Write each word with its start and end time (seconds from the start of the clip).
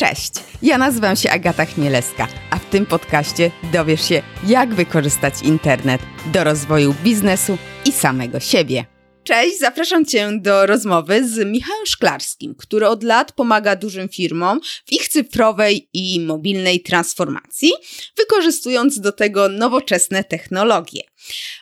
Cześć, 0.00 0.32
ja 0.62 0.78
nazywam 0.78 1.16
się 1.16 1.30
Agata 1.30 1.64
Chmielewska, 1.64 2.28
a 2.50 2.58
w 2.58 2.64
tym 2.64 2.86
podcaście 2.86 3.50
dowiesz 3.72 4.08
się, 4.08 4.22
jak 4.46 4.74
wykorzystać 4.74 5.34
internet 5.42 6.00
do 6.32 6.44
rozwoju 6.44 6.94
biznesu 7.04 7.58
i 7.84 7.92
samego 7.92 8.40
siebie. 8.40 8.84
Cześć, 9.24 9.58
zapraszam 9.58 10.04
Cię 10.04 10.30
do 10.40 10.66
rozmowy 10.66 11.28
z 11.28 11.46
Michałem 11.46 11.86
Szklarskim, 11.86 12.54
który 12.54 12.86
od 12.88 13.02
lat 13.02 13.32
pomaga 13.32 13.76
dużym 13.76 14.08
firmom 14.08 14.60
w 14.86 14.92
ich 14.92 15.08
cyfrowej 15.08 15.88
i 15.92 16.20
mobilnej 16.20 16.80
transformacji, 16.80 17.72
wykorzystując 18.16 19.00
do 19.00 19.12
tego 19.12 19.48
nowoczesne 19.48 20.24
technologie. 20.24 21.02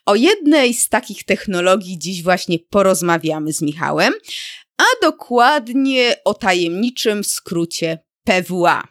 O 0.06 0.14
jednej 0.14 0.74
z 0.74 0.88
takich 0.88 1.24
technologii 1.24 1.98
dziś 1.98 2.22
właśnie 2.22 2.58
porozmawiamy 2.58 3.52
z 3.52 3.62
Michałem, 3.62 4.12
a 4.78 4.84
dokładnie 5.02 6.14
o 6.24 6.34
tajemniczym 6.34 7.24
skrócie 7.24 8.05
PWA. 8.26 8.88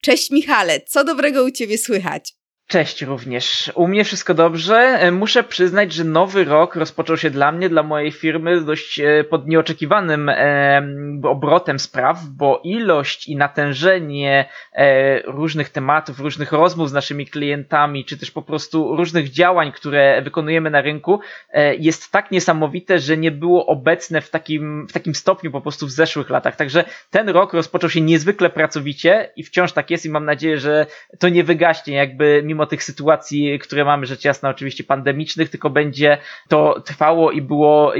Cześć 0.00 0.30
Michale, 0.30 0.80
co 0.80 1.04
dobrego 1.04 1.44
u 1.44 1.50
Ciebie 1.50 1.78
słychać? 1.78 2.34
Cześć 2.72 3.02
również. 3.02 3.72
U 3.74 3.88
mnie 3.88 4.04
wszystko 4.04 4.34
dobrze. 4.34 4.76
E, 4.76 5.10
muszę 5.10 5.44
przyznać, 5.44 5.92
że 5.92 6.04
nowy 6.04 6.44
rok 6.44 6.76
rozpoczął 6.76 7.16
się 7.16 7.30
dla 7.30 7.52
mnie, 7.52 7.68
dla 7.68 7.82
mojej 7.82 8.12
firmy 8.12 8.60
dość 8.60 9.00
e, 9.00 9.24
pod 9.24 9.48
nieoczekiwanym 9.48 10.28
e, 10.28 10.82
obrotem 11.22 11.78
spraw, 11.78 12.24
bo 12.24 12.60
ilość 12.64 13.28
i 13.28 13.36
natężenie 13.36 14.48
różnych 15.24 15.70
tematów, 15.70 16.20
różnych 16.20 16.52
rozmów 16.52 16.90
z 16.90 16.92
naszymi 16.92 17.26
klientami, 17.26 18.04
czy 18.04 18.18
też 18.18 18.30
po 18.30 18.42
prostu 18.42 18.96
różnych 18.96 19.30
działań, 19.30 19.72
które 19.72 20.22
wykonujemy 20.22 20.70
na 20.70 20.80
rynku, 20.80 21.20
jest 21.78 22.12
tak 22.12 22.30
niesamowite, 22.30 22.98
że 22.98 23.16
nie 23.16 23.30
było 23.30 23.66
obecne 23.66 24.20
w 24.20 24.30
takim, 24.30 24.86
w 24.88 24.92
takim 24.92 25.14
stopniu 25.14 25.50
po 25.50 25.60
prostu 25.60 25.86
w 25.86 25.90
zeszłych 25.90 26.30
latach. 26.30 26.56
Także 26.56 26.84
ten 27.10 27.28
rok 27.28 27.52
rozpoczął 27.52 27.90
się 27.90 28.00
niezwykle 28.00 28.50
pracowicie 28.50 29.30
i 29.36 29.42
wciąż 29.42 29.72
tak 29.72 29.90
jest 29.90 30.06
i 30.06 30.10
mam 30.10 30.24
nadzieję, 30.24 30.58
że 30.58 30.86
to 31.18 31.28
nie 31.28 31.44
wygaśnie, 31.44 31.94
jakby 31.94 32.42
mimo 32.44 32.61
tych 32.66 32.84
sytuacji, 32.84 33.58
które 33.58 33.84
mamy 33.84 34.06
rzecz 34.06 34.24
jasna 34.24 34.48
oczywiście 34.48 34.84
pandemicznych, 34.84 35.50
tylko 35.50 35.70
będzie 35.70 36.18
to 36.48 36.80
trwało 36.80 37.30
i 37.30 37.42
było 37.42 37.92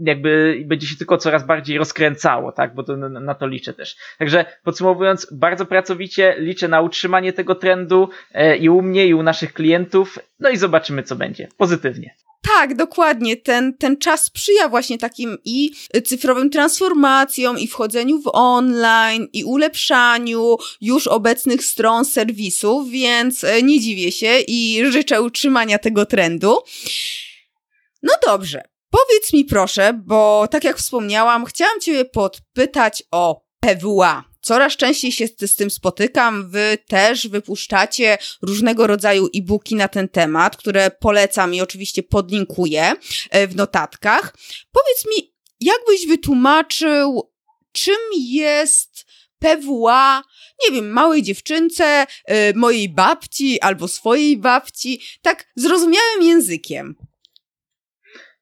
jakby 0.00 0.62
będzie 0.66 0.86
się 0.86 0.96
tylko 0.96 1.18
coraz 1.18 1.46
bardziej 1.46 1.78
rozkręcało, 1.78 2.52
tak, 2.52 2.74
bo 2.74 2.82
to, 2.82 2.96
na, 2.96 3.08
na 3.08 3.34
to 3.34 3.46
liczę 3.46 3.74
też. 3.74 3.96
Także 4.18 4.44
podsumowując, 4.64 5.28
bardzo 5.32 5.66
pracowicie 5.66 6.34
liczę 6.38 6.68
na 6.68 6.80
utrzymanie 6.80 7.32
tego 7.32 7.54
trendu 7.54 8.08
e, 8.32 8.56
i 8.56 8.68
u 8.68 8.82
mnie 8.82 9.06
i 9.06 9.14
u 9.14 9.22
naszych 9.22 9.52
klientów, 9.52 10.18
no 10.40 10.50
i 10.50 10.56
zobaczymy 10.56 11.02
co 11.02 11.16
będzie. 11.16 11.48
Pozytywnie. 11.56 12.14
Tak, 12.54 12.74
dokładnie. 12.74 13.36
Ten, 13.36 13.74
ten 13.74 13.96
czas 13.96 14.24
sprzyja 14.24 14.68
właśnie 14.68 14.98
takim 14.98 15.38
i 15.44 15.70
cyfrowym 16.04 16.50
transformacjom, 16.50 17.58
i 17.58 17.66
wchodzeniu 17.66 18.22
w 18.22 18.30
online, 18.32 19.28
i 19.32 19.44
ulepszaniu 19.44 20.56
już 20.80 21.06
obecnych 21.06 21.64
stron 21.64 22.04
serwisów, 22.04 22.90
więc 22.90 23.44
e, 23.44 23.62
nie 23.62 23.80
dziwię 23.80 24.12
się 24.12 24.38
i 24.48 24.82
życzę 24.90 25.22
utrzymania 25.22 25.78
tego 25.78 26.06
trendu. 26.06 26.58
No 28.02 28.12
dobrze. 28.26 28.62
Powiedz 28.96 29.32
mi 29.32 29.44
proszę, 29.44 30.00
bo 30.04 30.48
tak 30.50 30.64
jak 30.64 30.76
wspomniałam, 30.78 31.44
chciałam 31.44 31.80
Cię 31.80 32.04
podpytać 32.04 33.02
o 33.10 33.46
PWA, 33.60 34.24
Coraz 34.40 34.76
częściej 34.76 35.12
się 35.12 35.26
z 35.46 35.56
tym 35.56 35.70
spotykam. 35.70 36.50
Wy 36.50 36.78
też 36.88 37.28
wypuszczacie 37.28 38.18
różnego 38.42 38.86
rodzaju 38.86 39.28
e-booki 39.34 39.74
na 39.74 39.88
ten 39.88 40.08
temat, 40.08 40.56
które 40.56 40.90
polecam 40.90 41.54
i 41.54 41.60
oczywiście 41.60 42.02
podlinkuję 42.02 42.92
e, 43.30 43.46
w 43.46 43.56
notatkach. 43.56 44.36
Powiedz 44.72 45.06
mi, 45.06 45.34
jakbyś 45.60 46.06
wytłumaczył, 46.06 47.32
czym 47.72 47.98
jest 48.16 49.06
PWA, 49.38 50.22
nie 50.64 50.76
wiem, 50.76 50.90
małej 50.90 51.22
dziewczynce, 51.22 52.06
e, 52.24 52.54
mojej 52.54 52.88
babci 52.88 53.60
albo 53.60 53.88
swojej 53.88 54.36
babci, 54.36 55.00
tak 55.22 55.46
zrozumiałym 55.56 56.22
językiem. 56.22 56.96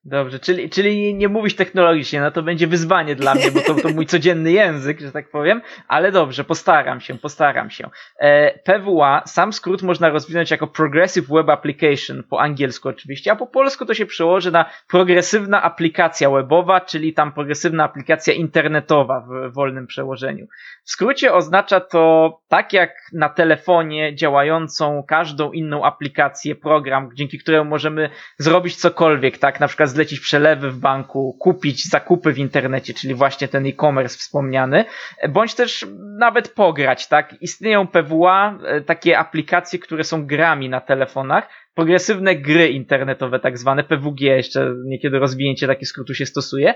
Dobrze, 0.06 0.38
czyli, 0.38 0.70
czyli 0.70 1.14
nie 1.14 1.28
mówisz 1.28 1.56
technologicznie, 1.56 2.20
no 2.20 2.30
to 2.30 2.42
będzie 2.42 2.66
wyzwanie 2.66 3.16
dla 3.16 3.34
mnie, 3.34 3.50
bo 3.50 3.60
to, 3.60 3.74
to 3.74 3.88
mój 3.88 4.06
codzienny 4.06 4.52
język, 4.52 5.00
że 5.00 5.12
tak 5.12 5.30
powiem, 5.30 5.62
ale 5.88 6.12
dobrze, 6.12 6.44
postaram 6.44 7.00
się, 7.00 7.18
postaram 7.18 7.70
się. 7.70 7.90
E, 8.18 8.58
PWA, 8.58 9.22
sam 9.26 9.52
skrót 9.52 9.82
można 9.82 10.08
rozwinąć 10.08 10.50
jako 10.50 10.66
Progressive 10.66 11.28
Web 11.28 11.48
Application, 11.48 12.22
po 12.30 12.40
angielsku 12.40 12.88
oczywiście, 12.88 13.32
a 13.32 13.36
po 13.36 13.46
polsku 13.46 13.86
to 13.86 13.94
się 13.94 14.06
przełoży 14.06 14.50
na 14.50 14.70
progresywna 14.88 15.62
aplikacja 15.62 16.30
webowa, 16.30 16.80
czyli 16.80 17.14
tam 17.14 17.32
progresywna 17.32 17.84
aplikacja 17.84 18.34
internetowa 18.34 19.20
w 19.20 19.52
wolnym 19.52 19.86
przełożeniu. 19.86 20.46
W 20.84 20.90
skrócie 20.90 21.34
oznacza 21.34 21.80
to 21.80 22.34
tak 22.48 22.72
jak 22.72 22.90
na 23.12 23.28
telefonie 23.28 24.14
działającą 24.14 25.04
każdą 25.08 25.52
inną 25.52 25.84
aplikację, 25.84 26.54
program, 26.54 27.10
dzięki 27.14 27.38
któremu 27.38 27.70
możemy 27.70 28.10
zrobić 28.38 28.76
cokolwiek, 28.76 29.38
tak, 29.38 29.60
na 29.60 29.68
przykład 29.68 29.93
zlecić 29.94 30.20
przelewy 30.20 30.70
w 30.70 30.78
banku, 30.78 31.36
kupić 31.40 31.88
zakupy 31.88 32.32
w 32.32 32.38
internecie, 32.38 32.94
czyli 32.94 33.14
właśnie 33.14 33.48
ten 33.48 33.66
e-commerce 33.66 34.18
wspomniany, 34.18 34.84
bądź 35.28 35.54
też 35.54 35.86
nawet 36.18 36.48
pograć, 36.48 37.08
tak? 37.08 37.42
Istnieją 37.42 37.86
PWA, 37.86 38.58
e, 38.64 38.80
takie 38.80 39.18
aplikacje, 39.18 39.78
które 39.78 40.04
są 40.04 40.26
grami 40.26 40.68
na 40.68 40.80
telefonach, 40.80 41.48
progresywne 41.74 42.36
gry 42.36 42.68
internetowe, 42.68 43.40
tak 43.40 43.58
zwane 43.58 43.84
PWG, 43.84 44.20
jeszcze 44.20 44.74
niekiedy 44.84 45.18
rozwinięcie 45.18 45.66
takie 45.66 45.86
skrótu 45.86 46.14
się 46.14 46.26
stosuje. 46.26 46.74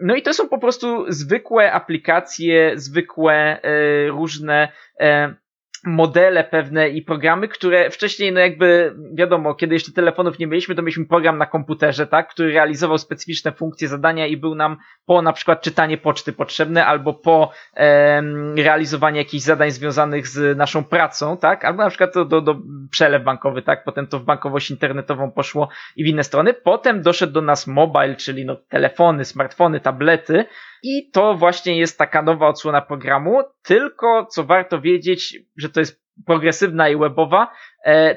No 0.00 0.14
i 0.14 0.22
to 0.22 0.34
są 0.34 0.48
po 0.48 0.58
prostu 0.58 1.12
zwykłe 1.12 1.72
aplikacje, 1.72 2.72
zwykłe 2.74 3.62
e, 3.62 4.08
różne 4.08 4.68
e, 5.00 5.34
modele 5.84 6.44
pewne 6.44 6.88
i 6.88 7.02
programy, 7.02 7.48
które 7.48 7.90
wcześniej, 7.90 8.32
no 8.32 8.40
jakby 8.40 8.94
wiadomo, 9.14 9.54
kiedy 9.54 9.74
jeszcze 9.74 9.92
telefonów 9.92 10.38
nie 10.38 10.46
mieliśmy, 10.46 10.74
to 10.74 10.82
mieliśmy 10.82 11.06
program 11.06 11.38
na 11.38 11.46
komputerze, 11.46 12.06
tak, 12.06 12.28
który 12.28 12.52
realizował 12.52 12.98
specyficzne 12.98 13.52
funkcje, 13.52 13.88
zadania 13.88 14.26
i 14.26 14.36
był 14.36 14.54
nam 14.54 14.76
po 15.06 15.22
na 15.22 15.32
przykład 15.32 15.62
czytanie 15.62 15.98
poczty 15.98 16.32
potrzebne, 16.32 16.86
albo 16.86 17.14
po 17.14 17.50
e, 17.76 18.22
realizowanie 18.56 19.18
jakichś 19.18 19.44
zadań 19.44 19.70
związanych 19.70 20.28
z 20.28 20.58
naszą 20.58 20.84
pracą, 20.84 21.36
tak, 21.36 21.64
albo 21.64 21.82
na 21.82 21.88
przykład 21.88 22.14
do, 22.14 22.24
do, 22.24 22.40
do 22.40 22.56
przelew 22.90 23.24
bankowy, 23.24 23.62
tak, 23.62 23.84
potem 23.84 24.06
to 24.06 24.18
w 24.18 24.24
bankowość 24.24 24.70
internetową 24.70 25.30
poszło 25.30 25.68
i 25.96 26.04
w 26.04 26.06
inne 26.06 26.24
strony. 26.24 26.54
Potem 26.54 27.02
doszedł 27.02 27.32
do 27.32 27.40
nas 27.40 27.66
mobile, 27.66 28.16
czyli 28.16 28.44
no 28.44 28.56
telefony, 28.68 29.24
smartfony, 29.24 29.80
tablety, 29.80 30.44
i 30.82 31.10
to 31.10 31.34
właśnie 31.34 31.78
jest 31.78 31.98
taka 31.98 32.22
nowa 32.22 32.48
odsłona 32.48 32.80
programu, 32.80 33.42
tylko 33.62 34.26
co 34.26 34.44
warto 34.44 34.80
wiedzieć, 34.80 35.38
że 35.56 35.65
to 35.68 35.80
jest 35.80 36.02
progresywna 36.26 36.88
i 36.88 36.96
webowa, 36.96 37.52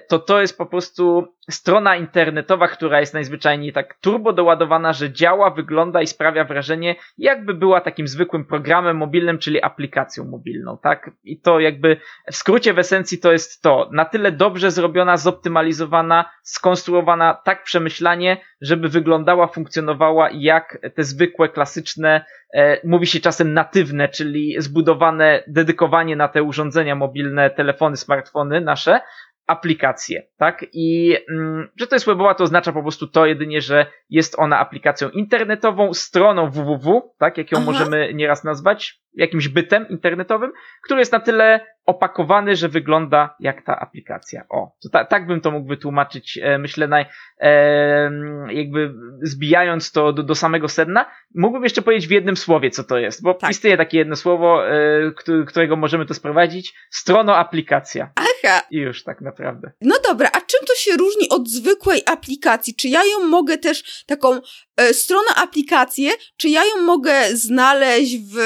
to 0.08 0.20
to 0.20 0.42
jest 0.42 0.58
po 0.58 0.66
prostu 0.66 1.28
strona 1.50 1.96
internetowa, 1.96 2.68
która 2.68 3.00
jest 3.00 3.14
najzwyczajniej 3.14 3.74
tak 3.74 3.94
turbo 3.94 4.34
doładowana, 4.34 4.94
że 4.94 5.12
działa, 5.12 5.50
wygląda 5.50 6.02
i 6.02 6.08
sprawia 6.08 6.44
wrażenie, 6.44 6.96
jakby 7.18 7.54
była 7.54 7.82
takim 7.82 8.08
zwykłym 8.08 8.46
programem 8.46 8.98
mobilnym, 8.98 9.40
czyli 9.40 9.62
aplikacją 9.62 10.26
mobilną, 10.26 10.78
tak? 10.78 11.12
I 11.24 11.40
to 11.40 11.60
jakby 11.60 11.98
w 12.32 12.36
skrócie 12.36 12.74
w 12.74 12.80
esencji 12.80 13.20
to 13.20 13.32
jest 13.32 13.62
to, 13.62 13.90
na 13.92 14.06
tyle 14.06 14.32
dobrze 14.32 14.72
zrobiona, 14.72 15.18
zoptymalizowana, 15.18 16.30
skonstruowana 16.44 17.34
tak 17.34 17.64
przemyślanie, 17.64 18.38
żeby 18.62 18.90
wyglądała, 18.90 19.48
funkcjonowała 19.48 20.30
jak 20.34 20.78
te 20.96 21.04
zwykłe, 21.04 21.50
klasyczne, 21.50 22.26
e, 22.54 22.88
mówi 22.88 23.08
się 23.08 23.20
czasem 23.20 23.54
natywne, 23.54 24.10
czyli 24.10 24.56
zbudowane, 24.58 25.44
dedykowanie 25.48 26.16
na 26.16 26.28
te 26.28 26.44
urządzenia 26.44 26.96
mobilne, 26.96 27.50
telefony, 27.50 27.98
smartfony 27.98 28.62
nasze, 28.62 29.00
aplikację, 29.50 30.28
tak? 30.38 30.66
I 30.74 31.18
mm, 31.32 31.70
że 31.80 31.88
to 31.88 31.96
jest 31.96 32.06
webowa, 32.06 32.36
to 32.36 32.44
oznacza 32.44 32.72
po 32.72 32.82
prostu 32.82 33.08
to 33.08 33.26
jedynie, 33.26 33.62
że 33.62 33.86
jest 34.10 34.40
ona 34.40 34.60
aplikacją 34.60 35.10
internetową, 35.10 35.94
stroną 35.94 36.50
www, 36.50 37.14
tak? 37.18 37.38
Jak 37.38 37.52
ją 37.52 37.58
Aha. 37.58 37.66
możemy 37.66 38.14
nieraz 38.14 38.44
nazwać, 38.44 39.02
jakimś 39.14 39.48
bytem 39.48 39.90
internetowym, 39.90 40.52
który 40.84 41.00
jest 41.00 41.12
na 41.12 41.20
tyle 41.20 41.60
opakowany, 41.90 42.56
że 42.56 42.70
wygląda 42.70 43.36
jak 43.40 43.66
ta 43.66 43.80
aplikacja. 43.80 44.46
O, 44.50 44.72
to 44.84 44.90
ta, 44.90 45.06
tak 45.06 45.28
bym 45.28 45.42
to 45.42 45.52
mógł 45.52 45.68
wytłumaczyć, 45.68 46.40
e, 46.42 46.58
myślę, 46.58 46.88
naj, 46.88 47.06
e, 47.40 48.12
jakby 48.50 48.94
zbijając 49.22 49.92
to 49.92 50.14
do, 50.14 50.24
do 50.24 50.36
samego 50.36 50.68
sedna. 50.68 51.12
Mógłbym 51.36 51.64
jeszcze 51.64 51.82
powiedzieć 51.82 52.08
w 52.08 52.12
jednym 52.12 52.38
słowie, 52.38 52.70
co 52.72 52.84
to 52.84 52.98
jest, 52.98 53.24
bo 53.24 53.34
tak. 53.34 53.52
istnieje 53.52 53.78
takie 53.78 53.98
jedno 53.98 54.16
słowo, 54.16 54.70
e, 54.70 55.12
którego 55.48 55.76
możemy 55.76 56.06
to 56.06 56.14
sprowadzić. 56.14 56.74
Strono 56.90 57.36
aplikacja. 57.36 58.12
Aha. 58.16 58.62
I 58.72 58.78
już 58.78 59.04
tak 59.04 59.22
naprawdę. 59.22 59.72
No 59.82 59.96
dobra, 60.10 60.30
a 60.34 60.42
czym 60.42 60.68
to 60.68 60.74
się 60.76 60.92
różni 60.98 61.30
od 61.30 61.50
zwykłej 61.50 62.02
aplikacji? 62.06 62.76
Czy 62.76 62.88
ja 62.88 63.04
ją 63.04 63.28
mogę 63.28 63.58
też 63.58 64.04
taką 64.06 64.40
e, 64.78 64.94
stronę 64.94 65.28
aplikację, 65.36 66.12
czy 66.38 66.50
ja 66.50 66.62
ją 66.66 66.82
mogę 66.82 67.14
znaleźć 67.34 68.18
w 68.18 68.38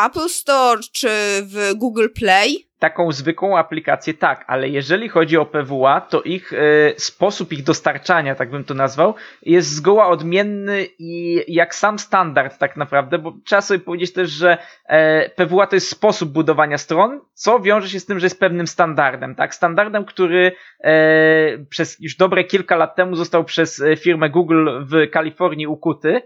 Apple 0.00 0.28
Store 0.28 0.80
czy 0.92 1.08
w 1.42 1.72
Google 1.76 2.08
Play? 2.14 2.69
Taką 2.80 3.12
zwykłą 3.12 3.58
aplikację 3.58 4.14
tak, 4.14 4.44
ale 4.46 4.68
jeżeli 4.68 5.08
chodzi 5.08 5.36
o 5.36 5.46
PWA, 5.46 6.00
to 6.00 6.22
ich 6.22 6.52
e, 6.52 6.56
sposób 6.96 7.52
ich 7.52 7.62
dostarczania, 7.62 8.34
tak 8.34 8.50
bym 8.50 8.64
to 8.64 8.74
nazwał, 8.74 9.14
jest 9.42 9.74
zgoła 9.74 10.08
odmienny 10.08 10.86
i 10.98 11.44
jak 11.48 11.74
sam 11.74 11.98
standard 11.98 12.58
tak 12.58 12.76
naprawdę, 12.76 13.18
bo 13.18 13.32
trzeba 13.44 13.62
sobie 13.62 13.80
powiedzieć 13.80 14.12
też, 14.12 14.30
że 14.30 14.58
e, 14.86 15.28
PWA 15.30 15.66
to 15.66 15.76
jest 15.76 15.88
sposób 15.88 16.32
budowania 16.32 16.78
stron, 16.78 17.20
co 17.34 17.60
wiąże 17.60 17.88
się 17.88 18.00
z 18.00 18.06
tym, 18.06 18.20
że 18.20 18.26
jest 18.26 18.40
pewnym 18.40 18.66
standardem, 18.66 19.34
tak? 19.34 19.54
Standardem, 19.54 20.04
który 20.04 20.52
e, 20.80 21.58
przez 21.70 22.00
już 22.00 22.16
dobre 22.16 22.44
kilka 22.44 22.76
lat 22.76 22.96
temu 22.96 23.16
został 23.16 23.44
przez 23.44 23.82
firmę 23.98 24.30
Google 24.30 24.68
w 24.80 25.10
Kalifornii 25.10 25.66
ukuty, 25.66 26.22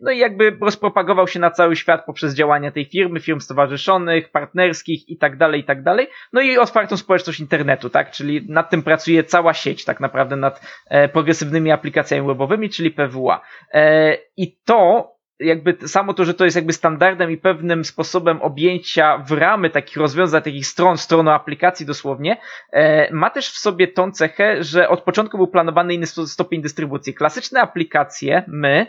no 0.00 0.10
i 0.10 0.18
jakby 0.18 0.56
rozpropagował 0.60 1.28
się 1.28 1.40
na 1.40 1.50
cały 1.50 1.76
świat 1.76 2.04
poprzez 2.06 2.34
działania 2.34 2.70
tej 2.70 2.84
firmy, 2.84 3.20
firm 3.20 3.40
stowarzyszonych, 3.40 4.30
partnerskich 4.30 5.08
i 5.08 5.16
tak 5.16 5.36
dalej, 5.36 5.60
i 5.60 5.64
tak 5.64 5.83
dalej. 5.84 6.06
No 6.32 6.40
i 6.40 6.58
otwartą 6.58 6.96
społeczność 6.96 7.40
internetu, 7.40 7.90
tak? 7.90 8.10
Czyli 8.10 8.46
nad 8.48 8.70
tym 8.70 8.82
pracuje 8.82 9.24
cała 9.24 9.54
sieć 9.54 9.84
tak 9.84 10.00
naprawdę 10.00 10.36
nad 10.36 10.60
e, 10.88 11.08
progresywnymi 11.08 11.70
aplikacjami 11.70 12.26
webowymi, 12.26 12.70
czyli 12.70 12.90
PWA. 12.90 13.40
E, 13.72 14.16
I 14.36 14.56
to 14.64 15.14
jakby 15.40 15.76
samo 15.88 16.14
to, 16.14 16.24
że 16.24 16.34
to 16.34 16.44
jest 16.44 16.56
jakby 16.56 16.72
standardem 16.72 17.30
i 17.30 17.36
pewnym 17.36 17.84
sposobem 17.84 18.42
objęcia 18.42 19.18
w 19.18 19.32
ramy 19.32 19.70
takich 19.70 19.96
rozwiązań, 19.96 20.42
takich 20.42 20.66
stron, 20.66 20.98
stroną 20.98 21.32
aplikacji 21.32 21.86
dosłownie, 21.86 22.36
e, 22.72 23.12
ma 23.12 23.30
też 23.30 23.48
w 23.48 23.58
sobie 23.58 23.88
tą 23.88 24.12
cechę, 24.12 24.64
że 24.64 24.88
od 24.88 25.02
początku 25.02 25.36
był 25.36 25.46
planowany 25.46 25.94
inny 25.94 26.06
stopień 26.06 26.62
dystrybucji. 26.62 27.14
Klasyczne 27.14 27.60
aplikacje, 27.60 28.44
my, 28.48 28.86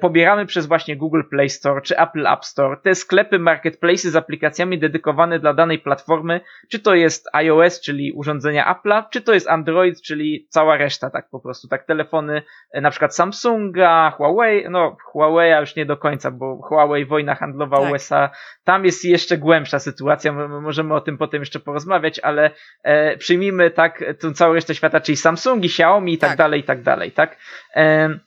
pobieramy 0.00 0.46
przez 0.46 0.66
właśnie 0.66 0.96
Google 0.96 1.22
Play 1.30 1.48
Store 1.48 1.82
czy 1.82 1.98
Apple 1.98 2.26
App 2.26 2.44
Store 2.44 2.76
te 2.76 2.94
sklepy 2.94 3.38
marketplace 3.38 4.10
z 4.10 4.16
aplikacjami 4.16 4.78
dedykowane 4.78 5.38
dla 5.38 5.54
danej 5.54 5.78
platformy, 5.78 6.40
czy 6.68 6.78
to 6.78 6.94
jest 6.94 7.28
iOS, 7.32 7.80
czyli 7.80 8.12
urządzenia 8.12 8.74
Apple'a, 8.74 9.04
czy 9.10 9.20
to 9.22 9.34
jest 9.34 9.48
Android, 9.48 10.02
czyli 10.02 10.46
cała 10.48 10.76
reszta, 10.76 11.10
tak 11.10 11.28
po 11.30 11.40
prostu, 11.40 11.68
tak 11.68 11.84
telefony 11.84 12.42
e, 12.70 12.80
na 12.80 12.90
przykład 12.90 13.16
Samsunga, 13.16 14.10
Huawei, 14.10 14.64
no 14.70 14.96
Huawei 15.04 15.60
już 15.60 15.76
nie 15.76 15.86
do 15.86 15.96
końca, 15.96 16.30
bo 16.30 16.56
Huawei 16.56 17.04
wojna 17.04 17.34
handlowa 17.34 17.80
tak. 17.80 17.92
USA, 17.92 18.30
tam 18.64 18.84
jest 18.84 19.04
jeszcze 19.04 19.38
głębsza 19.38 19.78
sytuacja, 19.78 20.32
możemy 20.48 20.94
o 20.94 21.00
tym 21.00 21.18
potem 21.18 21.42
jeszcze 21.42 21.60
porozmawiać, 21.60 22.18
ale 22.18 22.50
e, 22.82 23.16
przyjmijmy 23.16 23.70
tak 23.70 24.04
tę 24.20 24.32
całą 24.32 24.54
resztę 24.54 24.74
świata, 24.74 25.00
czyli 25.00 25.16
Samsungi, 25.16 25.66
Xiaomi 25.66 26.12
i 26.12 26.18
tak, 26.18 26.30
tak 26.30 26.38
dalej, 26.38 26.60
i 26.60 26.64
tak 26.64 26.82
dalej, 26.82 27.12
tak? 27.12 27.38
E, 27.76 28.18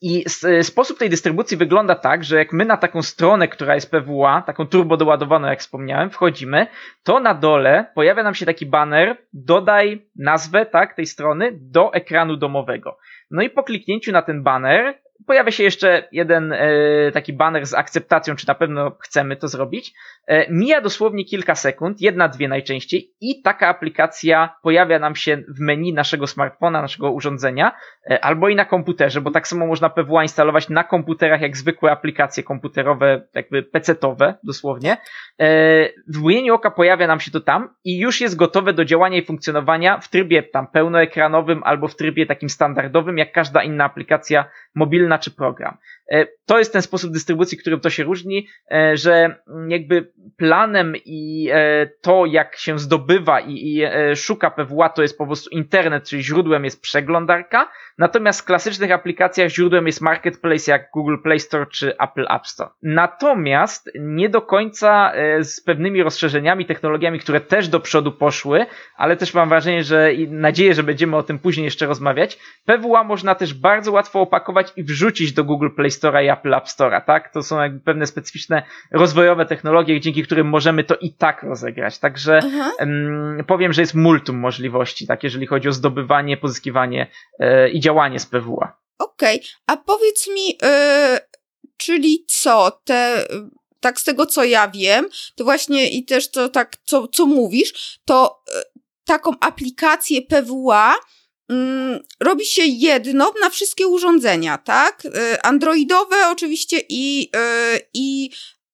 i 0.00 0.24
sposób 0.62 0.98
tej 0.98 1.10
dystrybucji 1.10 1.56
wygląda 1.56 1.94
tak, 1.94 2.24
że 2.24 2.36
jak 2.36 2.52
my 2.52 2.64
na 2.64 2.76
taką 2.76 3.02
stronę, 3.02 3.48
która 3.48 3.74
jest 3.74 3.90
PWA, 3.90 4.42
taką 4.42 4.66
turbo 4.66 4.96
doładowaną, 4.96 5.48
jak 5.48 5.60
wspomniałem, 5.60 6.10
wchodzimy, 6.10 6.66
to 7.02 7.20
na 7.20 7.34
dole 7.34 7.84
pojawia 7.94 8.22
nam 8.22 8.34
się 8.34 8.46
taki 8.46 8.66
banner, 8.66 9.16
dodaj 9.32 10.06
nazwę, 10.16 10.66
tak, 10.66 10.94
tej 10.94 11.06
strony 11.06 11.50
do 11.60 11.92
ekranu 11.94 12.36
domowego. 12.36 12.98
No 13.30 13.42
i 13.42 13.50
po 13.50 13.62
kliknięciu 13.62 14.12
na 14.12 14.22
ten 14.22 14.42
banner 14.42 14.94
pojawia 15.26 15.50
się 15.50 15.62
jeszcze 15.62 16.08
jeden 16.12 16.52
e, 16.52 17.12
taki 17.12 17.32
banner 17.32 17.66
z 17.66 17.74
akceptacją, 17.74 18.36
czy 18.36 18.48
na 18.48 18.54
pewno 18.54 18.96
chcemy 19.00 19.36
to 19.36 19.48
zrobić. 19.48 19.94
E, 20.26 20.52
mija 20.52 20.80
dosłownie 20.80 21.24
kilka 21.24 21.54
sekund, 21.54 22.00
jedna, 22.00 22.28
dwie 22.28 22.48
najczęściej, 22.48 23.14
i 23.20 23.42
taka 23.42 23.68
aplikacja 23.68 24.56
pojawia 24.62 24.98
nam 24.98 25.16
się 25.16 25.36
w 25.36 25.60
menu 25.60 25.92
naszego 25.92 26.26
smartfona, 26.26 26.82
naszego 26.82 27.10
urządzenia, 27.10 27.72
albo 28.20 28.48
i 28.48 28.54
na 28.54 28.64
komputerze, 28.64 29.20
bo 29.20 29.30
tak 29.30 29.48
samo 29.48 29.66
można 29.66 29.90
PWA 29.90 30.22
instalować 30.22 30.68
na 30.68 30.84
komputerach 30.84 31.40
jak 31.40 31.56
zwykłe 31.56 31.90
aplikacje 31.90 32.42
komputerowe, 32.42 33.28
jakby 33.34 33.62
PC-towe 33.62 34.34
dosłownie. 34.44 34.92
E, 34.92 34.96
w 36.08 36.18
mgnieniu 36.18 36.54
oka 36.54 36.70
pojawia 36.70 37.06
nam 37.06 37.20
się 37.20 37.30
to 37.30 37.40
tam 37.40 37.74
i 37.84 37.98
już 37.98 38.20
jest 38.20 38.36
gotowe 38.36 38.72
do 38.72 38.84
działania 38.84 39.18
i 39.18 39.24
funkcjonowania 39.24 39.98
w 39.98 40.08
trybie 40.08 40.42
tam 40.42 40.66
pełnoekranowym 40.66 41.62
albo 41.64 41.88
w 41.88 41.96
trybie 41.96 42.26
takim 42.26 42.48
standardowym, 42.48 43.18
jak 43.18 43.32
każda 43.32 43.62
inna 43.62 43.84
aplikacja 43.84 44.44
mobilna 44.74 45.18
czy 45.18 45.30
program. 45.30 45.76
E, 46.10 46.26
to 46.46 46.58
jest 46.58 46.72
ten 46.72 46.82
sposób 46.82 47.12
dystrybucji, 47.12 47.58
którym 47.58 47.80
to 47.80 47.90
się 47.90 48.04
różni, 48.04 48.48
e, 48.72 48.96
że 48.96 49.36
jakby 49.68 50.12
planem 50.36 50.94
i 51.04 51.48
e, 51.52 51.86
to, 52.02 52.26
jak 52.26 52.56
się 52.56 52.78
zdobywa 52.78 53.40
i, 53.40 53.82
szuka 54.14 54.50
PWA, 54.50 54.88
to 54.88 55.02
jest 55.02 55.18
po 55.18 55.26
prostu 55.26 55.50
internet, 55.50 56.04
czyli 56.04 56.22
źródłem 56.22 56.64
jest 56.64 56.82
przeglądarka, 56.82 57.70
natomiast 57.98 58.40
w 58.40 58.44
klasycznych 58.44 58.90
aplikacjach 58.90 59.48
źródłem 59.48 59.86
jest 59.86 60.00
marketplace 60.00 60.70
jak 60.70 60.90
Google 60.94 61.16
Play 61.22 61.40
Store 61.40 61.66
czy 61.66 61.96
Apple 61.96 62.26
App 62.30 62.46
Store. 62.46 62.70
Natomiast 62.82 63.90
nie 64.00 64.28
do 64.28 64.42
końca 64.42 65.12
z 65.40 65.60
pewnymi 65.60 66.02
rozszerzeniami, 66.02 66.66
technologiami, 66.66 67.18
które 67.18 67.40
też 67.40 67.68
do 67.68 67.80
przodu 67.80 68.12
poszły, 68.12 68.66
ale 68.96 69.16
też 69.16 69.34
mam 69.34 69.48
wrażenie, 69.48 69.84
że 69.84 70.14
i 70.14 70.28
nadzieję, 70.28 70.74
że 70.74 70.82
będziemy 70.82 71.16
o 71.16 71.22
tym 71.22 71.38
później 71.38 71.64
jeszcze 71.64 71.86
rozmawiać, 71.86 72.38
PWA 72.64 73.04
można 73.04 73.34
też 73.34 73.54
bardzo 73.54 73.92
łatwo 73.92 74.20
opakować 74.20 74.72
i 74.76 74.84
wrzucić 74.84 75.32
do 75.32 75.44
Google 75.44 75.68
Play 75.76 75.90
Store'a 75.90 76.24
i 76.24 76.28
Apple 76.28 76.54
App 76.54 76.64
Store'a, 76.64 77.00
tak? 77.00 77.32
To 77.32 77.42
są 77.42 77.60
jakby 77.60 77.80
pewne 77.80 78.06
specyficzne 78.06 78.62
rozwojowe 78.92 79.46
technologie, 79.46 80.00
dzięki 80.00 80.22
którym 80.22 80.46
możemy 80.46 80.84
to 80.84 80.96
i 80.96 81.12
tak 81.12 81.42
rozegrać. 81.42 81.98
Także 81.98 82.40
um, 82.78 83.44
powiem, 83.46 83.72
że 83.72 83.82
jest 83.82 83.94
multum 83.94 84.36
możliwości, 84.36 85.06
tak, 85.06 85.22
jeżeli 85.24 85.46
chodzi 85.46 85.68
o 85.68 85.72
zdobywanie, 85.72 86.36
pozyskiwanie 86.36 87.06
e, 87.38 87.68
i 87.68 87.80
działanie 87.88 88.20
z 88.20 88.26
PWA. 88.26 88.78
Okej, 88.98 89.36
okay. 89.36 89.48
a 89.66 89.76
powiedz 89.76 90.28
mi, 90.28 90.58
e, 90.62 91.20
czyli 91.76 92.24
co, 92.28 92.80
te 92.84 93.26
tak 93.80 94.00
z 94.00 94.04
tego 94.04 94.26
co 94.26 94.44
ja 94.44 94.68
wiem, 94.68 95.08
to 95.36 95.44
właśnie 95.44 95.90
i 95.90 96.04
też 96.04 96.30
to 96.30 96.48
tak, 96.48 96.76
co, 96.84 97.08
co 97.08 97.26
mówisz, 97.26 98.00
to 98.04 98.42
e, 98.54 98.62
taką 99.04 99.30
aplikację 99.40 100.22
PWA 100.22 100.94
mm, 101.48 102.00
robi 102.20 102.44
się 102.44 102.62
jedno 102.64 103.32
na 103.40 103.50
wszystkie 103.50 103.86
urządzenia, 103.86 104.58
tak? 104.58 105.04
Y, 105.04 105.42
Androidowe 105.42 106.28
oczywiście 106.28 106.80
i, 106.88 107.30
i 107.94 108.30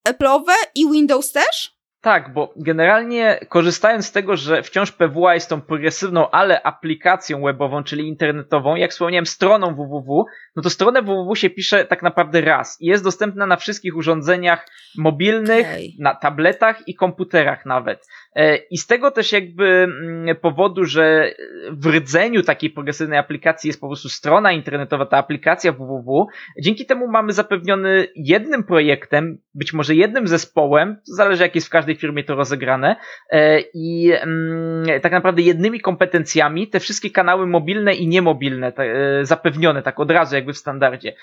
Apple'owe 0.08 0.52
i 0.74 0.90
Windows 0.90 1.32
też? 1.32 1.73
Tak, 2.04 2.32
bo 2.32 2.54
generalnie 2.56 3.40
korzystając 3.48 4.06
z 4.06 4.12
tego, 4.12 4.36
że 4.36 4.62
wciąż 4.62 4.92
PWA 4.92 5.34
jest 5.34 5.48
tą 5.48 5.60
progresywną, 5.60 6.30
ale 6.30 6.62
aplikacją 6.62 7.42
webową, 7.42 7.82
czyli 7.82 8.08
internetową, 8.08 8.76
jak 8.76 8.90
wspomniałem, 8.90 9.26
stroną 9.26 9.74
www, 9.74 10.24
no 10.56 10.62
to 10.62 10.70
stronę 10.70 11.02
www 11.02 11.36
się 11.36 11.50
pisze 11.50 11.84
tak 11.84 12.02
naprawdę 12.02 12.40
raz 12.40 12.80
i 12.80 12.86
jest 12.86 13.04
dostępna 13.04 13.46
na 13.46 13.56
wszystkich 13.56 13.96
urządzeniach 13.96 14.66
mobilnych, 14.98 15.66
okay. 15.66 15.88
na 15.98 16.14
tabletach 16.14 16.88
i 16.88 16.94
komputerach 16.94 17.66
nawet. 17.66 18.06
E, 18.36 18.56
I 18.56 18.78
z 18.78 18.86
tego 18.86 19.10
też 19.10 19.32
jakby 19.32 19.64
mm, 19.64 20.36
powodu, 20.36 20.84
że 20.84 21.34
w 21.70 21.86
rdzeniu 21.86 22.42
takiej 22.42 22.70
progresywnej 22.70 23.18
aplikacji 23.18 23.68
jest 23.68 23.80
po 23.80 23.88
prostu 23.88 24.08
strona 24.08 24.52
internetowa, 24.52 25.06
ta 25.06 25.16
aplikacja 25.16 25.72
www, 25.72 26.26
dzięki 26.60 26.86
temu 26.86 27.08
mamy 27.08 27.32
zapewniony 27.32 28.06
jednym 28.16 28.64
projektem, 28.64 29.38
być 29.54 29.72
może 29.72 29.94
jednym 29.94 30.28
zespołem, 30.28 30.96
zależy 31.04 31.42
jak 31.42 31.54
jest 31.54 31.66
w 31.66 31.70
każdej 31.70 31.93
firmie 31.94 32.24
to 32.24 32.34
rozegrane, 32.34 32.96
e, 33.30 33.60
i 33.74 34.12
mm, 34.12 35.00
tak 35.00 35.12
naprawdę 35.12 35.42
jednymi 35.42 35.80
kompetencjami 35.80 36.68
te 36.68 36.80
wszystkie 36.80 37.10
kanały 37.10 37.46
mobilne 37.46 37.94
i 37.94 38.08
niemobilne 38.08 38.72
e, 38.76 39.24
zapewnione 39.24 39.82
tak 39.82 40.00
od 40.00 40.10
razu 40.10 40.34
jakby 40.34 40.52
w 40.52 40.58
standardzie. 40.58 41.14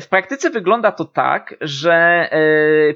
W 0.00 0.08
praktyce 0.08 0.50
wygląda 0.50 0.92
to 0.92 1.04
tak, 1.04 1.54
że 1.60 2.28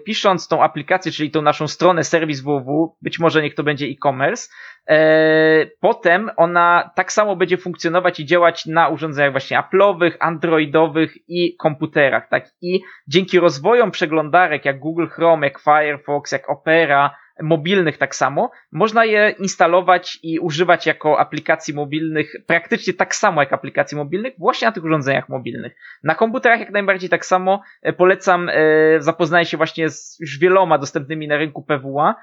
pisząc 0.05 0.49
tą 0.49 0.63
aplikację, 0.63 1.13
czyli 1.13 1.31
tą 1.31 1.43
naszą 1.43 1.69
stronę 1.69 2.05
serwis 2.05 2.41
www, 2.41 2.97
być 3.03 3.19
może 3.19 3.43
niektórzy 3.43 3.59
to 3.59 3.63
będzie 3.65 3.87
e-commerce. 3.87 4.49
E, 4.89 5.67
potem 5.81 6.31
ona 6.37 6.91
tak 6.95 7.13
samo 7.13 7.37
będzie 7.37 7.57
funkcjonować 7.57 8.21
i 8.21 8.27
działać 8.27 8.67
na 8.67 8.89
urządzeniach 8.89 9.33
właśnie 9.33 9.59
Apple'owych, 9.59 10.13
Androidowych 10.21 11.15
i 11.29 11.57
komputerach, 11.57 12.29
tak? 12.29 12.45
I 12.63 12.81
dzięki 13.09 13.41
rozwojom 13.41 13.91
przeglądarek 13.91 14.65
jak 14.65 14.79
Google 14.79 15.07
Chrome, 15.07 15.47
jak 15.47 15.61
Firefox, 15.61 16.33
jak 16.33 16.51
Opera, 16.51 17.15
mobilnych 17.43 17.99
tak 17.99 18.15
samo, 18.15 18.51
można 18.73 19.05
je 19.05 19.35
instalować 19.39 20.19
i 20.23 20.39
używać 20.39 20.87
jako 20.87 21.21
aplikacji 21.21 21.75
mobilnych 21.75 22.33
praktycznie 22.47 22.95
tak 22.95 23.15
samo 23.15 23.43
jak 23.43 23.53
aplikacji 23.53 23.97
mobilnych 23.97 24.35
właśnie 24.39 24.69
na 24.69 24.73
tych 24.73 24.85
urządzeniach 24.85 25.29
mobilnych. 25.29 25.73
Na 26.03 26.15
komputerach 26.15 26.61
jak 26.61 26.71
najbardziej 26.71 27.11
tak 27.11 27.27
samo 27.27 27.63
e, 27.83 27.93
polecam 27.93 28.51
zapoznanie 28.99 29.45
się 29.45 29.57
właśnie 29.57 29.91
z 29.91 30.21
już 30.21 30.39
wieloma 30.39 30.79
dostępnymi 30.79 31.29
na 31.29 31.37
rynku 31.37 31.63
PWA 31.63 32.15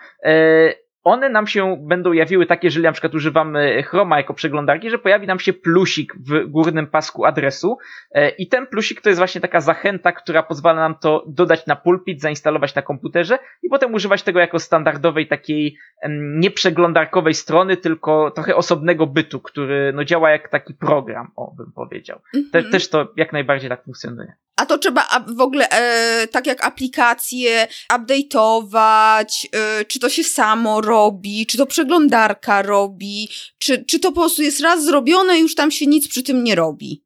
one 1.06 1.30
nam 1.30 1.48
się 1.48 1.78
będą 1.88 2.14
jawiły 2.14 2.46
tak, 2.46 2.64
jeżeli 2.64 2.84
na 2.84 2.92
przykład 2.92 3.16
używamy 3.16 3.84
Chroma 3.84 4.18
jako 4.18 4.34
przeglądarki, 4.34 4.90
że 4.90 4.98
pojawi 4.98 5.28
nam 5.28 5.40
się 5.40 5.54
plusik 5.54 6.16
w 6.16 6.48
górnym 6.48 6.88
pasku 6.88 7.26
adresu 7.26 7.78
e, 8.12 8.30
i 8.30 8.48
ten 8.48 8.68
plusik 8.68 9.02
to 9.02 9.10
jest 9.10 9.20
właśnie 9.20 9.42
taka 9.42 9.62
zachęta, 9.62 10.12
która 10.12 10.44
pozwala 10.44 10.80
nam 10.82 10.96
to 10.96 11.26
dodać 11.28 11.66
na 11.68 11.76
pulpit, 11.76 12.22
zainstalować 12.22 12.76
na 12.76 12.82
komputerze 12.82 13.40
i 13.64 13.70
potem 13.70 13.94
używać 13.94 14.24
tego 14.24 14.40
jako 14.40 14.60
standardowej 14.60 15.28
takiej 15.28 15.78
nieprzeglądarkowej 16.40 17.34
strony, 17.34 17.78
tylko 17.78 18.32
trochę 18.32 18.56
osobnego 18.56 19.08
bytu, 19.08 19.40
który 19.40 19.94
no, 19.94 20.04
działa 20.04 20.32
jak 20.32 20.50
taki 20.50 20.74
program, 20.74 21.32
o 21.36 21.56
bym 21.58 21.72
powiedział. 21.72 22.20
Te, 22.52 22.58
mhm. 22.58 22.72
też 22.72 22.90
to 22.90 23.14
jak 23.18 23.34
najbardziej 23.34 23.70
tak 23.70 23.84
funkcjonuje. 23.84 24.34
A 24.56 24.66
to 24.66 24.78
trzeba 24.78 25.08
w 25.28 25.42
ogóle, 25.42 25.70
e, 25.70 26.28
tak 26.28 26.48
jak 26.48 26.66
aplikacje, 26.66 27.68
update'ować, 27.94 29.48
e, 29.52 29.86
czy 29.86 30.00
to 30.00 30.10
się 30.10 30.24
samo 30.24 30.82
robi, 30.82 31.46
czy 31.46 31.58
to 31.58 31.66
przeglądarka 31.66 32.62
robi, 32.62 33.30
czy, 33.58 33.86
czy 33.86 34.00
to 34.00 34.12
po 34.12 34.22
prostu 34.22 34.42
jest 34.42 34.60
raz 34.60 34.86
zrobione 34.86 35.40
już 35.40 35.56
tam 35.56 35.72
się 35.72 35.86
nic 35.86 36.08
przy 36.08 36.24
tym 36.24 36.44
nie 36.44 36.56
robi? 36.56 37.04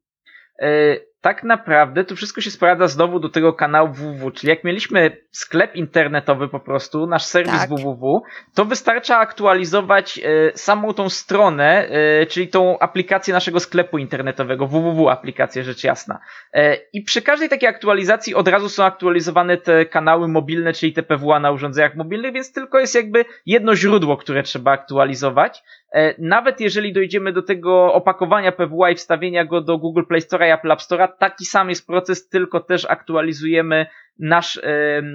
E, 0.62 0.96
tak 1.20 1.44
naprawdę 1.44 2.04
to 2.04 2.16
wszystko 2.16 2.40
się 2.40 2.50
sprowadza 2.50 2.88
znowu 2.88 3.20
do 3.20 3.28
tego 3.28 3.52
kanału 3.52 3.88
www, 3.88 4.30
czyli 4.30 4.50
jak 4.50 4.64
mieliśmy 4.64 5.16
sklep 5.30 5.76
internetowy 5.76 6.48
po 6.48 6.60
prostu, 6.60 7.06
nasz 7.06 7.24
serwis 7.24 7.60
tak. 7.60 7.70
www, 7.70 8.22
to 8.54 8.64
wystarcza 8.64 9.18
aktualizować 9.18 10.18
e, 10.18 10.52
samą 10.54 10.94
tą 10.94 11.08
stronę, 11.08 11.88
e, 11.88 12.26
czyli 12.26 12.48
tą 12.48 12.78
aplikację 12.78 13.34
naszego 13.34 13.60
sklepu 13.60 13.98
internetowego, 13.98 14.66
www 14.66 15.08
aplikację 15.08 15.64
rzecz 15.64 15.84
jasna. 15.84 16.18
E, 16.52 16.76
I 16.92 17.02
przy 17.02 17.22
każdej 17.22 17.48
takiej 17.48 17.68
aktualizacji 17.68 18.34
od 18.34 18.48
razu 18.48 18.68
są 18.68 18.84
aktualizowane 18.84 19.56
te 19.56 19.86
kanały 19.86 20.28
mobilne, 20.28 20.72
czyli 20.72 20.92
te 20.92 21.02
PWA 21.02 21.40
na 21.40 21.50
urządzeniach 21.50 21.94
mobilnych, 21.94 22.32
więc 22.32 22.52
tylko 22.52 22.78
jest 22.80 22.94
jakby 22.94 23.24
jedno 23.46 23.76
źródło, 23.76 24.16
które 24.16 24.42
trzeba 24.42 24.72
aktualizować. 24.72 25.62
E, 25.92 26.14
nawet 26.18 26.60
jeżeli 26.60 26.92
dojdziemy 26.92 27.32
do 27.32 27.42
tego 27.42 27.94
opakowania 27.94 28.52
PWA 28.52 28.90
i 28.90 28.94
wstawienia 28.94 29.44
go 29.44 29.60
do 29.60 29.78
Google 29.78 30.04
Play 30.08 30.20
Store 30.20 30.48
i 30.48 30.50
Apple 30.50 30.72
App 30.72 30.82
Store, 30.82 31.08
taki 31.18 31.44
sam 31.44 31.68
jest 31.68 31.86
proces, 31.86 32.28
tylko 32.28 32.60
też 32.60 32.84
aktualizujemy 32.84 33.86
nasz 34.20 34.60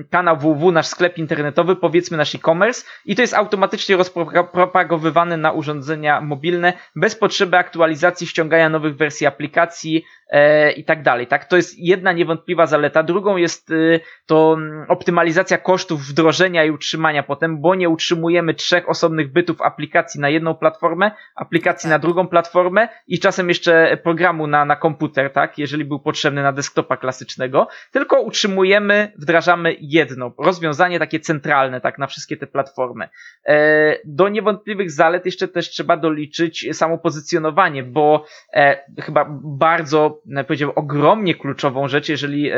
kanał 0.10 0.38
www, 0.38 0.72
nasz 0.72 0.88
sklep 0.88 1.18
internetowy, 1.18 1.76
powiedzmy 1.76 2.18
nasz 2.18 2.36
e-commerce 2.36 2.86
i 3.06 3.16
to 3.16 3.22
jest 3.22 3.34
automatycznie 3.34 3.98
rozpropagowywane 3.98 5.38
na 5.38 5.52
urządzenia 5.52 6.22
mobilne 6.22 6.74
bez 6.96 7.16
potrzeby 7.16 7.58
aktualizacji, 7.58 8.28
ściągania 8.28 8.70
nowych 8.70 8.98
wersji 8.98 9.28
aplikacji 9.28 10.06
e, 10.30 10.72
i 10.72 10.84
tak 10.84 11.04
dalej. 11.04 11.28
Tak, 11.28 11.46
to 11.46 11.56
jest 11.56 11.80
jedna 11.80 12.12
niewątpliwa 12.12 12.66
zaleta. 12.66 13.04
Drugą 13.04 13.38
jest 13.38 13.72
y, 13.72 14.00
to 14.26 14.54
mm, 14.58 14.86
optymalizacja 14.90 15.58
kosztów 15.58 16.02
wdrożenia 16.02 16.64
i 16.64 16.72
utrzymania 16.72 17.24
potem, 17.24 17.62
bo 17.62 17.76
nie 17.76 17.90
utrzymujemy 17.90 18.54
trzech 18.54 18.90
osobnych 18.90 19.32
bytów 19.32 19.62
aplikacji 19.62 20.22
na 20.22 20.30
jedną 20.30 20.56
platformę, 20.56 21.12
aplikacji 21.36 21.90
na 21.90 22.00
drugą 22.00 22.28
platformę 22.28 22.88
i 23.08 23.20
czasem 23.20 23.50
jeszcze 23.50 23.98
programu 24.04 24.48
na, 24.48 24.66
na 24.66 24.76
komputer, 24.76 25.32
tak, 25.34 25.58
jeżeli 25.58 25.86
był 25.86 26.00
potrzebny 26.00 26.44
na 26.44 26.52
desktopa 26.52 26.98
klasycznego, 26.98 27.68
tylko 27.92 28.22
utrzymujemy 28.22 28.95
wdrażamy 29.18 29.76
jedno 29.80 30.34
rozwiązanie 30.38 31.00
takie 31.00 31.20
centralne, 31.20 31.82
tak, 31.82 31.98
na 31.98 32.08
wszystkie 32.08 32.38
te 32.38 32.48
platformy. 32.48 33.10
E, 33.46 33.98
do 34.06 34.30
niewątpliwych 34.30 34.92
zalet 34.92 35.26
jeszcze 35.26 35.48
też 35.48 35.70
trzeba 35.70 35.98
doliczyć 35.98 36.68
samo 36.72 36.98
pozycjonowanie, 36.98 37.84
bo 37.84 38.26
e, 38.54 38.84
chyba 39.02 39.26
bardzo, 39.44 40.22
e, 40.36 40.44
powiedział, 40.44 40.72
ogromnie 40.76 41.36
kluczową 41.36 41.88
rzecz, 41.88 42.10
jeżeli 42.10 42.52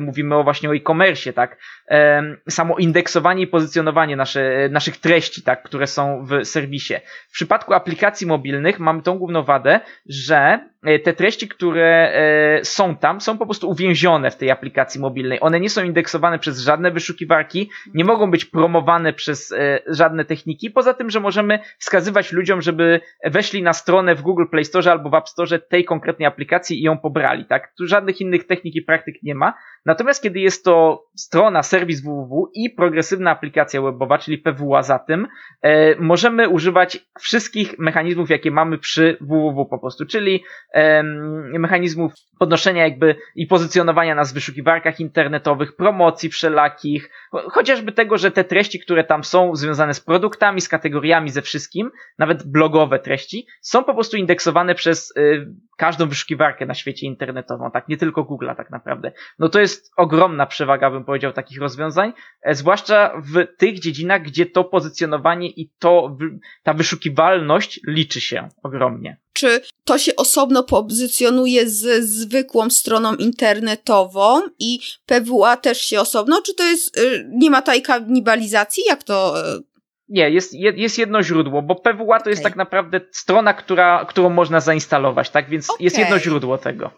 mówimy 0.00 0.36
o 0.36 0.44
właśnie 0.44 0.68
o 0.68 0.74
e-commerce, 0.74 1.32
tak, 1.32 1.56
samo 2.48 2.76
indeksowanie 2.76 3.42
i 3.42 3.46
pozycjonowanie 3.46 4.16
nasze, 4.16 4.68
naszych 4.70 4.96
treści, 4.96 5.42
tak, 5.42 5.62
które 5.62 5.86
są 5.86 6.24
w 6.24 6.44
serwisie. 6.44 6.94
W 7.28 7.32
przypadku 7.32 7.74
aplikacji 7.74 8.26
mobilnych 8.26 8.80
mamy 8.80 9.02
tą 9.02 9.18
główną 9.18 9.42
wadę, 9.42 9.80
że 10.06 10.71
te 11.04 11.12
treści, 11.12 11.48
które 11.48 12.12
są 12.64 12.96
tam, 12.96 13.20
są 13.20 13.38
po 13.38 13.46
prostu 13.46 13.70
uwięzione 13.70 14.30
w 14.30 14.36
tej 14.36 14.50
aplikacji 14.50 15.00
mobilnej. 15.00 15.38
One 15.40 15.60
nie 15.60 15.70
są 15.70 15.84
indeksowane 15.84 16.38
przez 16.38 16.60
żadne 16.60 16.90
wyszukiwarki, 16.90 17.70
nie 17.94 18.04
mogą 18.04 18.30
być 18.30 18.44
promowane 18.44 19.12
przez 19.12 19.52
e, 19.52 19.80
żadne 19.86 20.24
techniki, 20.24 20.70
poza 20.70 20.94
tym, 20.94 21.10
że 21.10 21.20
możemy 21.20 21.58
wskazywać 21.78 22.32
ludziom, 22.32 22.62
żeby 22.62 23.00
weszli 23.24 23.62
na 23.62 23.72
stronę 23.72 24.14
w 24.14 24.22
Google 24.22 24.46
Play 24.50 24.64
Store 24.64 24.90
albo 24.90 25.10
w 25.10 25.14
App 25.14 25.28
Store 25.28 25.58
tej 25.58 25.84
konkretnej 25.84 26.26
aplikacji 26.26 26.80
i 26.80 26.82
ją 26.82 26.98
pobrali, 26.98 27.44
tak? 27.44 27.72
Tu 27.78 27.86
żadnych 27.86 28.20
innych 28.20 28.46
technik 28.46 28.74
i 28.74 28.82
praktyk 28.82 29.22
nie 29.22 29.34
ma. 29.34 29.54
Natomiast 29.86 30.22
kiedy 30.22 30.40
jest 30.40 30.64
to 30.64 31.04
strona, 31.16 31.62
serwis 31.62 32.02
www 32.02 32.50
i 32.54 32.70
progresywna 32.70 33.30
aplikacja 33.30 33.82
webowa, 33.82 34.18
czyli 34.18 34.38
PWA 34.38 34.82
za 34.82 34.98
tym, 34.98 35.28
e, 35.62 35.96
możemy 36.00 36.48
używać 36.48 36.98
wszystkich 37.20 37.78
mechanizmów, 37.78 38.30
jakie 38.30 38.50
mamy 38.50 38.78
przy 38.78 39.16
www 39.20 39.66
po 39.66 39.78
prostu, 39.78 40.06
czyli 40.06 40.44
e, 40.74 41.02
mechanizmów 41.58 42.12
podnoszenia 42.38 42.82
jakby 42.82 43.16
i 43.36 43.46
pozycjonowania 43.46 44.14
nas 44.14 44.30
w 44.30 44.34
wyszukiwarkach 44.34 45.00
internetowych, 45.00 45.76
promocji 45.76 46.28
wszelakich, 46.28 47.10
chociażby 47.32 47.92
tego, 47.92 48.18
że 48.18 48.30
te 48.30 48.44
treści, 48.44 48.80
które 48.80 49.04
tam 49.04 49.24
są 49.24 49.56
związane 49.56 49.94
z 49.94 50.00
produktami, 50.00 50.60
z 50.60 50.68
kategoriami, 50.68 51.30
ze 51.30 51.42
wszystkim, 51.42 51.90
nawet 52.18 52.46
blogowe 52.46 52.98
treści, 52.98 53.46
są 53.60 53.84
po 53.84 53.94
prostu 53.94 54.16
indeksowane 54.16 54.74
przez 54.74 55.16
y, 55.16 55.46
każdą 55.76 56.08
wyszukiwarkę 56.08 56.66
na 56.66 56.74
świecie 56.74 57.06
internetową, 57.06 57.70
tak, 57.70 57.88
nie 57.88 57.96
tylko 57.96 58.22
Google'a 58.22 58.56
tak 58.56 58.70
naprawdę. 58.70 59.12
No 59.38 59.48
to 59.48 59.60
jest 59.60 59.92
ogromna 59.96 60.46
przewaga, 60.46 60.90
bym 60.90 61.04
powiedział, 61.04 61.32
takich 61.32 61.60
rozwiązań, 61.60 62.12
e, 62.42 62.54
zwłaszcza 62.54 63.22
w 63.24 63.56
tych 63.56 63.78
dziedzinach, 63.78 64.22
gdzie 64.22 64.46
to 64.46 64.64
pozycjonowanie 64.64 65.48
i 65.48 65.70
to, 65.78 66.16
ta 66.62 66.74
wyszukiwalność 66.74 67.80
liczy 67.86 68.20
się 68.20 68.48
ogromnie 68.62 69.16
czy 69.32 69.60
to 69.84 69.98
się 69.98 70.16
osobno 70.16 70.62
pozycjonuje 70.62 71.68
z 71.70 72.04
zwykłą 72.04 72.70
stroną 72.70 73.14
internetową 73.14 74.40
i 74.58 74.80
PWA 75.06 75.56
też 75.56 75.80
się 75.80 76.00
osobno, 76.00 76.42
czy 76.42 76.54
to 76.54 76.64
jest, 76.64 76.98
y, 76.98 77.28
nie 77.32 77.50
ma 77.50 77.62
tej 77.62 77.82
kanibalizacji? 77.82 78.82
Jak 78.86 79.02
to 79.02 79.34
y, 79.56 79.71
nie, 80.12 80.30
jest, 80.30 80.54
jest 80.54 80.98
jedno 80.98 81.22
źródło, 81.22 81.62
bo 81.62 81.74
PWA 81.74 82.20
to 82.20 82.30
jest 82.30 82.42
tak 82.42 82.56
naprawdę 82.56 83.00
strona, 83.12 83.54
która, 83.54 84.04
którą 84.08 84.30
można 84.30 84.60
zainstalować, 84.60 85.30
tak? 85.30 85.48
Więc 85.48 85.70
okay. 85.70 85.84
jest 85.84 85.98
jedno 85.98 86.18
źródło 86.18 86.58
tego. 86.58 86.90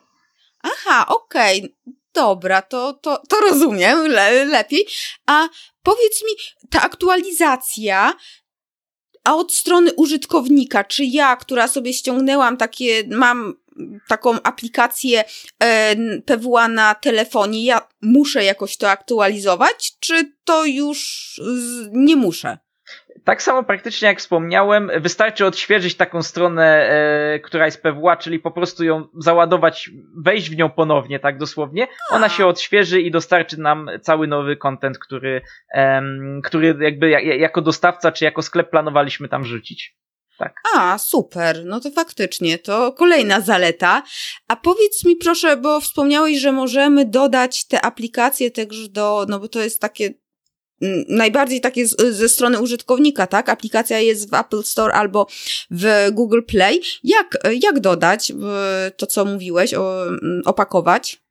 Aha, 0.63 1.07
okej. 1.09 1.59
Okay. 1.59 1.95
Dobra, 2.15 2.63
to, 2.63 2.93
to, 2.93 3.23
to 3.29 3.41
rozumiem 3.41 4.07
le, 4.07 4.45
lepiej. 4.45 4.87
A 5.27 5.49
powiedz 5.83 6.23
mi, 6.25 6.31
ta 6.71 6.83
aktualizacja, 6.83 8.13
a 9.25 9.35
od 9.35 9.53
strony 9.53 9.93
użytkownika, 9.93 10.85
czy 10.85 11.05
ja, 11.05 11.37
która 11.37 11.69
sobie 11.69 11.93
ściągnęłam 11.93 12.57
takie, 12.57 13.03
mam 13.11 13.55
taką 14.09 14.43
aplikację 14.43 15.25
e, 15.63 15.97
PWA 16.21 16.69
na 16.69 16.95
telefonie, 16.95 17.65
ja 17.65 17.89
muszę 18.03 18.45
jakoś 18.45 18.77
to 18.77 18.91
aktualizować, 18.91 19.93
czy 20.01 20.33
to 20.45 20.65
już 20.65 21.31
z, 21.45 21.89
nie 21.93 22.17
muszę? 22.17 22.59
Tak 23.25 23.43
samo 23.43 23.63
praktycznie 23.63 24.09
jak 24.09 24.19
wspomniałem, 24.19 24.91
wystarczy 24.97 25.47
odświeżyć 25.47 25.95
taką 25.95 26.23
stronę, 26.23 26.89
e, 26.89 27.41
która 27.41 27.65
jest 27.65 27.83
PWA, 27.83 28.17
czyli 28.17 28.39
po 28.39 28.51
prostu 28.51 28.85
ją 28.85 29.09
załadować, 29.19 29.91
wejść 30.17 30.51
w 30.51 30.57
nią 30.57 30.71
ponownie, 30.71 31.21
tak 31.21 31.39
dosłownie. 31.39 31.89
Ona 32.11 32.29
się 32.29 32.47
odświeży 32.47 33.01
i 33.01 33.11
dostarczy 33.11 33.61
nam 33.61 33.91
cały 34.03 34.27
nowy 34.27 34.57
content, 34.57 34.99
który, 34.99 35.43
e, 35.75 36.03
który 36.45 36.77
jakby 36.81 37.11
jako 37.39 37.63
dostawca 37.63 38.13
czy 38.13 38.25
jako 38.25 38.43
sklep 38.43 38.71
planowaliśmy 38.71 39.29
tam 39.29 39.45
rzucić. 39.45 39.97
Tak. 40.39 40.55
A, 40.75 40.99
super. 40.99 41.65
No 41.65 41.81
to 41.81 41.91
faktycznie, 41.91 42.59
to 42.59 42.93
kolejna 42.93 43.41
zaleta. 43.41 44.03
A 44.49 44.57
powiedz 44.57 45.05
mi 45.05 45.17
proszę, 45.17 45.57
bo 45.57 45.81
wspomniałeś, 45.81 46.39
że 46.39 46.53
możemy 46.53 47.05
dodać 47.05 47.67
te 47.67 47.85
aplikacje 47.85 48.51
też 48.51 48.89
do, 48.89 49.27
no 49.29 49.41
bo 49.41 49.49
to 49.49 49.61
jest 49.61 49.81
takie 49.81 50.11
najbardziej 51.09 51.61
takie 51.61 51.87
z, 51.87 52.01
ze 52.01 52.29
strony 52.29 52.61
użytkownika, 52.61 53.27
tak? 53.27 53.49
Aplikacja 53.49 53.99
jest 53.99 54.31
w 54.31 54.35
Apple 54.35 54.63
Store 54.63 54.95
albo 54.95 55.27
w 55.71 56.09
Google 56.13 56.43
Play. 56.43 56.81
Jak, 57.05 57.39
jak 57.61 57.81
dodać 57.81 58.33
to, 58.97 59.07
co 59.07 59.25
mówiłeś, 59.25 59.75
opakować? 60.45 61.25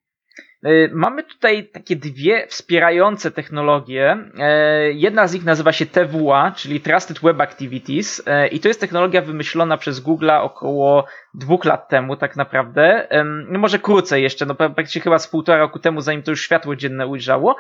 E, 0.64 0.88
mamy 0.88 1.24
tutaj 1.24 1.70
takie 1.70 1.96
dwie 1.96 2.48
wspierające 2.48 3.32
technologie. 3.32 4.18
E, 4.40 4.92
jedna 4.92 5.28
z 5.28 5.34
nich 5.34 5.46
nazywa 5.46 5.72
się 5.72 5.86
TWA, 5.86 6.52
czyli 6.52 6.82
Trusted 6.82 7.20
Web 7.20 7.42
Activities 7.42 8.22
e, 8.26 8.48
i 8.48 8.60
to 8.60 8.68
jest 8.68 8.80
technologia 8.80 9.22
wymyślona 9.22 9.78
przez 9.78 10.04
Google'a 10.04 10.42
około 10.42 11.06
dwóch 11.34 11.66
lat 11.66 11.90
temu 11.90 12.16
tak 12.16 12.36
naprawdę. 12.36 13.08
Może 13.50 13.80
krócej 13.80 14.24
jeszcze, 14.24 14.46
no 14.46 14.56
praktycznie 14.56 15.02
chyba 15.02 15.20
z 15.20 15.28
półtora 15.28 15.58
roku 15.58 15.80
temu, 15.80 16.02
zanim 16.02 16.24
to 16.24 16.32
już 16.32 16.42
światło 16.42 16.76
dzienne 16.76 17.08
ujrzało. 17.08 17.56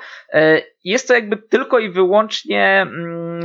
Jest 0.84 1.08
to 1.08 1.13
jakby 1.13 1.38
tylko 1.38 1.80
i 1.80 1.90
wyłącznie 1.90 2.82
mm, 2.82 3.42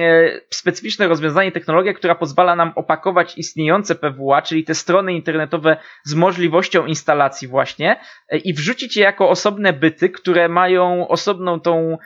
specyficzne 0.50 1.09
rozwiązanie, 1.09 1.52
technologia, 1.52 1.92
która 1.92 2.14
pozwala 2.14 2.57
nam 2.57 2.73
opakować 2.76 3.38
istniejące 3.38 3.95
PWA, 3.95 4.42
czyli 4.42 4.64
te 4.64 4.75
strony 4.75 5.12
internetowe 5.12 5.76
z 6.04 6.14
możliwością 6.14 6.87
instalacji 6.87 7.49
właśnie 7.49 8.00
i 8.45 8.54
wrzucić 8.54 8.97
je 8.97 9.02
jako 9.02 9.28
osobne 9.28 9.73
byty, 9.73 10.09
które 10.09 10.49
mają 10.49 11.09
osobną 11.09 11.61
tą, 11.61 11.99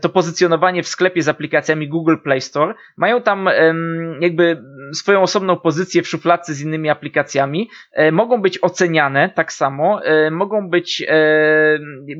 to 0.00 0.08
pozycjonowanie 0.08 0.82
w 0.82 0.88
sklepie 0.88 1.22
z 1.22 1.28
aplikacjami 1.28 1.88
Google 1.88 2.16
Play 2.24 2.40
Store, 2.40 2.74
mają 2.96 3.22
tam 3.22 3.48
jakby 4.20 4.62
swoją 4.94 5.22
osobną 5.22 5.56
pozycję 5.56 6.02
w 6.02 6.08
szufladce 6.08 6.54
z 6.54 6.60
innymi 6.60 6.88
aplikacjami, 6.88 7.70
e, 7.92 8.12
mogą 8.12 8.42
być 8.42 8.58
oceniane 8.62 9.30
tak 9.34 9.52
samo, 9.52 10.04
e, 10.04 10.30
mogą 10.30 10.68
być 10.68 11.06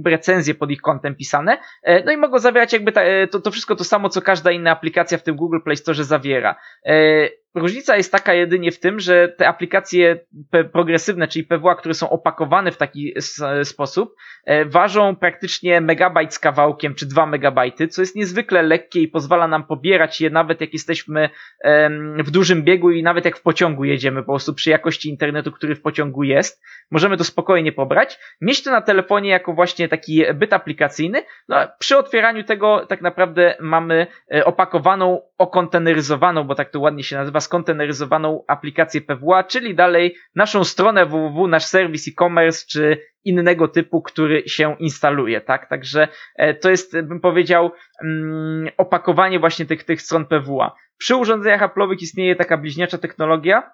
recenzje 0.06 0.54
pod 0.54 0.70
ich 0.70 0.80
kątem 0.80 1.14
pisane, 1.14 1.58
e, 1.82 2.04
no 2.04 2.12
i 2.12 2.16
mogą 2.16 2.38
zawierać 2.38 2.72
jakby 2.72 2.92
to, 3.30 3.40
to 3.40 3.50
wszystko 3.50 3.76
to 3.76 3.84
samo, 3.84 4.08
co 4.08 4.22
każda 4.22 4.50
inna 4.50 4.70
aplikacja 4.70 5.18
w 5.18 5.22
tym 5.22 5.36
Google 5.36 5.58
Play 5.64 5.76
Store 5.76 6.04
zawiera. 6.04 6.56
Różnica 7.54 7.96
jest 7.96 8.12
taka 8.12 8.34
jedynie 8.34 8.72
w 8.72 8.80
tym, 8.80 9.00
że 9.00 9.28
te 9.28 9.48
aplikacje 9.48 10.20
progresywne, 10.72 11.28
czyli 11.28 11.44
PWA, 11.44 11.74
które 11.74 11.94
są 11.94 12.10
opakowane 12.10 12.72
w 12.72 12.76
taki 12.76 13.14
sposób, 13.64 14.14
e, 14.44 14.64
ważą 14.64 15.16
praktycznie 15.16 15.80
megabajt 15.80 16.34
z 16.34 16.38
kawałkiem, 16.38 16.94
czy 16.94 17.06
dwa 17.06 17.26
megabajty, 17.26 17.88
co 17.88 18.02
jest 18.02 18.16
niezwykle 18.16 18.62
lekkie 18.62 19.00
i 19.00 19.08
pozwala 19.08 19.48
nam 19.48 19.64
pobierać 19.64 20.20
je 20.20 20.30
nawet 20.30 20.60
jak 20.60 20.72
jesteśmy 20.72 21.30
w 22.18 22.30
dużym 22.30 22.62
biegu 22.62 22.90
i 22.90 23.02
nawet 23.02 23.24
jak 23.24 23.36
w 23.36 23.42
pociągu 23.42 23.84
jedziemy, 23.84 24.22
po 24.22 24.32
prostu 24.32 24.54
przy 24.54 24.70
jakości 24.70 25.08
internetu, 25.08 25.52
który 25.52 25.74
w 25.74 25.82
pociągu 25.82 26.22
jest. 26.22 26.62
Możemy 26.90 27.16
to 27.16 27.24
spokojnie 27.24 27.72
pobrać. 27.72 28.18
Mieć 28.40 28.62
to 28.62 28.70
na 28.70 28.80
telefonie 28.80 29.30
jako 29.30 29.52
właśnie 29.52 29.88
taki 29.88 30.24
byt 30.34 30.52
aplikacyjny. 30.52 31.22
No, 31.48 31.56
przy 31.78 31.98
otwieraniu 31.98 32.44
tego 32.44 32.86
tak 32.86 33.00
naprawdę 33.00 33.54
mamy 33.60 34.06
e, 34.34 34.44
opakowaną, 34.44 35.22
okonteneryzowaną, 35.38 36.44
bo 36.44 36.54
tak 36.54 36.70
to 36.70 36.80
ładnie 36.80 37.02
się 37.02 37.16
nazywa, 37.16 37.39
skonteneryzowaną 37.40 38.44
aplikację 38.48 39.00
PWA, 39.00 39.44
czyli 39.44 39.74
dalej 39.74 40.16
naszą 40.34 40.64
stronę 40.64 41.06
www, 41.06 41.48
nasz 41.48 41.64
serwis 41.64 42.08
e-commerce, 42.08 42.66
czy 42.68 42.98
innego 43.24 43.68
typu, 43.68 44.02
który 44.02 44.42
się 44.48 44.76
instaluje, 44.78 45.40
tak? 45.40 45.68
Także 45.68 46.08
e, 46.36 46.54
to 46.54 46.70
jest, 46.70 47.00
bym 47.00 47.20
powiedział, 47.20 47.72
mm, 48.04 48.68
opakowanie 48.76 49.38
właśnie 49.38 49.66
tych, 49.66 49.84
tych 49.84 50.02
stron 50.02 50.26
PWA. 50.26 50.74
Przy 50.98 51.16
urządzeniach 51.16 51.60
Apple'owych 51.60 51.96
istnieje 52.00 52.36
taka 52.36 52.56
bliźniacza 52.56 52.98
technologia, 52.98 53.70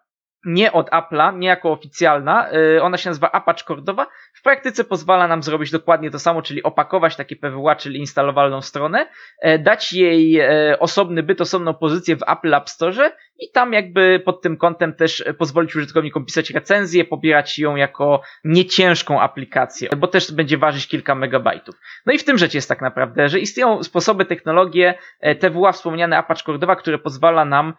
nie 0.46 0.72
od 0.72 0.90
Apple'a, 0.90 1.38
nie 1.38 1.48
jako 1.48 1.72
oficjalna, 1.72 2.52
y, 2.52 2.82
ona 2.82 2.96
się 2.96 3.10
nazywa 3.10 3.32
Apache 3.32 3.64
Cordowa. 3.64 4.06
W 4.34 4.42
praktyce 4.42 4.84
pozwala 4.84 5.28
nam 5.28 5.42
zrobić 5.42 5.70
dokładnie 5.70 6.10
to 6.10 6.18
samo, 6.18 6.42
czyli 6.42 6.62
opakować 6.62 7.16
takie 7.16 7.36
PWA, 7.36 7.76
czyli 7.76 7.98
instalowalną 7.98 8.62
stronę, 8.62 9.06
e, 9.40 9.58
dać 9.58 9.92
jej 9.92 10.38
e, 10.40 10.78
osobny 10.78 11.22
byt, 11.22 11.40
osobną 11.40 11.74
pozycję 11.74 12.16
w 12.16 12.22
Apple 12.28 12.54
App 12.54 12.68
Store 12.68 13.12
i 13.38 13.50
tam 13.50 13.72
jakby 13.72 14.22
pod 14.24 14.42
tym 14.42 14.56
kątem 14.56 14.94
też 14.94 15.24
pozwolić 15.38 15.76
użytkownikom 15.76 16.24
pisać 16.24 16.50
recenzję, 16.50 17.04
pobierać 17.04 17.58
ją 17.58 17.76
jako 17.76 18.22
nieciężką 18.44 19.20
aplikację, 19.20 19.88
bo 19.96 20.08
też 20.08 20.32
będzie 20.32 20.58
ważyć 20.58 20.88
kilka 20.88 21.14
megabajtów. 21.14 21.74
No 22.06 22.12
i 22.12 22.18
w 22.18 22.24
tym 22.24 22.38
rzecz 22.38 22.54
jest 22.54 22.68
tak 22.68 22.80
naprawdę, 22.80 23.28
że 23.28 23.40
istnieją 23.40 23.82
sposoby, 23.82 24.24
technologie, 24.24 24.94
e, 25.20 25.34
TWA 25.34 25.72
wspomniane 25.72 26.18
Apache 26.18 26.44
Cordowa, 26.44 26.76
które 26.76 26.98
pozwala 26.98 27.44
nam 27.44 27.74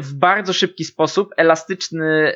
w 0.00 0.14
bardzo 0.14 0.52
szybki 0.52 0.84
sposób, 0.84 1.34
elastyczny 1.36 2.34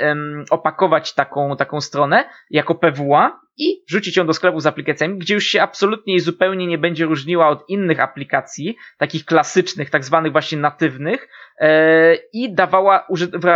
opakować 0.50 1.14
taką, 1.14 1.56
taką 1.56 1.80
stronę 1.80 2.24
jako 2.50 2.74
PWA 2.74 3.40
i 3.58 3.82
wrzucić 3.88 4.16
ją 4.16 4.26
do 4.26 4.34
sklepu 4.34 4.60
z 4.60 4.66
aplikacjami, 4.66 5.18
gdzie 5.18 5.34
już 5.34 5.44
się 5.44 5.62
absolutnie 5.62 6.14
i 6.14 6.20
zupełnie 6.20 6.66
nie 6.66 6.78
będzie 6.78 7.04
różniła 7.04 7.48
od 7.48 7.68
innych 7.68 8.00
aplikacji, 8.00 8.76
takich 8.98 9.24
klasycznych, 9.24 9.90
tak 9.90 10.04
zwanych 10.04 10.32
właśnie 10.32 10.58
natywnych 10.58 11.28
e, 11.58 12.14
i 12.32 12.54
dawała 12.54 13.06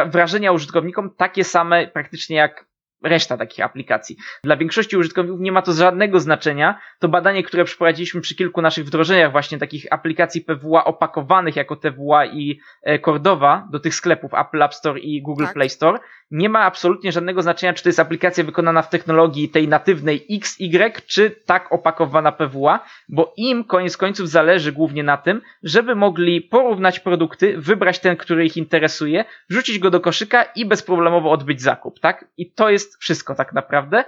wrażenia 0.06 0.52
użytkownikom 0.52 1.14
takie 1.16 1.44
same 1.44 1.88
praktycznie 1.88 2.36
jak 2.36 2.69
reszta 3.02 3.36
takich 3.36 3.64
aplikacji. 3.64 4.16
Dla 4.44 4.56
większości 4.56 4.96
użytkowników 4.96 5.40
nie 5.40 5.52
ma 5.52 5.62
to 5.62 5.72
żadnego 5.72 6.20
znaczenia. 6.20 6.78
To 6.98 7.08
badanie, 7.08 7.42
które 7.42 7.64
przeprowadziliśmy 7.64 8.20
przy 8.20 8.34
kilku 8.34 8.62
naszych 8.62 8.84
wdrożeniach 8.84 9.32
właśnie 9.32 9.58
takich 9.58 9.86
aplikacji 9.90 10.40
PWA 10.40 10.84
opakowanych 10.84 11.56
jako 11.56 11.76
TWA 11.76 12.26
i 12.26 12.60
e, 12.82 12.98
Cordova 12.98 13.68
do 13.70 13.80
tych 13.80 13.94
sklepów 13.94 14.34
Apple 14.34 14.62
App 14.62 14.74
Store 14.74 15.00
i 15.00 15.22
Google 15.22 15.44
tak. 15.44 15.54
Play 15.54 15.70
Store, 15.70 15.98
nie 16.30 16.48
ma 16.48 16.60
absolutnie 16.60 17.12
żadnego 17.12 17.42
znaczenia, 17.42 17.72
czy 17.72 17.82
to 17.82 17.88
jest 17.88 17.98
aplikacja 17.98 18.44
wykonana 18.44 18.82
w 18.82 18.90
technologii 18.90 19.48
tej 19.48 19.68
natywnej 19.68 20.26
XY, 20.30 20.92
czy 21.06 21.30
tak 21.46 21.72
opakowana 21.72 22.32
PWA, 22.32 22.84
bo 23.08 23.34
im 23.36 23.64
koniec 23.64 23.96
końców 23.96 24.28
zależy 24.28 24.72
głównie 24.72 25.02
na 25.02 25.16
tym, 25.16 25.40
żeby 25.62 25.94
mogli 25.94 26.40
porównać 26.40 27.00
produkty, 27.00 27.58
wybrać 27.58 27.98
ten, 27.98 28.16
który 28.16 28.46
ich 28.46 28.56
interesuje, 28.56 29.24
wrzucić 29.50 29.78
go 29.78 29.90
do 29.90 30.00
koszyka 30.00 30.42
i 30.42 30.66
bezproblemowo 30.66 31.30
odbyć 31.30 31.62
zakup, 31.62 32.00
tak? 32.00 32.24
I 32.36 32.52
to 32.52 32.70
jest 32.70 32.89
wszystko 32.98 33.34
tak 33.34 33.52
naprawdę. 33.52 34.04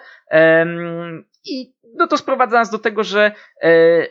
I 1.45 1.73
no 1.95 2.07
to 2.07 2.17
sprowadza 2.17 2.59
nas 2.59 2.71
do 2.71 2.79
tego, 2.79 3.05
że 3.05 3.33
e, 3.63 4.07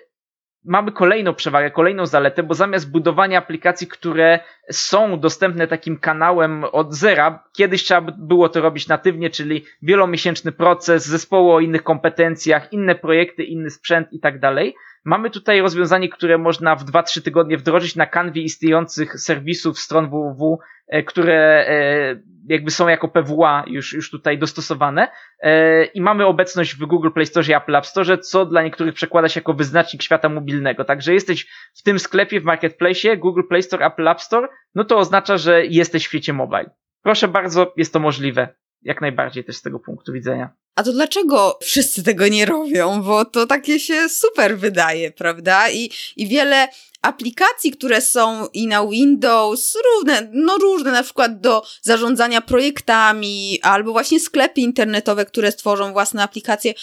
mamy 0.65 0.91
kolejną 0.91 1.33
przewagę, 1.33 1.71
kolejną 1.71 2.05
zaletę, 2.05 2.43
bo 2.43 2.53
zamiast 2.53 2.91
budowania 2.91 3.37
aplikacji, 3.37 3.87
które 3.87 4.39
są 4.71 5.19
dostępne 5.19 5.67
takim 5.67 5.97
kanałem 5.97 6.63
od 6.63 6.93
zera, 6.93 7.43
kiedyś 7.53 7.83
trzeba 7.83 8.11
było 8.17 8.49
to 8.49 8.61
robić 8.61 8.87
natywnie, 8.87 9.29
czyli 9.29 9.65
wielomiesięczny 9.81 10.51
proces, 10.51 11.05
zespoły 11.05 11.53
o 11.53 11.59
innych 11.59 11.83
kompetencjach, 11.83 12.73
inne 12.73 12.95
projekty, 12.95 13.43
inny 13.43 13.69
sprzęt 13.69 14.13
i 14.13 14.19
tak 14.19 14.39
dalej. 14.39 14.75
Mamy 15.05 15.29
tutaj 15.29 15.61
rozwiązanie, 15.61 16.09
które 16.09 16.37
można 16.37 16.75
w 16.75 16.85
2-3 16.85 17.21
tygodnie 17.21 17.57
wdrożyć 17.57 17.95
na 17.95 18.05
kanwie 18.05 18.41
istniejących 18.41 19.19
serwisów, 19.19 19.79
stron 19.79 20.09
www, 20.09 20.59
e, 20.87 21.03
które 21.03 21.67
e, 21.67 22.21
jakby 22.47 22.71
są 22.71 22.87
jako 22.87 23.07
PWA 23.07 23.63
już, 23.67 23.93
już 23.93 24.11
tutaj 24.11 24.37
dostosowane 24.37 25.07
e, 25.39 25.85
i 25.85 26.01
mamy 26.01 26.25
obecność 26.25 26.75
w 26.75 26.85
Google 26.85 27.09
Play 27.11 27.25
Store 27.25 27.47
i 27.47 27.53
Apple 27.53 27.75
App 27.75 27.85
Store, 27.85 28.17
co 28.17 28.45
dla 28.45 28.63
niektórych 28.63 28.93
przekłada 28.93 29.29
się 29.29 29.39
jako 29.39 29.53
wyznacznik 29.53 30.03
świata 30.03 30.29
mobilnego. 30.29 30.85
Także 30.85 31.13
jesteś 31.13 31.47
w 31.73 31.83
tym 31.83 31.99
sklepie, 31.99 32.39
w 32.39 32.43
Marketplace, 32.43 33.17
Google 33.17 33.43
Play 33.49 33.63
Store, 33.63 33.85
Apple 33.85 34.07
App 34.07 34.21
Store, 34.21 34.47
no 34.75 34.83
to 34.83 34.97
oznacza, 34.97 35.37
że 35.37 35.65
jesteś 35.65 36.03
w 36.03 36.07
świecie 36.07 36.33
mobile. 36.33 36.69
Proszę 37.03 37.27
bardzo, 37.27 37.73
jest 37.77 37.93
to 37.93 37.99
możliwe 37.99 38.55
jak 38.81 39.01
najbardziej 39.01 39.43
też 39.43 39.55
z 39.55 39.61
tego 39.61 39.79
punktu 39.79 40.13
widzenia. 40.13 40.49
A 40.75 40.83
to 40.83 40.93
dlaczego 40.93 41.57
wszyscy 41.61 42.03
tego 42.03 42.27
nie 42.27 42.45
robią? 42.45 43.01
Bo 43.03 43.25
to 43.25 43.47
takie 43.47 43.79
się 43.79 44.09
super 44.09 44.57
wydaje, 44.57 45.11
prawda? 45.11 45.69
I, 45.69 45.89
i 46.15 46.27
wiele 46.27 46.67
aplikacji, 47.01 47.71
które 47.71 48.01
są 48.01 48.47
i 48.47 48.67
na 48.67 48.87
Windows, 48.87 49.77
różne, 49.85 50.29
no 50.33 50.57
różne, 50.57 50.91
na 50.91 51.03
przykład 51.03 51.39
do 51.39 51.63
zarządzania 51.81 52.41
projektami, 52.41 53.59
albo 53.61 53.91
właśnie 53.91 54.19
sklepy 54.19 54.61
internetowe, 54.61 55.25
które 55.25 55.51
stworzą 55.51 55.93
własne 55.93 56.23
aplikacje. 56.23 56.73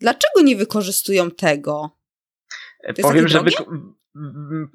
Dlaczego 0.00 0.40
nie 0.42 0.56
wykorzystują 0.56 1.30
tego? 1.30 1.90
Powiem, 3.02 3.28
że 3.28 3.42
wy 3.42 3.50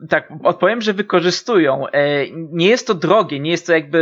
tak, 0.09 0.29
odpowiem, 0.43 0.81
że 0.81 0.93
wykorzystują. 0.93 1.87
E, 1.87 2.25
nie 2.31 2.69
jest 2.69 2.87
to 2.87 2.93
drogie, 2.93 3.39
nie 3.39 3.51
jest 3.51 3.67
to 3.67 3.73
jakby 3.73 3.97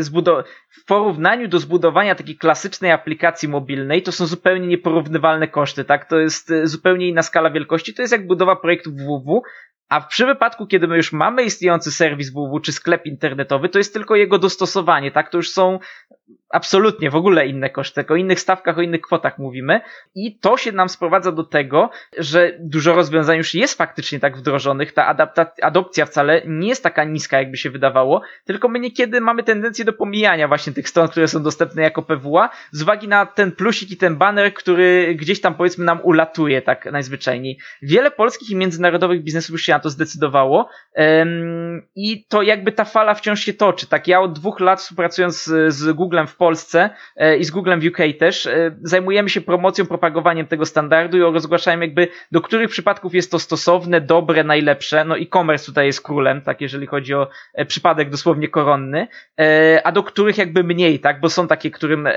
e. 0.00 0.44
W 0.70 0.84
porównaniu 0.84 1.48
do 1.48 1.58
zbudowania 1.58 2.14
takiej 2.14 2.36
klasycznej 2.36 2.92
aplikacji 2.92 3.48
mobilnej, 3.48 4.02
to 4.02 4.12
są 4.12 4.26
zupełnie 4.26 4.66
nieporównywalne 4.66 5.48
koszty, 5.48 5.84
tak? 5.84 6.08
To 6.08 6.18
jest 6.18 6.50
e, 6.50 6.66
zupełnie 6.66 7.08
inna 7.08 7.22
skala 7.22 7.50
wielkości. 7.50 7.94
To 7.94 8.02
jest 8.02 8.12
jak 8.12 8.26
budowa 8.26 8.56
projektu 8.56 8.90
www, 8.90 9.42
a 9.88 10.00
w 10.00 10.06
przypadku, 10.06 10.66
kiedy 10.66 10.88
my 10.88 10.96
już 10.96 11.12
mamy 11.12 11.42
istniejący 11.42 11.92
serwis 11.92 12.30
www 12.30 12.60
czy 12.60 12.72
sklep 12.72 13.06
internetowy, 13.06 13.68
to 13.68 13.78
jest 13.78 13.92
tylko 13.92 14.16
jego 14.16 14.38
dostosowanie, 14.38 15.10
tak? 15.10 15.30
To 15.30 15.38
już 15.38 15.50
są 15.50 15.78
absolutnie 16.50 17.10
w 17.10 17.16
ogóle 17.16 17.46
inne 17.46 17.70
koszty, 17.70 18.04
o 18.08 18.16
innych 18.16 18.40
stawkach, 18.40 18.78
o 18.78 18.82
innych 18.82 19.00
kwotach 19.00 19.38
mówimy. 19.38 19.80
I 20.14 20.38
to 20.38 20.56
się 20.56 20.72
nam 20.72 20.88
sprowadza 20.88 21.32
do 21.32 21.44
tego, 21.44 21.90
że 22.18 22.52
dużo 22.60 22.94
rozwiązań 22.94 23.36
już 23.36 23.54
jest 23.54 23.78
faktycznie 23.78 24.20
tak 24.20 24.36
wdrożonych, 24.36 24.92
ta 24.92 25.16
adopcja 25.62 26.06
wcale 26.06 26.42
nie 26.46 26.68
jest 26.68 26.82
taka 26.82 27.04
niska, 27.04 27.38
jakby 27.38 27.56
się 27.56 27.70
wydawało, 27.70 28.22
tylko 28.44 28.68
my 28.68 28.80
niekiedy 28.80 29.20
mamy 29.20 29.42
tendencję 29.42 29.84
do 29.84 29.92
pomijania 29.92 30.48
właśnie 30.48 30.72
tych 30.72 30.88
stron, 30.88 31.08
które 31.08 31.28
są 31.28 31.42
dostępne 31.42 31.82
jako 31.82 32.02
PWA, 32.02 32.50
z 32.72 32.82
uwagi 32.82 33.08
na 33.08 33.26
ten 33.26 33.52
plusik 33.52 33.90
i 33.90 33.96
ten 33.96 34.16
banner, 34.16 34.54
który 34.54 35.14
gdzieś 35.14 35.40
tam 35.40 35.54
powiedzmy 35.54 35.84
nam 35.84 36.00
ulatuje 36.02 36.62
tak 36.62 36.92
najzwyczajniej. 36.92 37.58
Wiele 37.82 38.10
polskich 38.10 38.50
i 38.50 38.56
międzynarodowych 38.56 39.22
biznesów 39.22 39.50
już 39.50 39.62
się 39.62 39.72
na 39.72 39.80
to 39.80 39.90
zdecydowało 39.90 40.68
i 41.96 42.24
to 42.28 42.42
jakby 42.42 42.72
ta 42.72 42.84
fala 42.84 43.14
wciąż 43.14 43.40
się 43.40 43.52
toczy, 43.52 43.86
tak 43.86 44.08
ja 44.08 44.20
od 44.20 44.32
dwóch 44.32 44.60
lat 44.60 44.80
współpracując 44.80 45.44
z, 45.44 45.74
z 45.74 45.92
Googlem 45.92 46.26
w 46.26 46.36
Polsce 46.38 46.90
e, 47.16 47.36
i 47.36 47.44
z 47.44 47.50
Googlem 47.50 47.80
w 47.80 47.86
UK 47.86 47.98
też, 48.18 48.46
e, 48.46 48.76
zajmujemy 48.82 49.28
się 49.28 49.40
promocją, 49.40 49.86
propagowaniem 49.86 50.46
tego 50.46 50.66
standardu 50.66 51.16
i 51.16 51.20
rozgłaszałem 51.20 51.82
jakby 51.82 52.08
do 52.32 52.40
których 52.40 52.70
przypadków 52.70 53.14
jest 53.14 53.30
to 53.30 53.38
stosowne, 53.38 54.00
dobre, 54.00 54.44
najlepsze. 54.44 55.04
No 55.04 55.18
e-commerce 55.18 55.66
tutaj 55.66 55.86
jest 55.86 56.02
królem, 56.02 56.42
tak 56.42 56.60
jeżeli 56.60 56.86
chodzi 56.86 57.14
o 57.14 57.28
e, 57.54 57.64
przypadek 57.64 58.10
dosłownie 58.10 58.48
koronny, 58.48 59.08
a 59.84 59.92
do 59.92 60.02
których 60.02 60.38
jakby 60.38 60.64
mniej, 60.64 61.00
tak, 61.00 61.20
bo 61.20 61.30
są 61.30 61.48
takie, 61.48 61.70
którym 61.70 62.08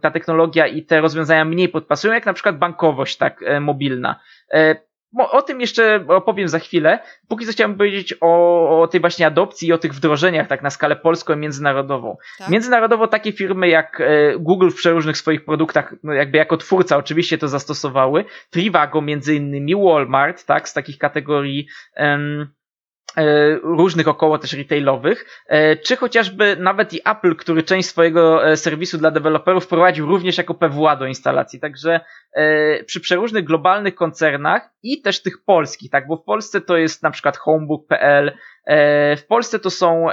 ta 0.00 0.10
technologia 0.10 0.66
i 0.66 0.82
te 0.82 1.00
rozwiązania 1.00 1.44
mniej 1.44 1.68
podpasują, 1.68 2.14
jak 2.14 2.26
na 2.26 2.32
przykład 2.32 2.58
bankowość, 2.58 3.16
tak, 3.16 3.44
mobilna. 3.60 4.20
O 5.18 5.42
tym 5.42 5.60
jeszcze 5.60 6.04
opowiem 6.08 6.48
za 6.48 6.58
chwilę. 6.58 6.98
Póki 7.28 7.46
co 7.46 7.52
chciałbym 7.52 7.78
powiedzieć 7.78 8.14
o, 8.20 8.80
o 8.80 8.88
tej 8.88 9.00
właśnie 9.00 9.26
adopcji 9.26 9.68
i 9.68 9.72
o 9.72 9.78
tych 9.78 9.94
wdrożeniach 9.94 10.48
tak 10.48 10.62
na 10.62 10.70
skalę 10.70 10.96
polską 10.96 11.34
i 11.34 11.36
międzynarodową. 11.36 12.16
Tak. 12.38 12.48
Międzynarodowo 12.48 13.08
takie 13.08 13.32
firmy 13.32 13.68
jak 13.68 14.00
e, 14.00 14.38
Google 14.38 14.70
w 14.70 14.74
przeróżnych 14.74 15.16
swoich 15.16 15.44
produktach, 15.44 15.94
no 16.02 16.12
jakby 16.12 16.38
jako 16.38 16.56
twórca 16.56 16.96
oczywiście 16.96 17.38
to 17.38 17.48
zastosowały. 17.48 18.24
Trivago 18.50 19.02
między 19.02 19.34
innymi, 19.34 19.74
Walmart, 19.76 20.46
tak, 20.46 20.68
z 20.68 20.74
takich 20.74 20.98
kategorii 20.98 21.66
um, 21.96 22.52
różnych 23.62 24.08
około 24.08 24.38
też 24.38 24.52
retailowych, 24.52 25.44
czy 25.84 25.96
chociażby 25.96 26.56
nawet 26.56 26.92
i 26.92 27.00
Apple, 27.04 27.36
który 27.36 27.62
część 27.62 27.88
swojego 27.88 28.40
serwisu 28.56 28.98
dla 28.98 29.10
deweloperów 29.10 29.64
wprowadził 29.64 30.06
również 30.06 30.38
jako 30.38 30.54
PWA 30.54 30.96
do 30.96 31.06
instalacji. 31.06 31.60
Także 31.60 31.94
e, 31.94 32.29
przy 32.86 33.00
przeróżnych 33.00 33.44
globalnych 33.44 33.94
koncernach 33.94 34.70
i 34.82 35.02
też 35.02 35.22
tych 35.22 35.44
polskich, 35.44 35.90
tak, 35.90 36.06
bo 36.06 36.16
w 36.16 36.24
Polsce 36.24 36.60
to 36.60 36.76
jest 36.76 37.02
na 37.02 37.10
przykład 37.10 37.36
homebook.pl, 37.36 38.32
E, 38.70 39.16
w 39.16 39.26
Polsce 39.26 39.58
to 39.58 39.70
są 39.70 40.06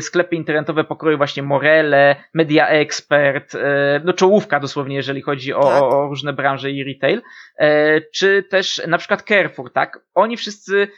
sklepy 0.00 0.36
internetowe 0.36 0.84
pokroju 0.84 1.16
właśnie 1.16 1.42
Morele, 1.42 2.16
Media 2.34 2.68
Expert, 2.68 3.54
e, 3.54 4.00
no 4.04 4.12
czołówka 4.12 4.60
dosłownie, 4.60 4.96
jeżeli 4.96 5.22
chodzi 5.22 5.52
o, 5.52 5.60
tak. 5.60 5.82
o, 5.82 6.06
różne 6.08 6.32
branże 6.32 6.70
i 6.70 6.84
retail, 6.84 7.22
e, 7.58 8.00
czy 8.00 8.42
też 8.42 8.82
na 8.86 8.98
przykład 8.98 9.22
Carrefour, 9.22 9.72
tak? 9.72 10.00
Oni 10.14 10.36
wszyscy 10.36 10.88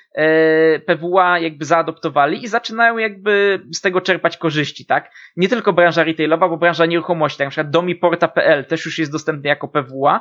PWA 0.87 1.39
jakby 1.39 1.65
zaadoptowali 1.65 2.45
i 2.45 2.49
zaczynają 2.49 2.99
jakby 2.99 3.61
z 3.75 3.81
tego 3.81 4.01
czerpać 4.01 4.37
korzyści, 4.37 4.87
tak? 4.87 5.11
Nie 5.37 5.49
tylko 5.49 5.73
branża 5.73 6.05
retailowa, 6.05 6.49
bo 6.49 6.57
branża 6.57 6.87
nieruchomości, 6.87 7.39
tak 7.39 7.47
na 7.47 7.51
przykład 7.51 7.71
domiporta.pl 7.71 8.65
też 8.65 8.85
już 8.85 8.99
jest 8.99 9.13
dostępny 9.13 9.49
jako 9.49 9.69
PWA 9.69 10.21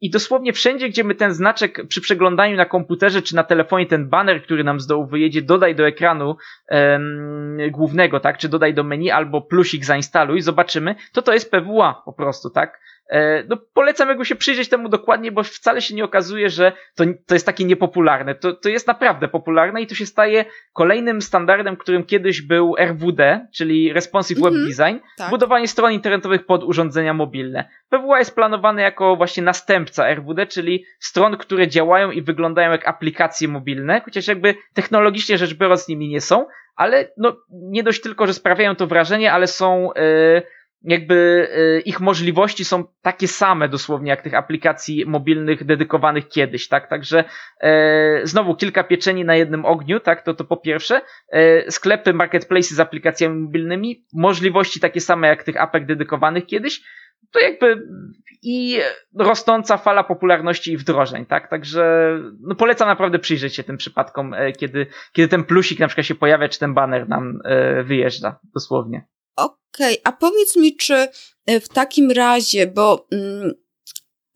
i 0.00 0.10
dosłownie 0.10 0.52
wszędzie, 0.52 0.88
gdzie 0.88 1.04
my 1.04 1.14
ten 1.14 1.34
znaczek 1.34 1.86
przy 1.88 2.00
przeglądaniu 2.00 2.56
na 2.56 2.64
komputerze 2.64 3.22
czy 3.22 3.36
na 3.36 3.44
telefonie, 3.44 3.86
ten 3.86 4.08
banner, 4.08 4.42
który 4.42 4.64
nam 4.64 4.80
z 4.80 4.86
dołu 4.86 5.06
wyjedzie, 5.06 5.42
dodaj 5.42 5.74
do 5.74 5.86
ekranu 5.86 6.36
um, 6.70 7.58
głównego, 7.70 8.20
tak, 8.20 8.38
czy 8.38 8.48
dodaj 8.48 8.74
do 8.74 8.84
menu, 8.84 9.10
albo 9.10 9.40
plusik 9.40 9.84
zainstaluj, 9.84 10.40
zobaczymy, 10.40 10.94
to 11.12 11.22
to 11.22 11.32
jest 11.32 11.50
PWA 11.50 12.02
po 12.04 12.12
prostu, 12.12 12.50
tak. 12.50 12.80
E, 13.12 13.44
no, 13.48 13.56
polecam 13.74 14.08
jakby 14.08 14.24
się 14.24 14.36
przyjrzeć 14.36 14.68
temu 14.68 14.88
dokładnie, 14.88 15.32
bo 15.32 15.42
wcale 15.42 15.82
się 15.82 15.94
nie 15.94 16.04
okazuje, 16.04 16.50
że 16.50 16.72
to, 16.94 17.04
to 17.26 17.34
jest 17.34 17.46
takie 17.46 17.64
niepopularne. 17.64 18.34
To, 18.34 18.52
to 18.52 18.68
jest 18.68 18.86
naprawdę 18.86 19.28
popularne 19.28 19.82
i 19.82 19.86
to 19.86 19.94
się 19.94 20.06
staje 20.06 20.44
kolejnym 20.72 21.22
standardem, 21.22 21.76
którym 21.76 22.04
kiedyś 22.04 22.42
był 22.42 22.74
RWD, 22.78 23.46
czyli 23.54 23.92
Responsive 23.92 24.38
Web 24.38 24.54
mhm, 24.54 24.68
Design, 24.68 25.06
tak. 25.18 25.30
budowanie 25.30 25.68
stron 25.68 25.92
internetowych 25.92 26.46
pod 26.46 26.64
urządzenia 26.64 27.14
mobilne. 27.14 27.68
PWA 27.88 28.18
jest 28.18 28.34
planowane 28.34 28.82
jako 28.82 29.16
właśnie 29.16 29.42
następca 29.42 30.14
RWD, 30.14 30.46
czyli 30.46 30.84
stron, 30.98 31.36
które 31.36 31.68
działają 31.68 32.10
i 32.10 32.22
wyglądają 32.22 32.70
jak 32.70 32.88
aplikacje 32.88 33.48
mobilne, 33.48 34.00
chociaż 34.04 34.26
jakby 34.26 34.54
technologicznie 34.74 35.38
rzecz 35.38 35.54
biorąc 35.54 35.88
nimi 35.88 36.08
nie 36.08 36.20
są, 36.20 36.46
ale 36.76 37.08
no, 37.16 37.36
nie 37.50 37.82
dość 37.82 38.00
tylko, 38.00 38.26
że 38.26 38.34
sprawiają 38.34 38.76
to 38.76 38.86
wrażenie, 38.86 39.32
ale 39.32 39.46
są... 39.46 39.90
Yy, 39.96 40.42
jakby 40.84 41.48
e, 41.52 41.80
ich 41.80 42.00
możliwości 42.00 42.64
są 42.64 42.84
takie 43.02 43.28
same 43.28 43.68
dosłownie 43.68 44.10
jak 44.10 44.22
tych 44.22 44.34
aplikacji 44.34 45.06
mobilnych 45.06 45.64
dedykowanych 45.64 46.28
kiedyś, 46.28 46.68
tak? 46.68 46.88
Także 46.88 47.24
e, 47.60 48.20
znowu 48.26 48.56
kilka 48.56 48.84
pieczeni 48.84 49.24
na 49.24 49.36
jednym 49.36 49.64
ogniu, 49.64 50.00
tak? 50.00 50.22
To 50.22 50.34
to 50.34 50.44
po 50.44 50.56
pierwsze. 50.56 51.00
E, 51.28 51.70
sklepy, 51.70 52.12
marketplace 52.12 52.74
z 52.74 52.80
aplikacjami 52.80 53.40
mobilnymi, 53.40 54.04
możliwości 54.12 54.80
takie 54.80 55.00
same 55.00 55.28
jak 55.28 55.44
tych 55.44 55.60
apek 55.60 55.86
dedykowanych 55.86 56.46
kiedyś. 56.46 56.80
To 57.32 57.40
jakby 57.40 57.82
i 58.42 58.78
rosnąca 59.18 59.76
fala 59.76 60.04
popularności 60.04 60.72
i 60.72 60.76
wdrożeń, 60.76 61.26
tak? 61.26 61.50
Także 61.50 62.16
no 62.40 62.54
polecam 62.54 62.88
naprawdę 62.88 63.18
przyjrzeć 63.18 63.54
się 63.54 63.64
tym 63.64 63.76
przypadkom, 63.76 64.34
e, 64.34 64.52
kiedy, 64.52 64.86
kiedy 65.12 65.28
ten 65.28 65.44
plusik 65.44 65.78
na 65.78 65.86
przykład 65.86 66.06
się 66.06 66.14
pojawia, 66.14 66.48
czy 66.48 66.58
ten 66.58 66.74
banner 66.74 67.08
nam 67.08 67.40
e, 67.44 67.82
wyjeżdża, 67.82 68.38
dosłownie. 68.54 69.06
Okej, 69.36 69.52
okay, 69.72 69.96
a 70.04 70.12
powiedz 70.12 70.56
mi, 70.56 70.76
czy 70.76 71.08
e, 71.46 71.60
w 71.60 71.68
takim 71.68 72.10
razie, 72.10 72.66
bo 72.66 73.06
mm, 73.12 73.52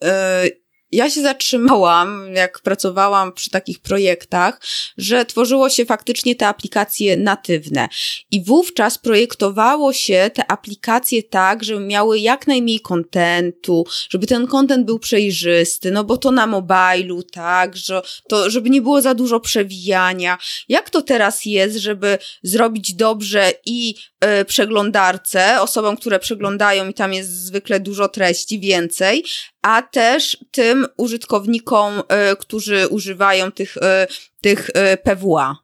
yy, 0.03 0.67
ja 0.93 1.11
się 1.11 1.23
zatrzymałam, 1.23 2.35
jak 2.35 2.61
pracowałam 2.61 3.33
przy 3.33 3.51
takich 3.51 3.79
projektach, 3.81 4.61
że 4.99 5.25
tworzyło 5.25 5.69
się 5.71 5.85
faktycznie 5.85 6.35
te 6.35 6.47
aplikacje 6.47 7.17
natywne. 7.17 7.89
I 8.31 8.45
wówczas 8.45 8.99
projektowało 8.99 9.93
się 9.93 10.31
te 10.35 10.51
aplikacje 10.51 11.23
tak, 11.23 11.65
żeby 11.65 11.81
miały 11.81 12.19
jak 12.19 12.47
najmniej 12.47 12.81
kontentu, 12.81 13.85
żeby 14.11 14.27
ten 14.27 14.47
kontent 14.47 14.87
był 14.87 14.99
przejrzysty, 14.99 15.91
no 15.91 16.05
bo 16.05 16.17
to 16.17 16.31
na 16.31 16.47
mobilu, 16.47 17.23
tak, 17.23 17.77
że 17.77 18.03
to, 18.29 18.51
żeby 18.51 18.71
nie 18.71 18.83
było 18.83 19.03
za 19.03 19.15
dużo 19.15 19.41
przewijania. 19.41 20.39
Jak 20.69 20.91
to 20.91 21.03
teraz 21.03 21.45
jest, 21.45 21.77
żeby 21.77 22.19
zrobić 22.43 22.95
dobrze 22.95 23.53
i 23.67 23.95
przeglądarce, 24.47 25.61
osobom, 25.61 25.97
które 25.97 26.19
przeglądają 26.19 26.89
i 26.89 26.95
tam 26.95 27.13
jest 27.13 27.31
zwykle 27.31 27.81
dużo 27.81 28.09
treści, 28.09 28.61
więcej, 28.61 29.25
a 29.63 29.83
też 29.83 30.39
tym 30.51 30.87
użytkownikom, 30.97 32.03
e, 32.09 32.37
którzy 32.37 32.89
używają 32.89 33.53
tych, 33.53 33.77
e, 33.77 34.07
tych 34.41 34.71
e, 34.75 34.97
PWA. 34.97 35.57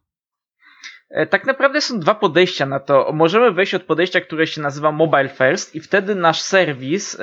Tak 1.31 1.47
naprawdę 1.47 1.81
są 1.81 2.01
dwa 2.01 2.15
podejścia 2.15 2.67
na 2.67 2.81
to. 2.81 3.11
Możemy 3.13 3.53
wejść 3.53 3.75
od 3.75 3.83
podejścia, 3.83 4.21
które 4.21 4.47
się 4.47 4.61
nazywa 4.61 4.93
Mobile 4.93 5.29
First 5.29 5.75
i 5.75 5.81
wtedy 5.81 6.15
nasz 6.15 6.41
serwis, 6.41 7.17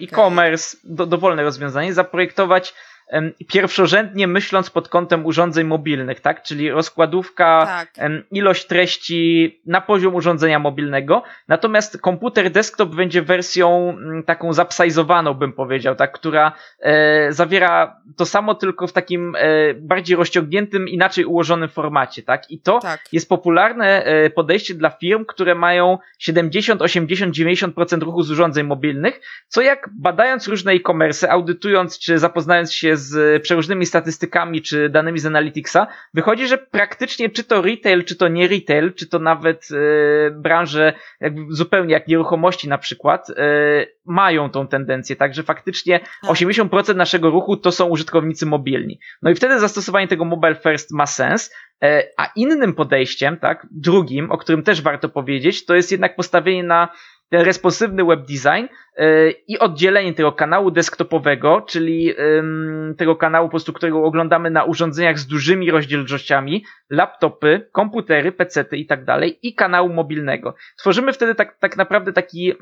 e-commerce, 0.00 0.76
do, 0.84 1.06
dowolne 1.06 1.42
rozwiązanie, 1.42 1.94
zaprojektować 1.94 2.74
pierwszorzędnie 3.48 4.26
myśląc 4.26 4.70
pod 4.70 4.88
kątem 4.88 5.26
urządzeń 5.26 5.66
mobilnych, 5.66 6.20
tak? 6.20 6.42
Czyli 6.42 6.70
rozkładówka, 6.70 7.66
tak. 7.66 8.10
ilość 8.30 8.66
treści 8.66 9.60
na 9.66 9.80
poziom 9.80 10.14
urządzenia 10.14 10.58
mobilnego. 10.58 11.22
Natomiast 11.48 12.00
komputer 12.00 12.50
desktop 12.50 12.94
będzie 12.94 13.22
wersją 13.22 13.90
mm, 13.90 14.22
taką 14.22 14.52
zapsajzowaną, 14.52 15.34
bym 15.34 15.52
powiedział, 15.52 15.94
tak? 15.94 16.12
Która 16.12 16.52
e, 16.80 17.32
zawiera 17.32 18.00
to 18.16 18.26
samo, 18.26 18.54
tylko 18.54 18.86
w 18.86 18.92
takim 18.92 19.36
e, 19.38 19.74
bardziej 19.74 20.16
rozciągniętym, 20.16 20.88
inaczej 20.88 21.24
ułożonym 21.24 21.68
formacie, 21.68 22.22
tak? 22.22 22.50
I 22.50 22.60
to 22.60 22.78
tak. 22.78 23.00
jest 23.12 23.28
popularne 23.28 24.04
e, 24.04 24.30
podejście 24.30 24.74
dla 24.74 24.90
firm, 24.90 25.24
które 25.24 25.54
mają 25.54 25.98
70, 26.18 26.82
80, 26.82 27.34
90% 27.34 28.02
ruchu 28.02 28.22
z 28.22 28.30
urządzeń 28.30 28.66
mobilnych, 28.66 29.20
co 29.48 29.60
jak 29.60 29.90
badając 29.98 30.48
różne 30.48 30.72
e-commerce, 30.72 31.30
audytując 31.30 31.98
czy 31.98 32.18
zapoznając 32.18 32.72
się 32.72 32.95
z 32.96 33.42
przeróżnymi 33.42 33.86
statystykami 33.86 34.62
czy 34.62 34.88
danymi 34.88 35.18
z 35.18 35.26
Analyticsa, 35.26 35.86
wychodzi, 36.14 36.46
że 36.46 36.58
praktycznie 36.58 37.30
czy 37.30 37.44
to 37.44 37.62
retail, 37.62 38.04
czy 38.04 38.16
to 38.16 38.28
nie 38.28 38.48
retail, 38.48 38.94
czy 38.94 39.08
to 39.08 39.18
nawet 39.18 39.68
e, 39.72 40.30
branże 40.30 40.92
jakby 41.20 41.40
zupełnie 41.48 41.92
jak 41.92 42.08
nieruchomości 42.08 42.68
na 42.68 42.78
przykład, 42.78 43.30
e, 43.30 43.34
mają 44.04 44.50
tą 44.50 44.68
tendencję, 44.68 45.16
także 45.16 45.42
faktycznie 45.42 46.00
80% 46.28 46.86
tak. 46.86 46.96
naszego 46.96 47.30
ruchu 47.30 47.56
to 47.56 47.72
są 47.72 47.86
użytkownicy 47.86 48.46
mobilni. 48.46 49.00
No 49.22 49.30
i 49.30 49.34
wtedy 49.34 49.60
zastosowanie 49.60 50.08
tego 50.08 50.24
mobile 50.24 50.54
first 50.54 50.92
ma 50.92 51.06
sens, 51.06 51.54
e, 51.82 52.02
a 52.16 52.30
innym 52.36 52.74
podejściem, 52.74 53.36
tak, 53.36 53.66
drugim, 53.70 54.30
o 54.30 54.38
którym 54.38 54.62
też 54.62 54.82
warto 54.82 55.08
powiedzieć, 55.08 55.64
to 55.64 55.74
jest 55.74 55.92
jednak 55.92 56.16
postawienie 56.16 56.62
na 56.62 56.88
responsywny 57.32 58.04
web 58.04 58.20
design 58.20 58.66
yy, 58.98 59.34
i 59.48 59.58
oddzielenie 59.58 60.14
tego 60.14 60.32
kanału 60.32 60.70
desktopowego, 60.70 61.60
czyli 61.60 62.14
tego 62.98 63.16
kanału, 63.16 63.46
po 63.46 63.50
prostu, 63.50 63.72
którego 63.72 64.04
oglądamy 64.04 64.50
na 64.50 64.64
urządzeniach 64.64 65.18
z 65.18 65.26
dużymi 65.26 65.70
rozdzielczościami, 65.70 66.64
laptopy, 66.90 67.68
komputery, 67.72 68.32
pecety 68.32 68.76
i 68.76 68.86
tak 68.86 69.04
dalej, 69.04 69.38
i 69.42 69.54
kanału 69.54 69.88
mobilnego. 69.88 70.54
Tworzymy 70.78 71.12
wtedy 71.12 71.34
tak, 71.34 71.58
tak 71.58 71.76
naprawdę 71.76 72.12
taki 72.12 72.44
yy, 72.44 72.54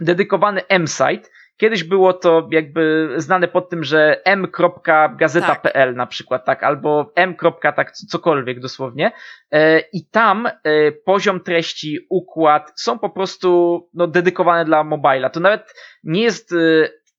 dedykowany 0.00 0.66
M-site, 0.68 1.28
Kiedyś 1.56 1.84
było 1.84 2.12
to 2.12 2.48
jakby 2.50 3.08
znane 3.16 3.48
pod 3.48 3.68
tym, 3.68 3.84
że 3.84 4.20
m.gazeta.pl 4.24 5.88
tak. 5.88 5.96
na 5.96 6.06
przykład, 6.06 6.44
tak, 6.44 6.62
albo 6.62 7.12
m. 7.14 7.34
tak 7.76 7.92
cokolwiek 7.92 8.60
dosłownie. 8.60 9.12
E, 9.50 9.80
I 9.80 10.06
tam 10.06 10.46
e, 10.46 10.92
poziom 10.92 11.40
treści, 11.40 11.98
układ 12.10 12.72
są 12.76 12.98
po 12.98 13.10
prostu 13.10 13.80
no, 13.94 14.06
dedykowane 14.06 14.64
dla 14.64 14.84
mobila. 14.84 15.30
To 15.30 15.40
nawet 15.40 15.74
nie 16.04 16.22
jest 16.22 16.52
e, 16.52 16.56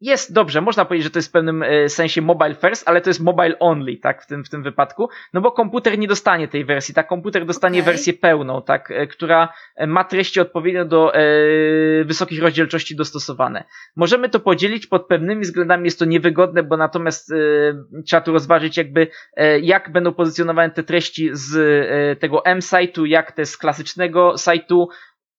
jest 0.04 0.34
dobrze, 0.34 0.62
można 0.62 0.86
powiedzieć, 0.86 1.04
że 1.04 1.12
to 1.12 1.20
jest 1.20 1.30
w 1.30 1.32
pewnym 1.32 1.64
e, 1.64 1.90
sensie 1.90 2.22
mobile 2.22 2.56
first, 2.56 2.88
ale 2.88 3.02
to 3.02 3.10
jest 3.10 3.20
mobile 3.20 3.60
only, 3.60 3.98
tak, 3.98 4.24
w 4.24 4.28
tym, 4.28 4.44
w 4.44 4.50
tym 4.50 4.64
wypadku, 4.64 5.10
no 5.34 5.42
bo 5.42 5.52
komputer 5.52 5.98
nie 5.98 6.08
dostanie 6.08 6.48
tej 6.48 6.66
wersji, 6.66 6.94
tak, 6.94 7.08
komputer 7.08 7.46
dostanie 7.46 7.80
okay. 7.80 7.94
wersję 7.94 8.14
pełną, 8.14 8.62
tak, 8.62 8.92
e, 8.92 9.08
która 9.08 9.54
e, 9.76 9.88
ma 9.88 10.04
treści 10.04 10.40
odpowiednio 10.40 10.86
do 10.86 11.16
e, 11.16 11.20
wysokich 12.06 12.42
rozdzielczości 12.42 12.96
dostosowane. 12.96 13.64
Możemy 13.96 14.30
to 14.30 14.40
podzielić 14.40 14.88
pod 14.88 15.08
pewnymi 15.08 15.42
względami, 15.42 15.86
jest 15.86 16.00
to 16.00 16.06
niewygodne, 16.06 16.64
bo 16.64 16.78
natomiast 16.78 17.32
e, 17.32 17.36
trzeba 18.06 18.22
tu 18.22 18.32
rozważyć 18.32 18.78
jakby, 18.78 19.08
e, 19.38 19.60
jak 19.60 19.92
będą 19.92 20.14
pozycjonowane 20.14 20.70
te 20.70 20.84
treści 20.84 21.30
z 21.32 22.20
tego 22.20 22.46
M-site'u, 22.46 23.06
jak 23.06 23.32
te 23.32 23.46
z 23.46 23.58
klasycznego 23.58 24.34
site'u, 24.38 24.88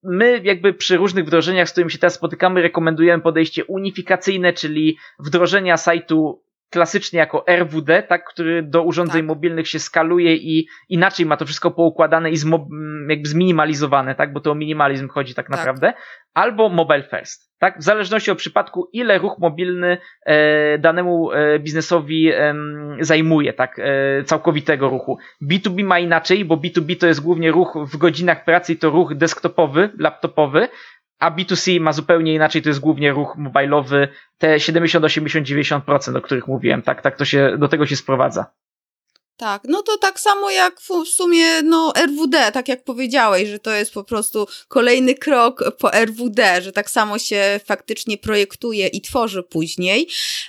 my 0.05 0.41
jakby 0.45 0.75
przy 0.75 0.97
różnych 0.97 1.25
wdrożeniach, 1.27 1.69
z 1.69 1.73
którymi 1.73 1.91
się 1.91 1.99
teraz 1.99 2.15
spotykamy, 2.15 2.63
rekomendujemy 2.63 3.23
podejście 3.23 3.65
unifikacyjne, 3.65 4.53
czyli 4.53 4.97
wdrożenia 5.19 5.77
sajtu 5.77 6.44
klasycznie 6.71 7.19
jako 7.19 7.45
RWD, 7.49 8.03
tak, 8.03 8.25
który 8.25 8.63
do 8.63 8.83
urządzeń 8.83 9.23
tak. 9.23 9.29
mobilnych 9.29 9.69
się 9.69 9.79
skaluje 9.79 10.37
i 10.37 10.67
inaczej 10.89 11.27
ma 11.27 11.37
to 11.37 11.45
wszystko 11.45 11.71
poukładane 11.71 12.31
i 12.31 12.37
zmo, 12.37 12.69
jakby 13.09 13.29
zminimalizowane, 13.29 14.15
tak, 14.15 14.33
bo 14.33 14.41
to 14.41 14.51
o 14.51 14.55
minimalizm 14.55 15.09
chodzi 15.09 15.35
tak, 15.35 15.47
tak. 15.47 15.57
naprawdę, 15.57 15.93
albo 16.35 16.69
mobile 16.69 17.03
first, 17.03 17.55
tak, 17.59 17.79
w 17.79 17.83
zależności 17.83 18.31
od 18.31 18.39
przypadku, 18.39 18.91
ile 18.93 19.19
ruch 19.19 19.39
mobilny 19.39 19.99
e, 20.27 20.79
danemu 20.79 21.33
e, 21.33 21.59
biznesowi 21.59 22.29
e, 22.33 22.55
zajmuje, 23.01 23.53
tak, 23.53 23.79
e, 23.79 24.25
całkowitego 24.25 24.89
ruchu. 24.89 25.19
B2B 25.51 25.85
ma 25.85 25.99
inaczej, 25.99 26.45
bo 26.45 26.57
B2B 26.57 26.97
to 26.97 27.07
jest 27.07 27.21
głównie 27.21 27.51
ruch 27.51 27.79
w 27.93 27.97
godzinach 27.97 28.45
pracy 28.45 28.73
i 28.73 28.77
to 28.77 28.91
ruch 28.91 29.15
desktopowy, 29.15 29.91
laptopowy, 29.99 30.69
a 31.25 31.31
B2C 31.31 31.81
ma 31.81 31.93
zupełnie 31.93 32.35
inaczej, 32.35 32.63
to 32.63 32.69
jest 32.69 32.81
głównie 32.81 33.13
ruch 33.13 33.37
mobilowy, 33.37 34.09
te 34.39 34.61
70, 34.61 35.05
80, 35.05 35.47
90%, 35.47 36.17
o 36.17 36.21
których 36.21 36.49
mówiłem, 36.49 36.83
tak, 36.83 37.03
tak 37.03 37.17
to 37.17 37.25
się, 37.25 37.57
do 37.59 37.69
tego 37.69 37.87
się 37.87 37.97
sprowadza. 37.97 38.47
Tak, 39.37 39.63
no 39.69 39.83
to 39.83 39.99
tak 39.99 40.21
samo 40.21 40.51
jak 40.51 40.81
w 40.81 41.09
sumie 41.09 41.63
no 41.63 41.93
RWD, 41.97 42.53
tak 42.53 42.69
jak 42.69 42.85
powiedziałeś, 42.85 43.49
że 43.49 43.59
to 43.59 43.71
jest 43.71 43.93
po 43.93 44.05
prostu 44.05 44.47
kolejny 44.69 45.15
krok 45.15 45.65
po 45.79 45.93
RWD, 45.93 46.63
że 46.63 46.73
tak 46.73 46.91
samo 46.91 47.19
się 47.19 47.61
faktycznie 47.65 48.19
projektuje 48.19 48.87
i 48.87 49.01
tworzy 49.01 49.43
później. 49.43 50.09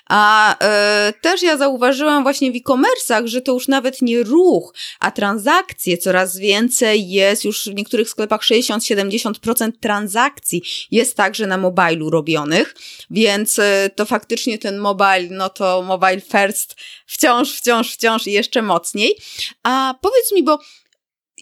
A 0.09 0.55
e, 0.59 1.13
też 1.21 1.41
ja 1.41 1.57
zauważyłam 1.57 2.23
właśnie 2.23 2.51
w 2.51 2.55
e-commerce'ach, 2.55 3.27
że 3.27 3.41
to 3.41 3.53
już 3.53 3.67
nawet 3.67 4.01
nie 4.01 4.23
ruch, 4.23 4.73
a 4.99 5.11
transakcje 5.11 5.97
coraz 5.97 6.37
więcej 6.37 7.09
jest, 7.09 7.45
już 7.45 7.65
w 7.65 7.75
niektórych 7.75 8.09
sklepach 8.09 8.41
60-70% 8.41 9.71
transakcji 9.81 10.63
jest 10.91 11.17
także 11.17 11.47
na 11.47 11.57
mobilu 11.57 12.09
robionych, 12.09 12.75
więc 13.09 13.59
e, 13.59 13.89
to 13.95 14.05
faktycznie 14.05 14.57
ten 14.57 14.77
mobile, 14.77 15.27
no 15.31 15.49
to 15.49 15.81
mobile 15.81 16.21
first 16.21 16.75
wciąż, 17.05 17.57
wciąż, 17.57 17.93
wciąż 17.93 18.27
i 18.27 18.31
jeszcze 18.31 18.61
mocniej 18.61 18.74
mocniej. 18.75 19.15
A 19.63 19.95
powiedz 20.01 20.31
mi, 20.31 20.43
bo 20.43 20.59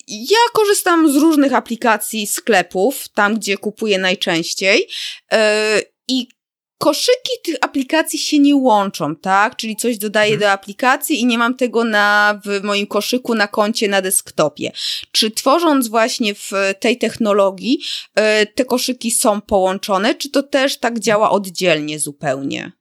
ja 0.07 0.37
korzystam 0.53 1.11
z 1.13 1.15
różnych 1.15 1.53
aplikacji 1.53 2.27
sklepów, 2.27 3.07
tam 3.09 3.35
gdzie 3.35 3.57
kupuję 3.57 3.97
najczęściej. 3.97 4.87
Yy, 5.31 5.37
I 6.07 6.27
koszyki 6.77 7.31
tych 7.43 7.55
aplikacji 7.61 8.19
się 8.19 8.39
nie 8.39 8.55
łączą, 8.55 9.15
tak? 9.15 9.55
Czyli 9.55 9.75
coś 9.75 9.97
dodaję 9.97 10.29
hmm. 10.29 10.39
do 10.39 10.51
aplikacji 10.51 11.19
i 11.19 11.25
nie 11.25 11.37
mam 11.37 11.55
tego 11.55 11.83
na, 11.83 12.39
w 12.45 12.63
moim 12.63 12.87
koszyku 12.87 13.35
na 13.35 13.47
koncie 13.47 13.87
na 13.87 14.01
desktopie. 14.01 14.71
Czy 15.11 15.31
tworząc 15.31 15.87
właśnie 15.87 16.35
w 16.35 16.51
tej 16.79 16.97
technologii, 16.97 17.79
yy, 18.17 18.23
te 18.55 18.65
koszyki 18.65 19.11
są 19.11 19.41
połączone, 19.41 20.15
czy 20.15 20.29
to 20.29 20.43
też 20.43 20.77
tak 20.77 20.99
działa 20.99 21.31
oddzielnie 21.31 21.99
zupełnie? 21.99 22.71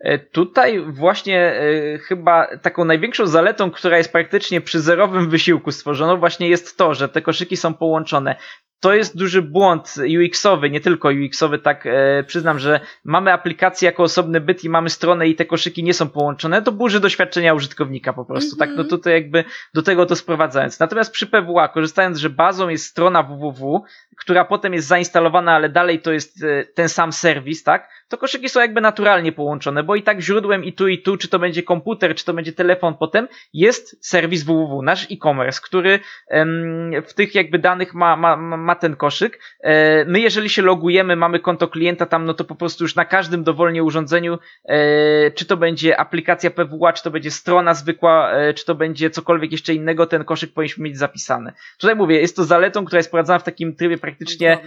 E, 0.00 0.18
tutaj 0.18 0.84
właśnie 0.88 1.52
e, 1.52 1.98
chyba 1.98 2.56
taką 2.62 2.84
największą 2.84 3.26
zaletą, 3.26 3.70
która 3.70 3.98
jest 3.98 4.12
praktycznie 4.12 4.60
przy 4.60 4.80
zerowym 4.80 5.30
wysiłku 5.30 5.72
stworzoną, 5.72 6.16
właśnie 6.16 6.48
jest 6.48 6.76
to, 6.76 6.94
że 6.94 7.08
te 7.08 7.22
koszyki 7.22 7.56
są 7.56 7.74
połączone 7.74 8.36
to 8.80 8.94
jest 8.94 9.16
duży 9.16 9.42
błąd 9.42 9.94
UX-owy, 10.20 10.70
nie 10.70 10.80
tylko 10.80 11.08
UX-owy, 11.08 11.58
tak 11.58 11.86
e, 11.86 12.24
przyznam, 12.26 12.58
że 12.58 12.80
mamy 13.04 13.32
aplikację 13.32 13.86
jako 13.86 14.02
osobny 14.02 14.40
byt 14.40 14.64
i 14.64 14.68
mamy 14.68 14.90
stronę 14.90 15.28
i 15.28 15.34
te 15.34 15.44
koszyki 15.44 15.82
nie 15.84 15.94
są 15.94 16.08
połączone, 16.08 16.62
to 16.62 16.72
burzy 16.72 17.00
doświadczenia 17.00 17.54
użytkownika 17.54 18.12
po 18.12 18.24
prostu, 18.24 18.56
mm-hmm. 18.56 18.58
tak, 18.58 18.70
no 18.76 18.84
to, 18.84 18.98
to 18.98 19.10
jakby 19.10 19.44
do 19.74 19.82
tego 19.82 20.06
to 20.06 20.16
sprowadzając. 20.16 20.80
Natomiast 20.80 21.12
przy 21.12 21.26
PWA, 21.26 21.68
korzystając, 21.68 22.18
że 22.18 22.30
bazą 22.30 22.68
jest 22.68 22.86
strona 22.86 23.22
www, 23.22 23.82
która 24.16 24.44
potem 24.44 24.74
jest 24.74 24.88
zainstalowana, 24.88 25.52
ale 25.52 25.68
dalej 25.68 26.00
to 26.00 26.12
jest 26.12 26.44
e, 26.44 26.64
ten 26.64 26.88
sam 26.88 27.12
serwis, 27.12 27.62
tak, 27.62 27.88
to 28.08 28.18
koszyki 28.18 28.48
są 28.48 28.60
jakby 28.60 28.80
naturalnie 28.80 29.32
połączone, 29.32 29.82
bo 29.82 29.96
i 29.96 30.02
tak 30.02 30.20
źródłem 30.20 30.64
i 30.64 30.72
tu 30.72 30.88
i 30.88 30.98
tu, 30.98 31.16
czy 31.16 31.28
to 31.28 31.38
będzie 31.38 31.62
komputer, 31.62 32.14
czy 32.14 32.24
to 32.24 32.34
będzie 32.34 32.52
telefon 32.52 32.94
potem, 32.94 33.28
jest 33.52 34.06
serwis 34.06 34.42
www, 34.42 34.82
nasz 34.82 35.06
e-commerce, 35.10 35.60
który 35.64 36.00
em, 36.28 36.92
w 37.06 37.14
tych 37.14 37.34
jakby 37.34 37.58
danych 37.58 37.94
ma, 37.94 38.16
ma, 38.16 38.36
ma 38.36 38.69
ma 38.70 38.74
ten 38.74 38.96
koszyk. 38.96 39.38
E, 39.60 40.04
my, 40.04 40.20
jeżeli 40.20 40.48
się 40.48 40.62
logujemy, 40.62 41.16
mamy 41.16 41.40
konto 41.40 41.68
klienta 41.68 42.06
tam, 42.06 42.24
no 42.24 42.34
to 42.34 42.44
po 42.44 42.54
prostu 42.54 42.84
już 42.84 42.94
na 42.94 43.04
każdym 43.04 43.44
dowolnie 43.44 43.84
urządzeniu, 43.84 44.38
e, 44.64 45.30
czy 45.30 45.44
to 45.44 45.56
będzie 45.56 46.00
aplikacja 46.00 46.50
PWA, 46.50 46.92
czy 46.92 47.02
to 47.02 47.10
będzie 47.10 47.30
strona 47.30 47.74
zwykła, 47.74 48.32
e, 48.32 48.54
czy 48.54 48.64
to 48.64 48.74
będzie 48.74 49.10
cokolwiek 49.10 49.52
jeszcze 49.52 49.74
innego, 49.74 50.06
ten 50.06 50.24
koszyk 50.24 50.52
powinniśmy 50.54 50.84
mieć 50.84 50.98
zapisany. 50.98 51.52
Tutaj 51.78 51.96
mówię, 51.96 52.20
jest 52.20 52.36
to 52.36 52.44
zaletą, 52.44 52.84
która 52.84 52.98
jest 52.98 53.08
sprowadzana 53.08 53.38
w 53.38 53.42
takim 53.42 53.76
trybie 53.76 53.98
praktycznie 53.98 54.58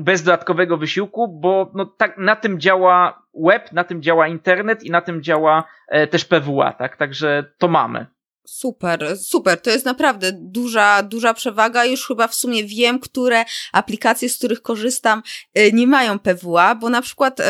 bez 0.00 0.22
dodatkowego 0.22 0.76
wysiłku, 0.76 1.28
bo 1.28 1.70
no 1.74 1.84
tak 1.84 2.18
na 2.18 2.36
tym 2.36 2.60
działa 2.60 3.22
web, 3.34 3.72
na 3.72 3.84
tym 3.84 4.02
działa 4.02 4.28
internet 4.28 4.84
i 4.84 4.90
na 4.90 5.00
tym 5.00 5.22
działa 5.22 5.64
też 6.10 6.24
PWA, 6.24 6.72
tak? 6.72 6.96
Także 6.96 7.44
to 7.58 7.68
mamy. 7.68 8.06
Super, 8.50 9.18
super. 9.18 9.60
To 9.60 9.70
jest 9.70 9.84
naprawdę 9.84 10.32
duża, 10.32 11.02
duża 11.02 11.34
przewaga. 11.34 11.84
Już 11.84 12.06
chyba 12.06 12.28
w 12.28 12.34
sumie 12.34 12.64
wiem, 12.64 12.98
które 12.98 13.44
aplikacje, 13.72 14.28
z 14.28 14.38
których 14.38 14.62
korzystam, 14.62 15.22
y, 15.58 15.72
nie 15.72 15.86
mają 15.86 16.18
PWA, 16.18 16.74
bo 16.74 16.90
na 16.90 17.02
przykład, 17.02 17.40
y, 17.40 17.44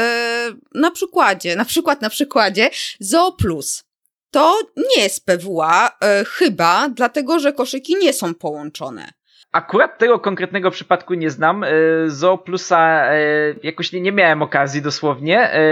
na 0.75 0.91
przykładzie, 0.91 1.57
na 1.57 1.65
przykład 1.65 2.03
na 2.03 2.11
przykładzie 2.11 2.71
Zooplus. 3.01 3.85
To 4.31 4.59
nie 4.77 5.03
jest 5.03 5.27
PWA, 5.27 5.89
y, 5.89 6.25
chyba, 6.25 6.89
dlatego 6.89 7.39
że 7.39 7.53
koszyki 7.53 7.97
nie 7.97 8.13
są 8.13 8.35
połączone. 8.35 9.18
Akurat 9.53 9.99
tego 9.99 10.19
konkretnego 10.19 10.71
przypadku 10.71 11.15
nie 11.15 11.31
znam. 11.31 11.65
E, 11.65 11.69
Zo 12.07 12.39
Plusa 12.39 13.13
e, 13.13 13.21
jakoś 13.63 13.93
nie, 13.93 14.01
nie 14.01 14.13
miałem 14.13 14.43
okazji 14.43 14.83
dosłownie 14.83 15.53
e, 15.53 15.63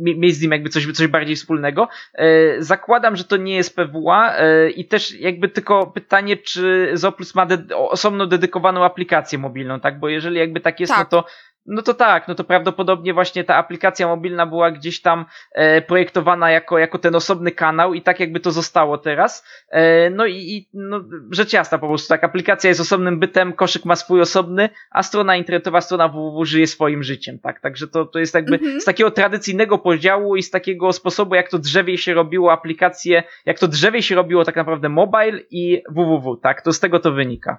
mieć 0.00 0.34
z 0.34 0.42
nim 0.42 0.52
jakby 0.52 0.68
coś, 0.68 0.92
coś 0.92 1.06
bardziej 1.06 1.36
wspólnego. 1.36 1.88
Zakładam, 2.58 3.16
że 3.16 3.24
to 3.24 3.36
nie 3.36 3.56
jest 3.56 3.76
PWA 3.76 4.36
i 4.76 4.84
też 4.84 5.20
jakby 5.20 5.48
tylko 5.48 5.86
pytanie, 5.86 6.36
czy 6.36 6.90
Zo 6.94 7.12
Plus 7.12 7.34
ma 7.34 7.46
de 7.46 7.76
osobno 7.76 8.26
dedykowaną 8.26 8.84
aplikację 8.84 9.38
mobilną, 9.38 9.80
tak? 9.80 9.98
Bo 9.98 10.08
jeżeli 10.08 10.36
jakby 10.38 10.60
tak 10.60 10.80
jest, 10.80 10.92
no 10.92 10.96
tak. 10.96 11.12
no 11.12 11.22
to 11.22 11.28
no 11.66 11.82
to 11.82 11.94
tak, 11.94 12.28
no 12.28 12.34
to 12.34 12.44
prawdopodobnie 12.44 13.14
właśnie 13.14 13.44
ta 13.44 13.56
aplikacja 13.56 14.06
mobilna 14.06 14.46
była 14.46 14.70
gdzieś 14.70 15.02
tam 15.02 15.24
e, 15.52 15.82
projektowana 15.82 16.50
jako, 16.50 16.78
jako 16.78 16.98
ten 16.98 17.14
osobny 17.14 17.52
kanał 17.52 17.94
i 17.94 18.02
tak 18.02 18.20
jakby 18.20 18.40
to 18.40 18.50
zostało 18.50 18.98
teraz. 18.98 19.46
E, 19.70 20.10
no 20.10 20.26
i, 20.26 20.34
i 20.34 20.68
no, 20.74 21.04
rzecz 21.30 21.52
jasna 21.52 21.78
po 21.78 21.88
prostu, 21.88 22.08
tak, 22.08 22.24
aplikacja 22.24 22.68
jest 22.68 22.80
osobnym 22.80 23.18
bytem, 23.18 23.52
koszyk 23.52 23.84
ma 23.84 23.96
swój 23.96 24.20
osobny, 24.20 24.68
a 24.90 25.02
strona 25.02 25.36
internetowa, 25.36 25.80
strona 25.80 26.08
www 26.08 26.44
żyje 26.44 26.66
swoim 26.66 27.02
życiem, 27.02 27.38
tak, 27.38 27.60
także 27.60 27.88
to, 27.88 28.04
to 28.04 28.18
jest 28.18 28.34
jakby 28.34 28.56
mhm. 28.56 28.80
z 28.80 28.84
takiego 28.84 29.10
tradycyjnego 29.10 29.78
podziału 29.78 30.36
i 30.36 30.42
z 30.42 30.50
takiego 30.50 30.92
sposobu, 30.92 31.34
jak 31.34 31.50
to 31.50 31.58
drzewie 31.58 31.98
się 31.98 32.14
robiło 32.14 32.52
aplikacje, 32.52 33.22
jak 33.46 33.58
to 33.58 33.68
drzewie 33.68 34.02
się 34.02 34.14
robiło 34.14 34.44
tak 34.44 34.56
naprawdę 34.56 34.88
mobile 34.88 35.40
i 35.50 35.82
www, 35.90 36.36
tak, 36.42 36.62
to 36.62 36.72
z 36.72 36.80
tego 36.80 37.00
to 37.00 37.12
wynika. 37.12 37.58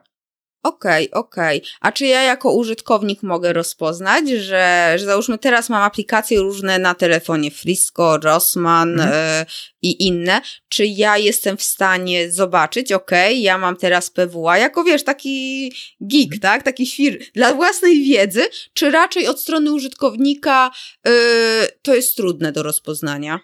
Okej, 0.64 1.12
okay, 1.12 1.22
okej. 1.22 1.58
Okay. 1.58 1.70
A 1.82 1.92
czy 1.92 2.06
ja 2.06 2.24
jako 2.24 2.52
użytkownik 2.52 3.24
mogę 3.24 3.54
rozpoznać, 3.54 4.30
że, 4.30 4.94
że 4.96 5.06
załóżmy 5.06 5.38
teraz 5.38 5.70
mam 5.70 5.84
aplikacje 5.84 6.40
różne 6.40 6.80
na 6.80 6.96
telefonie 6.96 7.52
Frisco, 7.52 8.18
Rossmann 8.18 9.00
mhm. 9.00 9.44
y, 9.44 9.46
i 9.82 10.08
inne, 10.08 10.42
czy 10.70 10.86
ja 10.86 11.18
jestem 11.18 11.58
w 11.58 11.64
stanie 11.64 12.32
zobaczyć, 12.32 12.92
okej, 12.92 13.34
okay, 13.34 13.42
ja 13.42 13.58
mam 13.58 13.76
teraz 13.76 14.10
PWA, 14.10 14.58
jako 14.58 14.84
wiesz, 14.84 15.04
taki 15.04 15.70
geek, 16.02 16.34
mhm. 16.34 16.40
tak, 16.40 16.64
taki 16.64 16.86
świr, 16.86 17.20
dla 17.34 17.54
własnej 17.54 18.04
wiedzy, 18.04 18.44
czy 18.74 18.92
raczej 18.92 19.28
od 19.28 19.42
strony 19.42 19.74
użytkownika 19.74 20.72
y, 21.08 21.12
to 21.82 21.96
jest 21.96 22.16
trudne 22.16 22.52
do 22.52 22.64
rozpoznania? 22.64 23.40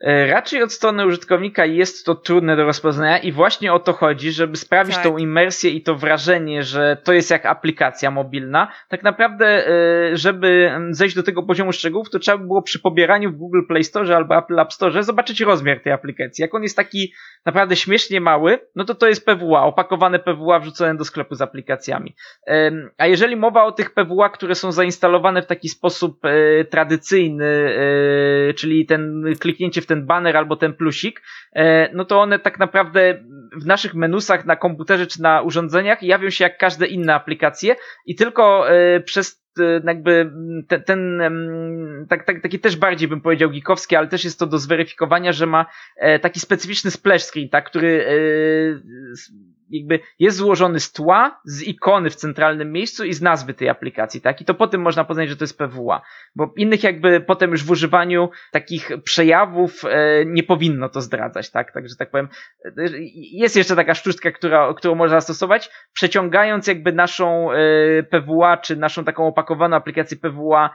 E, 0.00 0.26
raczej 0.26 0.62
od 0.62 0.72
strony 0.72 1.06
użytkownika 1.06 1.66
jest 1.66 2.06
to 2.06 2.14
trudne 2.14 2.56
do 2.56 2.64
rozpoznania 2.64 3.18
i 3.18 3.32
właśnie 3.32 3.72
o 3.72 3.78
to 3.78 3.92
chodzi, 3.92 4.32
żeby 4.32 4.56
sprawić 4.56 4.94
tak. 4.94 5.04
tą 5.04 5.18
imersję 5.18 5.70
i 5.70 5.82
to 5.82 5.94
wrażenie, 5.94 6.62
że 6.62 6.96
to 7.04 7.12
jest 7.12 7.30
jak 7.30 7.46
aplikacja 7.46 8.10
mobilna. 8.10 8.72
Tak 8.88 9.02
naprawdę, 9.02 9.46
e, 9.46 10.16
żeby 10.16 10.70
zejść 10.90 11.16
do 11.16 11.22
tego 11.22 11.42
poziomu 11.42 11.72
szczegółów, 11.72 12.10
to 12.10 12.18
trzeba 12.18 12.38
by 12.38 12.46
było 12.46 12.62
przy 12.62 12.80
pobieraniu 12.80 13.30
w 13.30 13.36
Google 13.36 13.60
Play 13.68 13.84
Store 13.84 14.16
albo 14.16 14.38
Apple 14.38 14.60
App 14.60 14.72
Store 14.72 15.02
zobaczyć 15.02 15.40
rozmiar 15.40 15.80
tej 15.80 15.92
aplikacji. 15.92 16.42
Jak 16.42 16.54
on 16.54 16.62
jest 16.62 16.76
taki 16.76 17.12
naprawdę 17.46 17.76
śmiesznie 17.76 18.20
mały, 18.20 18.58
no 18.76 18.84
to 18.84 18.94
to 18.94 19.06
jest 19.06 19.26
PWA, 19.26 19.62
opakowane 19.62 20.18
PWA 20.18 20.60
wrzucone 20.60 20.94
do 20.94 21.04
sklepu 21.04 21.34
z 21.34 21.42
aplikacjami. 21.42 22.14
A 22.98 23.06
jeżeli 23.06 23.36
mowa 23.36 23.64
o 23.64 23.72
tych 23.72 23.94
PWA, 23.94 24.28
które 24.28 24.54
są 24.54 24.72
zainstalowane 24.72 25.42
w 25.42 25.46
taki 25.46 25.68
sposób 25.68 26.24
e, 26.24 26.64
tradycyjny, 26.64 27.50
czyli 28.56 28.86
ten 28.86 29.24
kliknięcie 29.40 29.80
w 29.80 29.89
ten 29.90 30.06
banner 30.06 30.36
albo 30.36 30.56
ten 30.56 30.74
plusik, 30.74 31.22
e, 31.52 31.90
no 31.94 32.04
to 32.04 32.20
one 32.20 32.38
tak 32.38 32.58
naprawdę 32.58 33.24
w 33.56 33.66
naszych 33.66 33.94
menusach 33.94 34.46
na 34.46 34.56
komputerze 34.56 35.06
czy 35.06 35.22
na 35.22 35.42
urządzeniach 35.42 36.02
jawią 36.02 36.30
się 36.30 36.44
jak 36.44 36.58
każde 36.58 36.86
inne 36.86 37.14
aplikacje 37.14 37.76
i 38.06 38.14
tylko 38.14 38.70
e, 38.70 39.00
przez 39.00 39.44
e, 39.60 39.80
jakby 39.84 40.32
ten, 40.68 40.82
ten 40.84 41.22
tak, 42.08 42.24
tak, 42.24 42.42
taki 42.42 42.58
też 42.58 42.76
bardziej 42.76 43.08
bym 43.08 43.20
powiedział 43.20 43.50
geekowski, 43.50 43.96
ale 43.96 44.08
też 44.08 44.24
jest 44.24 44.38
to 44.38 44.46
do 44.46 44.58
zweryfikowania, 44.58 45.32
że 45.32 45.46
ma 45.46 45.66
taki 46.22 46.40
specyficzny 46.40 46.90
splash 46.90 47.22
screen, 47.22 47.48
tak, 47.48 47.66
który 47.66 48.06
jakby 49.70 50.00
jest 50.18 50.36
złożony 50.36 50.80
z 50.80 50.92
tła, 50.92 51.40
z 51.44 51.62
ikony 51.62 52.10
w 52.10 52.14
centralnym 52.14 52.72
miejscu 52.72 53.04
i 53.04 53.12
z 53.12 53.22
nazwy 53.22 53.54
tej 53.54 53.68
aplikacji, 53.68 54.20
tak? 54.20 54.40
I 54.40 54.44
to 54.44 54.54
potem 54.54 54.80
można 54.80 55.04
poznać, 55.04 55.28
że 55.28 55.36
to 55.36 55.44
jest 55.44 55.58
PWA. 55.58 56.02
Bo 56.36 56.52
innych 56.56 56.82
jakby 56.82 57.20
potem 57.20 57.50
już 57.50 57.64
w 57.64 57.70
używaniu 57.70 58.30
takich 58.52 58.90
przejawów 59.04 59.84
e, 59.84 60.24
nie 60.26 60.42
powinno 60.42 60.88
to 60.88 61.00
zdradzać, 61.00 61.50
tak? 61.50 61.72
Także 61.72 61.96
tak 61.96 62.10
powiem, 62.10 62.28
e, 62.64 62.70
jest 63.32 63.56
jeszcze 63.56 63.76
taka 63.76 63.94
sztuczka, 63.94 64.30
która, 64.30 64.74
którą 64.74 64.94
można 64.94 65.20
zastosować, 65.20 65.70
przeciągając 65.92 66.66
jakby 66.66 66.92
naszą 66.92 67.52
e, 67.52 67.56
PWA, 68.02 68.56
czy 68.56 68.76
naszą 68.76 69.04
taką 69.04 69.26
opakowaną 69.26 69.76
aplikację 69.76 70.16
PWA 70.16 70.70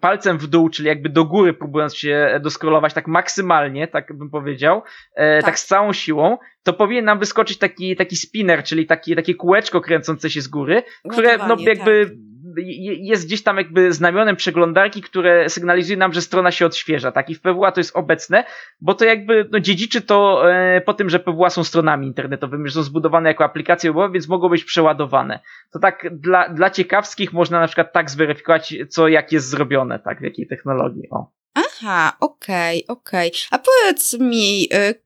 palcem 0.00 0.38
w 0.38 0.46
dół, 0.46 0.68
czyli 0.68 0.88
jakby 0.88 1.08
do 1.08 1.24
góry 1.24 1.52
próbując 1.52 1.96
się 1.96 2.40
doskrolować 2.42 2.94
tak 2.94 3.06
maksymalnie, 3.06 3.88
tak 3.88 4.12
bym 4.12 4.30
powiedział, 4.30 4.82
tak. 5.16 5.44
tak 5.44 5.58
z 5.58 5.66
całą 5.66 5.92
siłą, 5.92 6.38
to 6.62 6.72
powinien 6.72 7.04
nam 7.04 7.18
wyskoczyć 7.18 7.58
taki, 7.58 7.96
taki 7.96 8.11
taki 8.12 8.16
spinner, 8.16 8.64
czyli 8.64 8.86
taki, 8.86 9.16
takie 9.16 9.34
kółeczko 9.34 9.80
kręcące 9.80 10.30
się 10.30 10.40
z 10.40 10.48
góry, 10.48 10.82
które 11.10 11.38
no 11.38 11.56
jakby 11.58 12.06
tak 12.06 12.16
jest 12.56 13.26
gdzieś 13.26 13.42
tam 13.42 13.56
jakby 13.56 13.92
znamionem 13.92 14.36
przeglądarki, 14.36 15.02
które 15.02 15.48
sygnalizuje 15.48 15.96
nam, 15.96 16.12
że 16.12 16.20
strona 16.20 16.50
się 16.50 16.66
odświeża, 16.66 17.12
tak? 17.12 17.30
I 17.30 17.34
w 17.34 17.40
PWA 17.40 17.72
to 17.72 17.80
jest 17.80 17.96
obecne, 17.96 18.44
bo 18.80 18.94
to 18.94 19.04
jakby 19.04 19.48
no, 19.52 19.60
dziedziczy 19.60 20.02
to 20.02 20.50
e, 20.52 20.80
po 20.80 20.94
tym, 20.94 21.10
że 21.10 21.18
PWA 21.18 21.50
są 21.50 21.64
stronami 21.64 22.06
internetowymi, 22.06 22.68
że 22.68 22.74
są 22.74 22.82
zbudowane 22.82 23.28
jako 23.28 23.44
aplikacje 23.44 23.90
webowe, 23.90 24.12
więc 24.12 24.28
mogą 24.28 24.48
być 24.48 24.64
przeładowane. 24.64 25.40
To 25.72 25.78
tak 25.78 26.06
dla, 26.12 26.48
dla 26.48 26.70
ciekawskich 26.70 27.32
można 27.32 27.60
na 27.60 27.66
przykład 27.66 27.92
tak 27.92 28.10
zweryfikować, 28.10 28.74
co 28.88 29.08
jak 29.08 29.32
jest 29.32 29.48
zrobione, 29.48 29.98
tak? 29.98 30.20
W 30.20 30.24
jakiej 30.24 30.46
technologii, 30.46 31.10
o. 31.10 31.30
Aha, 31.54 32.16
okej, 32.20 32.84
okay, 32.86 32.96
okej. 32.96 33.28
Okay. 33.28 33.40
A 33.50 33.58
powiedz 33.58 34.20
mi, 34.20 34.68
y, 34.74 35.01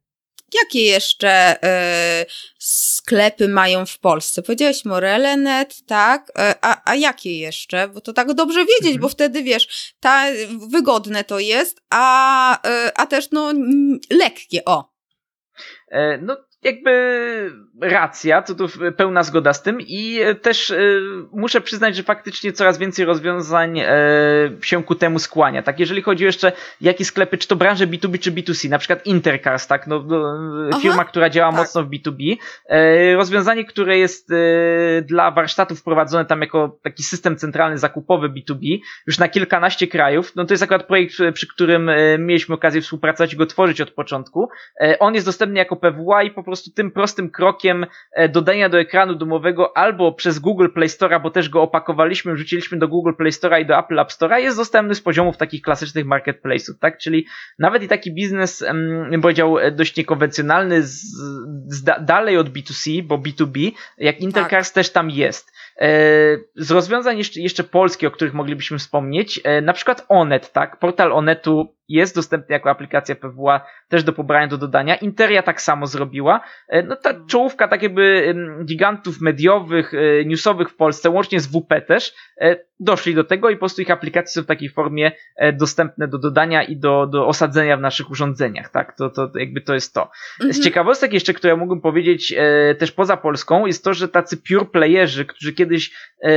Jakie 0.54 0.82
jeszcze 0.82 1.56
y, 2.22 2.26
sklepy 2.58 3.48
mają 3.48 3.86
w 3.86 3.98
Polsce? 3.98 4.42
Powiedziałeś 4.42 4.84
Morelenet, 4.84 5.86
tak? 5.86 6.32
E, 6.38 6.54
a, 6.60 6.90
a 6.90 6.94
jakie 6.94 7.38
jeszcze? 7.38 7.88
Bo 7.88 8.00
to 8.00 8.12
tak 8.12 8.34
dobrze 8.34 8.60
wiedzieć, 8.60 8.86
mhm. 8.94 9.00
bo 9.00 9.08
wtedy 9.08 9.42
wiesz, 9.42 9.94
ta, 10.00 10.24
wygodne 10.70 11.24
to 11.24 11.38
jest, 11.38 11.80
a, 11.90 12.68
y, 12.68 12.94
a 12.94 13.06
też 13.06 13.30
no 13.30 13.52
lekkie, 14.10 14.64
o. 14.64 14.96
No 16.22 16.36
jakby 16.66 16.92
racja, 17.80 18.42
co 18.42 18.54
tu 18.54 18.68
pełna 18.96 19.22
zgoda 19.22 19.52
z 19.52 19.62
tym 19.62 19.78
i 19.80 20.20
też 20.42 20.70
y, 20.70 21.02
muszę 21.32 21.60
przyznać, 21.60 21.96
że 21.96 22.02
faktycznie 22.02 22.52
coraz 22.52 22.78
więcej 22.78 23.04
rozwiązań 23.04 23.78
e, 23.78 23.86
się 24.62 24.84
ku 24.84 24.94
temu 24.94 25.18
skłania. 25.18 25.62
Tak, 25.62 25.80
jeżeli 25.80 26.02
chodzi 26.02 26.24
jeszcze 26.24 26.52
jakie 26.80 27.04
sklepy, 27.04 27.38
czy 27.38 27.48
to 27.48 27.56
branże 27.56 27.86
B2B 27.86 28.18
czy 28.18 28.32
B2C, 28.32 28.70
na 28.70 28.78
przykład 28.78 29.06
Intercars, 29.06 29.66
tak, 29.66 29.86
no, 29.86 30.04
no 30.70 30.80
firma, 30.80 31.04
która 31.04 31.30
działa 31.30 31.52
tak. 31.52 31.60
mocno 31.60 31.82
w 31.82 31.88
B2B, 31.88 32.36
e, 32.68 33.14
rozwiązanie, 33.14 33.64
które 33.64 33.98
jest 33.98 34.30
e, 34.30 34.36
dla 35.02 35.30
warsztatów 35.30 35.80
wprowadzone 35.80 36.24
tam 36.24 36.40
jako 36.40 36.78
taki 36.82 37.02
system 37.02 37.36
centralny 37.36 37.78
zakupowy 37.78 38.28
B2B, 38.28 38.78
już 39.06 39.18
na 39.18 39.28
kilkanaście 39.28 39.86
krajów, 39.86 40.36
no 40.36 40.44
to 40.44 40.54
jest 40.54 40.62
akurat 40.62 40.86
projekt, 40.86 41.16
przy 41.34 41.48
którym 41.48 41.90
mieliśmy 42.18 42.54
okazję 42.54 42.80
współpracować 42.80 43.32
i 43.32 43.36
go 43.36 43.46
tworzyć 43.46 43.80
od 43.80 43.90
początku. 43.90 44.48
On 44.98 45.14
jest 45.14 45.26
dostępny 45.26 45.58
jako 45.58 45.76
PWA 45.76 46.22
i 46.22 46.30
po 46.30 46.42
prostu 46.42 46.55
prostu 46.56 46.70
tym 46.70 46.90
prostym 46.90 47.30
krokiem 47.30 47.86
e, 48.12 48.28
dodania 48.28 48.68
do 48.68 48.80
ekranu 48.80 49.14
domowego 49.14 49.76
albo 49.76 50.12
przez 50.12 50.38
Google 50.38 50.68
Play 50.74 50.88
Store, 50.88 51.20
bo 51.20 51.30
też 51.30 51.48
go 51.48 51.62
opakowaliśmy, 51.62 52.34
wrzuciliśmy 52.34 52.78
do 52.78 52.88
Google 52.88 53.12
Play 53.18 53.32
Store 53.32 53.60
i 53.60 53.66
do 53.66 53.78
Apple 53.78 54.00
App 54.00 54.12
Store, 54.12 54.40
jest 54.40 54.56
dostępny 54.56 54.94
z 54.94 55.00
poziomów 55.00 55.36
takich 55.36 55.62
klasycznych 55.62 56.06
marketplace'ów, 56.06 56.78
tak? 56.80 56.98
Czyli 56.98 57.26
nawet 57.58 57.82
i 57.82 57.88
taki 57.88 58.14
biznes, 58.14 58.64
bym 59.10 59.20
powiedział, 59.20 59.58
e, 59.58 59.70
dość 59.70 59.96
niekonwencjonalny, 59.96 60.82
z, 60.82 61.02
z 61.66 61.84
dalej 62.00 62.36
od 62.36 62.48
B2C, 62.48 63.02
bo 63.02 63.18
B2B, 63.18 63.72
jak 63.98 64.20
Intercars 64.20 64.68
tak. 64.68 64.74
też 64.74 64.92
tam 64.92 65.10
jest. 65.10 65.52
E, 65.80 65.88
z 66.56 66.70
rozwiązań 66.70 67.18
jeszcze, 67.18 67.40
jeszcze 67.40 67.64
polskich, 67.64 68.08
o 68.08 68.12
których 68.12 68.34
moglibyśmy 68.34 68.78
wspomnieć, 68.78 69.40
na 69.62 69.72
przykład 69.72 70.06
Onet, 70.08 70.52
tak? 70.52 70.78
Portal 70.78 71.12
Onetu 71.12 71.76
jest 71.88 72.14
dostępny 72.14 72.52
jako 72.52 72.70
aplikacja 72.70 73.14
PWA 73.14 73.66
też 73.88 74.04
do 74.04 74.12
pobrania, 74.12 74.48
do 74.48 74.58
dodania. 74.58 74.96
Interia 74.96 75.42
tak 75.42 75.62
samo 75.62 75.86
zrobiła. 75.86 76.40
E, 76.68 76.82
no 76.82 76.96
ta 76.96 77.14
czołówka 77.26 77.68
tak 77.68 77.82
jakby 77.82 78.34
gigantów 78.64 79.20
mediowych, 79.20 79.94
e, 79.94 80.24
newsowych 80.24 80.70
w 80.70 80.76
Polsce, 80.76 81.10
łącznie 81.10 81.40
z 81.40 81.46
WP 81.46 81.80
też, 81.86 82.14
e, 82.40 82.56
doszli 82.80 83.14
do 83.14 83.24
tego 83.24 83.50
i 83.50 83.54
po 83.54 83.58
prostu 83.58 83.82
ich 83.82 83.90
aplikacje 83.90 84.32
są 84.32 84.42
w 84.42 84.46
takiej 84.46 84.68
formie 84.68 85.12
dostępne 85.52 86.08
do 86.08 86.18
dodania 86.18 86.62
i 86.62 86.76
do, 86.76 87.06
do 87.06 87.26
osadzenia 87.26 87.76
w 87.76 87.80
naszych 87.80 88.10
urządzeniach, 88.10 88.68
tak? 88.68 88.96
To, 88.96 89.10
to 89.10 89.30
jakby 89.34 89.60
to 89.60 89.74
jest 89.74 89.94
to. 89.94 90.10
Mhm. 90.40 90.52
Z 90.52 90.64
ciekawostek 90.64 91.12
jeszcze, 91.12 91.34
które 91.34 91.56
mógłbym 91.56 91.80
powiedzieć 91.80 92.34
też 92.78 92.92
poza 92.92 93.16
Polską, 93.16 93.66
jest 93.66 93.84
to, 93.84 93.94
że 93.94 94.08
tacy 94.08 94.36
pure 94.36 94.64
playerzy, 94.64 95.24
którzy 95.24 95.52
kiedyś 95.52 95.90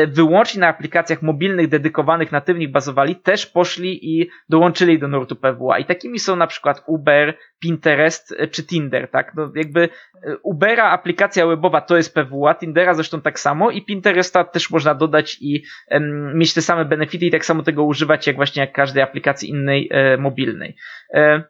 wyłącznie 0.07 0.61
na 0.61 0.67
aplikacjach 0.67 1.21
mobilnych 1.21 1.67
dedykowanych 1.67 2.31
natywnych 2.31 2.71
bazowali, 2.71 3.15
też 3.15 3.45
poszli 3.45 4.19
i 4.19 4.29
dołączyli 4.49 4.99
do 4.99 5.07
nurtu 5.07 5.35
PWA. 5.41 5.79
I 5.79 5.85
takimi 5.85 6.19
są 6.19 6.35
na 6.35 6.47
przykład 6.47 6.83
Uber, 6.87 7.37
Pinterest 7.59 8.35
e, 8.37 8.47
czy 8.47 8.63
Tinder, 8.63 9.09
tak? 9.11 9.35
No 9.35 9.51
jakby 9.55 9.89
e, 10.23 10.37
Ubera 10.43 10.89
aplikacja 10.89 11.47
webowa 11.47 11.81
to 11.81 11.97
jest 11.97 12.13
PWA, 12.13 12.55
Tindera 12.55 12.93
zresztą 12.93 13.21
tak 13.21 13.39
samo 13.39 13.71
i 13.71 13.85
Pinteresta 13.85 14.43
też 14.43 14.69
można 14.69 14.95
dodać 14.95 15.37
i 15.41 15.63
um, 15.91 16.37
mieć 16.37 16.53
te 16.53 16.61
same 16.61 16.85
benefity 16.85 17.25
i 17.25 17.31
tak 17.31 17.45
samo 17.45 17.63
tego 17.63 17.83
używać 17.83 18.27
jak 18.27 18.35
właśnie 18.35 18.61
jak 18.61 18.71
każdej 18.71 19.03
aplikacji 19.03 19.49
innej 19.49 19.89
e, 19.91 20.17
mobilnej. 20.17 20.75
E, 21.13 21.43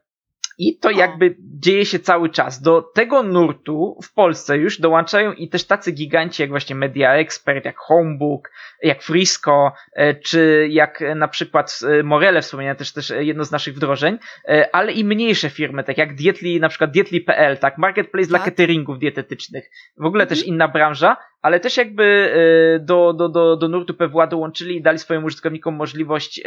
i 0.60 0.78
to 0.78 0.92
jakby 0.92 1.36
dzieje 1.40 1.86
się 1.86 2.00
cały 2.00 2.30
czas. 2.30 2.62
Do 2.62 2.82
tego 2.82 3.24
nurtu 3.24 3.98
w 4.04 4.14
Polsce 4.14 4.58
już 4.58 4.80
dołączają 4.80 5.34
i 5.34 5.50
też 5.50 5.64
tacy 5.64 5.92
giganci 5.92 6.42
jak 6.42 6.50
właśnie 6.50 6.76
Media 6.76 7.14
Expert, 7.14 7.66
jak 7.66 7.78
Homebook, 7.78 8.52
jak 8.84 9.04
Frisco, 9.04 9.72
e, 9.94 10.16
czy 10.16 10.68
jak 10.70 11.04
na 11.16 11.28
przykład 11.28 11.80
e, 12.00 12.04
Morele 12.04 12.42
wspomniane 12.42 12.76
też, 12.76 12.94
też 12.94 13.14
jedno 13.20 13.46
z 13.46 13.52
naszych 13.52 13.76
wdrożeń, 13.76 14.18
e, 14.48 14.76
ale 14.76 14.92
i 14.92 15.04
mniejsze 15.04 15.50
firmy, 15.50 15.84
tak 15.84 15.98
jak 15.98 16.16
Dietli, 16.16 16.60
na 16.60 16.70
przykład 16.70 16.92
Dietli.pl, 16.92 17.58
tak, 17.58 17.78
marketplace 17.78 18.28
tak. 18.28 18.30
dla 18.30 18.40
cateringów 18.40 19.00
dietetycznych. 19.00 19.70
W 19.98 20.06
ogóle 20.06 20.24
mhm. 20.24 20.38
też 20.40 20.48
inna 20.48 20.68
branża, 20.68 21.18
ale 21.42 21.60
też 21.60 21.78
jakby 21.78 22.34
do, 22.82 23.14
do, 23.14 23.30
do, 23.30 23.58
do 23.58 23.68
nurtu 23.68 23.94
PWA 23.94 24.28
dołączyli 24.28 24.76
i 24.76 24.82
dali 24.82 25.00
swoim 25.00 25.24
użytkownikom 25.24 25.76
możliwość 25.76 26.42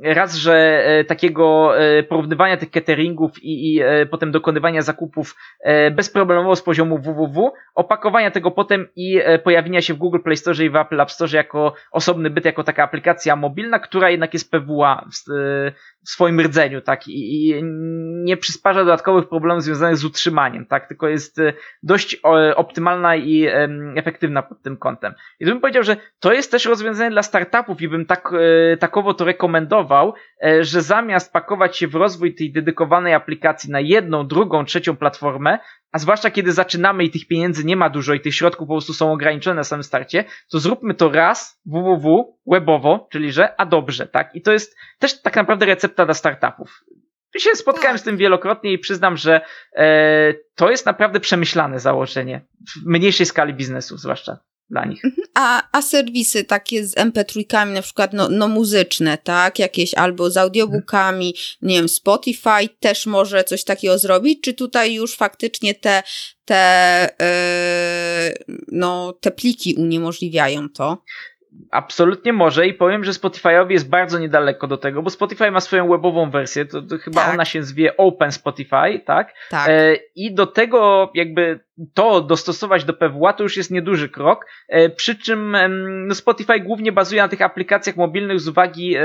raz, 0.00 0.34
że 0.34 0.84
e, 0.84 1.04
takiego 1.04 1.78
e, 1.78 2.02
porównywania 2.02 2.56
tych 2.56 2.70
cateringów 2.70 3.42
i, 3.42 3.74
i 3.74 3.80
e, 3.82 4.06
potem 4.06 4.32
dokonywania 4.32 4.82
zakupów 4.82 5.36
bezproblemowo 5.92 6.56
z 6.56 6.62
poziomu 6.62 6.98
www, 6.98 7.52
opakowania 7.74 8.30
tego 8.30 8.50
potem 8.50 8.88
i 8.96 9.20
pojawienia 9.44 9.80
się 9.80 9.94
w 9.94 9.96
Google 9.96 10.18
Play 10.24 10.36
Store 10.36 10.64
i 10.64 10.70
w 10.70 10.76
Apple 10.76 11.00
App 11.00 11.10
Store 11.10 11.30
jako 11.36 11.74
osobny 11.92 12.30
byt, 12.30 12.44
jako 12.44 12.64
taka 12.64 12.82
aplikacja 12.82 13.36
mobilna, 13.36 13.78
która 13.78 14.10
jednak 14.10 14.34
jest 14.34 14.50
PWA 14.50 15.08
w, 15.12 15.30
swoim 16.04 16.40
rdzeniu, 16.40 16.80
tak, 16.80 17.08
i, 17.08 17.48
i 17.48 17.64
nie 18.24 18.36
przysparza 18.36 18.80
dodatkowych 18.80 19.28
problemów 19.28 19.62
związanych 19.62 19.96
z 19.96 20.04
utrzymaniem, 20.04 20.66
tak, 20.66 20.88
tylko 20.88 21.08
jest 21.08 21.40
dość 21.82 22.20
optymalna 22.56 23.16
i 23.16 23.46
efektywna 23.96 24.42
pod 24.42 24.62
tym 24.62 24.76
kątem. 24.76 25.14
I 25.40 25.44
bym 25.44 25.60
powiedział, 25.60 25.82
że 25.82 25.96
to 26.20 26.32
jest 26.32 26.50
też 26.50 26.64
rozwiązanie 26.64 27.10
dla 27.10 27.22
startupów 27.22 27.82
i 27.82 27.88
bym 27.88 28.06
tak, 28.06 28.32
takowo 28.78 29.14
to 29.14 29.24
rekomendował, 29.24 29.87
E, 30.44 30.64
że 30.64 30.82
zamiast 30.82 31.32
pakować 31.32 31.76
się 31.76 31.88
w 31.88 31.94
rozwój 31.94 32.34
tej 32.34 32.52
dedykowanej 32.52 33.14
aplikacji 33.14 33.70
na 33.70 33.80
jedną, 33.80 34.26
drugą, 34.26 34.64
trzecią 34.64 34.96
platformę, 34.96 35.58
a 35.92 35.98
zwłaszcza 35.98 36.30
kiedy 36.30 36.52
zaczynamy 36.52 37.04
i 37.04 37.10
tych 37.10 37.26
pieniędzy 37.26 37.64
nie 37.64 37.76
ma 37.76 37.90
dużo 37.90 38.14
i 38.14 38.20
tych 38.20 38.34
środków 38.34 38.68
po 38.68 38.74
prostu 38.74 38.92
są 38.92 39.12
ograniczone 39.12 39.56
na 39.56 39.64
samym 39.64 39.82
starcie, 39.82 40.24
to 40.50 40.58
zróbmy 40.58 40.94
to 40.94 41.08
raz 41.08 41.60
www, 41.66 42.36
webowo, 42.46 43.08
czyli 43.12 43.32
że, 43.32 43.60
a 43.60 43.66
dobrze, 43.66 44.06
tak? 44.06 44.34
I 44.34 44.42
to 44.42 44.52
jest 44.52 44.76
też 44.98 45.22
tak 45.22 45.36
naprawdę 45.36 45.66
recepta 45.66 46.04
dla 46.04 46.14
startupów. 46.14 46.84
Tu 47.32 47.40
się 47.40 47.50
spotkałem 47.54 47.94
tak. 47.94 48.00
z 48.00 48.04
tym 48.04 48.16
wielokrotnie 48.16 48.72
i 48.72 48.78
przyznam, 48.78 49.16
że 49.16 49.40
e, 49.76 50.34
to 50.54 50.70
jest 50.70 50.86
naprawdę 50.86 51.20
przemyślane 51.20 51.80
założenie 51.80 52.40
w 52.60 52.86
mniejszej 52.86 53.26
skali 53.26 53.54
biznesu 53.54 53.96
zwłaszcza 53.96 54.38
dla 54.70 54.84
nich. 54.84 55.04
Mhm. 55.04 55.26
A, 55.34 55.62
a 55.72 55.82
serwisy 55.82 56.44
takie 56.44 56.86
z 56.86 56.94
MP3, 56.94 57.72
na 57.72 57.82
przykład 57.82 58.12
no, 58.12 58.28
no 58.28 58.48
muzyczne, 58.48 59.18
tak? 59.18 59.58
Jakieś 59.58 59.94
albo 59.94 60.30
z 60.30 60.36
audiobookami, 60.36 61.34
nie 61.62 61.74
wiem, 61.74 61.88
Spotify 61.88 62.68
też 62.80 63.06
może 63.06 63.44
coś 63.44 63.64
takiego 63.64 63.98
zrobić, 63.98 64.40
czy 64.40 64.54
tutaj 64.54 64.94
już 64.94 65.16
faktycznie 65.16 65.74
te, 65.74 66.02
te, 66.44 67.08
yy, 68.48 68.56
no, 68.68 69.12
te 69.20 69.30
pliki 69.30 69.74
uniemożliwiają 69.74 70.68
to? 70.68 71.02
Absolutnie 71.70 72.32
może 72.32 72.66
i 72.66 72.74
powiem, 72.74 73.04
że 73.04 73.12
Spotify'owi 73.12 73.70
jest 73.70 73.90
bardzo 73.90 74.18
niedaleko 74.18 74.66
do 74.66 74.76
tego, 74.76 75.02
bo 75.02 75.10
Spotify 75.10 75.50
ma 75.50 75.60
swoją 75.60 75.88
webową 75.88 76.30
wersję, 76.30 76.64
to, 76.64 76.82
to 76.82 76.98
chyba 76.98 77.24
tak. 77.24 77.34
ona 77.34 77.44
się 77.44 77.62
zwie 77.62 77.96
Open 77.96 78.32
Spotify, 78.32 79.00
tak? 79.04 79.34
tak. 79.50 79.68
E, 79.68 79.96
I 80.14 80.34
do 80.34 80.46
tego 80.46 81.10
jakby 81.14 81.60
to 81.94 82.20
dostosować 82.20 82.84
do 82.84 82.92
PWA 82.92 83.32
to 83.32 83.42
już 83.42 83.56
jest 83.56 83.70
nieduży 83.70 84.08
krok, 84.08 84.46
e, 84.68 84.88
przy 84.88 85.16
czym 85.16 85.56
no 86.06 86.14
Spotify 86.14 86.60
głównie 86.60 86.92
bazuje 86.92 87.22
na 87.22 87.28
tych 87.28 87.42
aplikacjach 87.42 87.96
mobilnych 87.96 88.40
z 88.40 88.48
uwagi 88.48 88.96
e, 88.96 89.02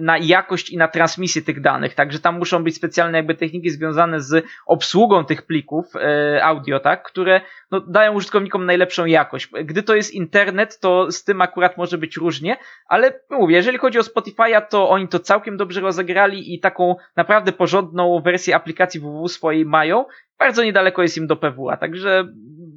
na 0.00 0.18
jakość 0.18 0.70
i 0.70 0.76
na 0.76 0.88
transmisję 0.88 1.42
tych 1.42 1.60
danych, 1.60 1.94
także 1.94 2.18
tam 2.18 2.38
muszą 2.38 2.64
być 2.64 2.76
specjalne 2.76 3.18
jakby 3.18 3.34
techniki 3.34 3.70
związane 3.70 4.20
z 4.20 4.44
obsługą 4.66 5.24
tych 5.24 5.42
plików 5.42 5.86
e, 5.96 6.44
audio, 6.44 6.80
tak, 6.80 7.02
które 7.02 7.40
no, 7.70 7.80
dają 7.80 8.12
użytkownikom 8.12 8.66
najlepszą 8.66 9.04
jakość. 9.04 9.48
Gdy 9.64 9.82
to 9.82 9.94
jest 9.94 10.14
internet, 10.14 10.80
to 10.80 11.12
z 11.12 11.24
tym 11.24 11.40
akurat 11.40 11.76
może 11.76 11.95
być 11.98 12.16
różnie, 12.16 12.56
ale 12.88 13.20
mówię, 13.30 13.56
jeżeli 13.56 13.78
chodzi 13.78 13.98
o 13.98 14.02
Spotify'a, 14.02 14.62
to 14.70 14.90
oni 14.90 15.08
to 15.08 15.18
całkiem 15.18 15.56
dobrze 15.56 15.80
rozegrali 15.80 16.54
i 16.54 16.60
taką 16.60 16.96
naprawdę 17.16 17.52
porządną 17.52 18.20
wersję 18.20 18.56
aplikacji 18.56 19.00
www 19.00 19.28
swojej 19.28 19.64
mają 19.64 20.04
bardzo 20.38 20.64
niedaleko 20.64 21.02
jest 21.02 21.16
im 21.16 21.26
do 21.26 21.36
PWA, 21.36 21.76
także 21.76 22.28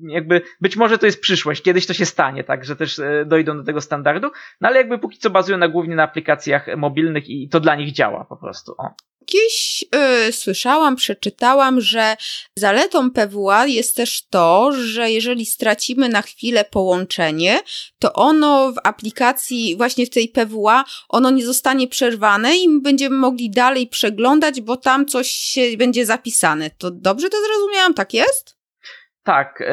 jakby 0.02 0.42
być 0.62 0.78
może 0.78 0.98
to 0.98 1.06
jest 1.06 1.22
przyszłość, 1.22 1.62
kiedyś 1.62 1.86
to 1.86 1.94
się 1.94 2.06
stanie, 2.06 2.44
tak, 2.44 2.66
że 2.66 2.76
też 2.76 3.00
e, 3.00 3.26
dojdą 3.26 3.58
do 3.58 3.64
tego 3.64 3.82
standardu, 3.82 4.32
no 4.62 4.68
ale 4.68 4.78
jakby 4.78 5.00
póki 5.00 5.18
co 5.18 5.30
bazują 5.30 5.58
na 5.58 5.68
głównie 5.68 5.96
na 5.96 6.04
aplikacjach 6.04 6.68
mobilnych 6.78 7.30
i 7.30 7.50
to 7.50 7.60
dla 7.60 7.76
nich 7.76 7.92
działa 7.92 8.26
po 8.26 8.38
prostu. 8.38 8.76
O. 8.78 8.90
Gdzieś 9.30 9.86
y, 10.28 10.32
słyszałam, 10.32 10.96
przeczytałam, 10.96 11.82
że 11.82 12.18
zaletą 12.56 13.12
PWA 13.12 13.66
jest 13.66 13.96
też 13.96 14.22
to, 14.30 14.72
że 14.72 15.12
jeżeli 15.12 15.46
stracimy 15.46 16.10
na 16.10 16.22
chwilę 16.22 16.66
połączenie, 16.66 17.60
to 18.00 18.14
ono 18.14 18.72
w 18.72 18.76
aplikacji, 18.84 19.76
właśnie 19.78 20.06
w 20.06 20.10
tej 20.10 20.30
PWA, 20.30 20.86
ono 21.10 21.30
nie 21.30 21.46
zostanie 21.46 21.88
przerwane 21.88 22.58
i 22.58 22.82
będziemy 22.82 23.16
mogli 23.16 23.50
dalej 23.50 23.88
przeglądać, 23.88 24.62
bo 24.62 24.78
tam 24.78 25.06
coś 25.06 25.32
się 25.32 25.78
będzie 25.78 26.06
zapisane. 26.06 26.70
To 26.78 26.92
dobrze 26.92 27.30
to 27.30 27.38
zrozumiałam? 27.48 27.94
Tak 27.94 28.14
jest? 28.14 28.59
Tak, 29.24 29.64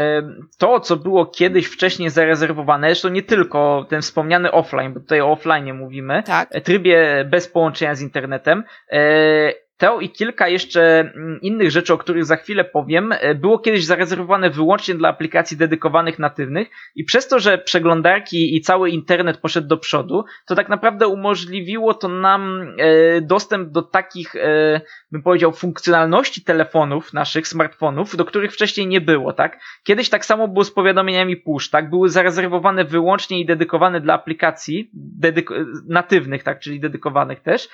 to 0.59 0.80
co 0.80 0.97
było 0.97 1.26
kiedyś 1.26 1.66
wcześniej 1.66 2.11
zarezerwowane, 2.11 2.88
zresztą 2.88 3.09
nie 3.09 3.22
tylko 3.22 3.86
ten 3.88 4.03
wspomniany 4.03 4.53
offline, 4.53 4.94
bo 4.94 5.01
tutaj 5.01 5.20
o 5.20 5.32
offline 5.32 5.74
mówimy, 5.74 6.22
tak. 6.22 6.51
trybie 6.64 7.24
bez 7.30 7.49
połączenia 7.49 7.94
z 7.94 8.03
internetem, 8.03 8.64
e, 8.92 9.66
to 9.79 10.01
i 10.01 10.11
kilka 10.11 10.49
jeszcze 10.49 11.01
mm, 11.01 11.41
innych 11.41 11.70
rzeczy, 11.70 11.95
o 11.95 11.99
których 11.99 12.24
za 12.24 12.37
chwilę 12.37 12.64
powiem, 12.64 13.12
e, 13.12 13.35
było 13.35 13.59
kiedyś 13.59 13.85
zarezerwowane 13.85 14.51
wyłącznie 14.51 14.95
dla 14.95 15.09
aplikacji 15.09 15.57
dedykowanych 15.57 16.18
natywnych 16.18 16.68
i 16.95 17.05
przez 17.05 17.29
to, 17.29 17.39
że 17.39 17.59
przeglądarki 17.59 18.57
i 18.57 18.61
cały 18.61 18.91
internet 18.91 19.37
poszedł 19.37 19.68
do 19.68 19.77
przodu, 19.77 20.24
to 20.47 20.55
tak 20.55 20.68
naprawdę 20.68 21.09
umożliwiło 21.09 21.95
to 21.95 22.09
nam 22.09 22.74
e, 22.79 23.20
dostęp 23.20 23.70
do 23.70 23.83
takich, 23.83 24.37
e, 24.37 24.81
bym 25.12 25.22
powiedział, 25.22 25.53
funkcjonalności 25.53 26.45
telefonów, 26.45 27.12
naszych 27.12 27.49
smartfonów, 27.49 28.16
do 28.16 28.24
których 28.24 28.53
wcześniej 28.53 28.87
nie 28.87 29.01
było, 29.01 29.33
tak? 29.33 29.61
Kiedyś 29.85 30.09
tak 30.09 30.24
samo 30.24 30.49
było 30.49 30.64
z 30.64 30.70
powiadomieniami 30.70 31.37
push, 31.37 31.70
tak? 31.70 31.91
Były 31.91 32.09
zarezerwowane 32.09 32.85
wyłącznie 32.85 33.41
i 33.41 33.47
dedykowane 33.47 34.01
dla 34.01 34.14
aplikacji 34.14 34.91
dedyko- 35.22 35.64
natywnych, 35.89 36.43
tak? 36.43 36.61
Czyli 36.61 36.81
dedykowanych 36.81 37.41
też. 37.41 37.68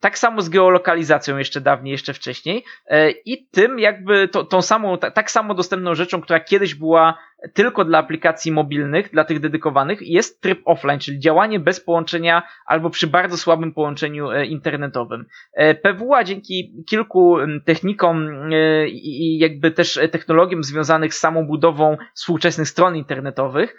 Tak 0.00 0.18
samo 0.18 0.42
z 0.42 0.48
geolokalizacją 0.48 1.01
aktualizacją 1.02 1.38
jeszcze 1.38 1.60
dawniej, 1.60 1.92
jeszcze 1.92 2.14
wcześniej. 2.14 2.64
E, 2.86 3.10
i 3.10 3.46
tym 3.46 3.78
jakby 3.78 4.28
to, 4.28 4.44
tą 4.44 4.62
samą, 4.62 4.98
tak 4.98 5.30
samo 5.30 5.54
dostępną 5.54 5.94
rzeczą, 5.94 6.20
która 6.20 6.40
kiedyś 6.40 6.74
była 6.74 7.18
tylko 7.54 7.84
dla 7.84 7.98
aplikacji 7.98 8.52
mobilnych, 8.52 9.10
dla 9.10 9.24
tych 9.24 9.40
dedykowanych, 9.40 10.02
jest 10.02 10.40
tryb 10.40 10.60
offline, 10.64 10.98
czyli 10.98 11.18
działanie 11.18 11.60
bez 11.60 11.80
połączenia 11.80 12.42
albo 12.66 12.90
przy 12.90 13.06
bardzo 13.06 13.36
słabym 13.36 13.72
połączeniu 13.72 14.30
e, 14.30 14.46
internetowym. 14.46 15.24
E, 15.52 15.74
PWA 15.74 16.24
dzięki 16.24 16.84
kilku 16.88 17.36
technikom 17.64 18.28
e, 18.52 18.88
i 18.88 19.38
jakby 19.38 19.70
też 19.70 20.00
technologiom 20.10 20.64
związanych 20.64 21.14
z 21.14 21.18
samą 21.18 21.46
budową 21.46 21.96
współczesnych 22.14 22.68
stron 22.68 22.96
internetowych 22.96 23.76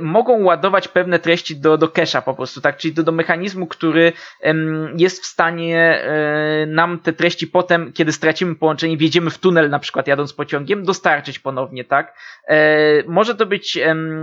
mogą 0.00 0.42
ładować 0.42 0.88
pewne 0.88 1.18
treści 1.18 1.56
do, 1.56 1.78
do 1.78 1.86
cache'a 1.86 2.22
po 2.22 2.34
prostu, 2.34 2.60
tak? 2.60 2.76
Czyli 2.76 2.94
do, 2.94 3.02
do 3.02 3.12
mechanizmu, 3.12 3.66
który 3.66 4.12
jest 4.96 5.22
w 5.22 5.26
stanie 5.26 6.02
nam 6.66 6.98
te 6.98 7.12
treści 7.12 7.46
potem, 7.46 7.92
kiedy 7.92 8.12
stracimy 8.12 8.54
połączenie, 8.54 8.96
wjedziemy 8.96 9.30
w 9.30 9.38
tunel 9.38 9.70
na 9.70 9.78
przykład 9.78 10.06
jadąc 10.06 10.32
pociągiem, 10.32 10.84
dostarczyć 10.84 11.38
ponownie, 11.38 11.84
tak? 11.84 12.14
Może 13.06 13.34
to 13.34 13.46
być 13.46 13.78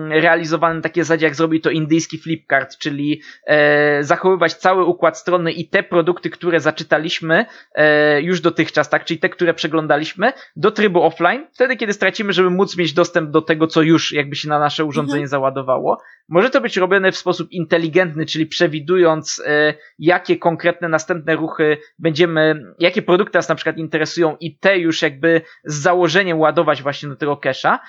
realizowane 0.10 0.82
takie 0.82 1.04
zasadzie, 1.04 1.26
jak 1.26 1.36
zrobi 1.36 1.62
to 1.62 1.70
indyjski 1.70 2.18
Flipkart, 2.18 2.78
czyli 2.78 3.22
e, 3.46 4.04
zachowywać 4.04 4.54
cały 4.54 4.86
układ 4.86 5.18
strony 5.18 5.52
i 5.52 5.70
te 5.70 5.84
produkty, 5.84 6.30
które 6.30 6.60
zaczytaliśmy 6.60 7.46
e, 7.76 8.22
już 8.22 8.42
dotychczas, 8.42 8.90
tak, 8.90 9.06
czyli 9.06 9.20
te, 9.20 9.30
które 9.30 9.54
przeglądaliśmy, 9.54 10.34
do 10.56 10.72
trybu 10.72 11.04
offline, 11.04 11.48
wtedy, 11.54 11.76
kiedy 11.76 11.94
stracimy, 11.94 12.34
żeby 12.34 12.50
móc 12.50 12.78
mieć 12.78 12.94
dostęp 12.94 13.30
do 13.32 13.42
tego, 13.42 13.68
co 13.68 13.82
już 13.82 14.12
jakby 14.12 14.36
się 14.36 14.50
na 14.50 14.60
nasze 14.60 14.86
urządzenie 14.86 15.24
mhm. 15.24 15.28
załadowało. 15.28 16.02
Może 16.30 16.50
to 16.50 16.62
być 16.62 16.78
robione 16.78 17.12
w 17.12 17.18
sposób 17.18 17.52
inteligentny, 17.52 18.26
czyli 18.26 18.46
przewidując, 18.46 19.44
e, 19.46 19.74
jakie 20.00 20.38
konkretne 20.38 20.90
następne 20.90 21.36
ruchy 21.36 21.78
będziemy, 22.00 22.74
jakie 22.80 23.02
produkty 23.02 23.38
nas 23.38 23.50
na 23.50 23.56
przykład 23.56 23.78
interesują 23.78 24.38
i 24.40 24.58
te 24.58 24.80
już 24.80 25.02
jakby 25.02 25.42
z 25.64 25.76
założeniem 25.76 26.40
ładować 26.40 26.82
właśnie 26.82 27.10
do 27.10 27.16
tego 27.16 27.36
cache'a, 27.36 27.80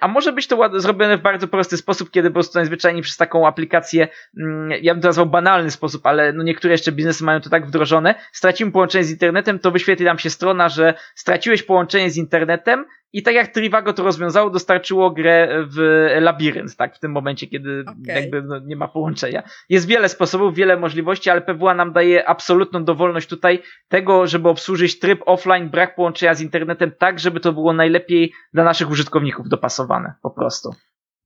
a 0.00 0.08
może 0.08 0.32
być 0.32 0.46
to 0.46 0.80
zrobione 0.80 1.18
w 1.18 1.22
bardzo 1.22 1.48
prosty 1.48 1.76
sposób, 1.76 2.10
kiedy 2.10 2.30
po 2.30 2.34
prostu 2.34 2.58
najzwyczajniej 2.58 3.02
przez 3.02 3.16
taką 3.16 3.46
aplikację, 3.46 4.08
mm, 4.38 4.70
ja 4.82 4.94
bym 4.94 5.02
to 5.02 5.08
nazwał 5.08 5.26
banalny 5.26 5.70
sposób, 5.70 6.06
ale 6.06 6.32
no 6.32 6.42
niektóre 6.42 6.74
jeszcze 6.74 6.92
biznesy 6.92 7.24
mają 7.24 7.40
to 7.40 7.50
tak 7.50 7.66
wdrożone, 7.66 8.14
stracimy 8.32 8.72
połączenie 8.72 9.04
z 9.04 9.10
internetem, 9.10 9.58
to 9.58 9.70
wyświetli 9.70 10.04
nam 10.04 10.18
się 10.18 10.30
strona, 10.30 10.68
że 10.68 10.94
straciłeś 11.14 11.62
połączenie 11.62 12.10
z 12.10 12.16
internetem, 12.16 12.84
i 13.12 13.22
tak 13.22 13.34
jak 13.34 13.48
Trivago 13.48 13.92
to 13.92 14.02
rozwiązało, 14.02 14.50
dostarczyło 14.50 15.10
grę 15.10 15.64
w 15.66 16.06
labirynt, 16.20 16.76
tak, 16.76 16.96
w 16.96 16.98
tym 16.98 17.12
momencie, 17.12 17.46
kiedy 17.46 17.84
okay. 17.86 18.20
jakby 18.20 18.42
no, 18.42 18.58
nie 18.58 18.76
ma 18.76 18.88
połączenia. 18.88 19.42
Jest 19.68 19.86
wiele 19.86 20.08
sposobów, 20.08 20.54
wiele 20.54 20.76
możliwości, 20.76 21.30
ale 21.30 21.40
PWA 21.40 21.74
nam 21.74 21.92
daje 21.92 22.28
absolutną 22.28 22.84
dowolność 22.84 23.28
tutaj 23.28 23.62
tego, 23.88 24.26
żeby 24.26 24.48
obsłużyć 24.48 24.98
tryb 24.98 25.20
offline, 25.26 25.70
brak 25.70 25.94
połączenia 25.94 26.34
z 26.34 26.40
internetem, 26.40 26.92
tak, 26.98 27.18
żeby 27.20 27.40
to 27.40 27.52
było 27.52 27.72
najlepiej 27.72 28.32
dla 28.54 28.64
naszych 28.64 28.90
użytkowników 28.90 29.48
dopasowane, 29.48 30.14
po 30.22 30.30
prostu. 30.30 30.74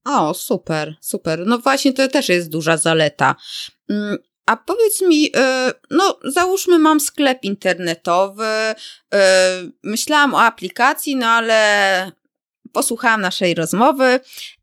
O, 0.05 0.35
super, 0.35 0.95
super. 1.01 1.43
No 1.47 1.59
właśnie, 1.59 1.93
to 1.93 2.09
też 2.09 2.29
jest 2.29 2.53
duża 2.53 2.77
zaleta. 2.77 3.35
A 4.47 4.57
powiedz 4.57 5.01
mi, 5.01 5.31
e, 5.37 5.73
no 5.91 6.19
załóżmy 6.25 6.79
mam 6.79 7.01
sklep 7.01 7.45
internetowy, 7.45 8.45
e, 8.45 8.75
myślałam 9.83 10.35
o 10.35 10.43
aplikacji, 10.43 11.17
no 11.17 11.27
ale 11.27 12.13
posłuchałam 12.73 13.21
naszej 13.21 13.55
rozmowy 13.55 14.21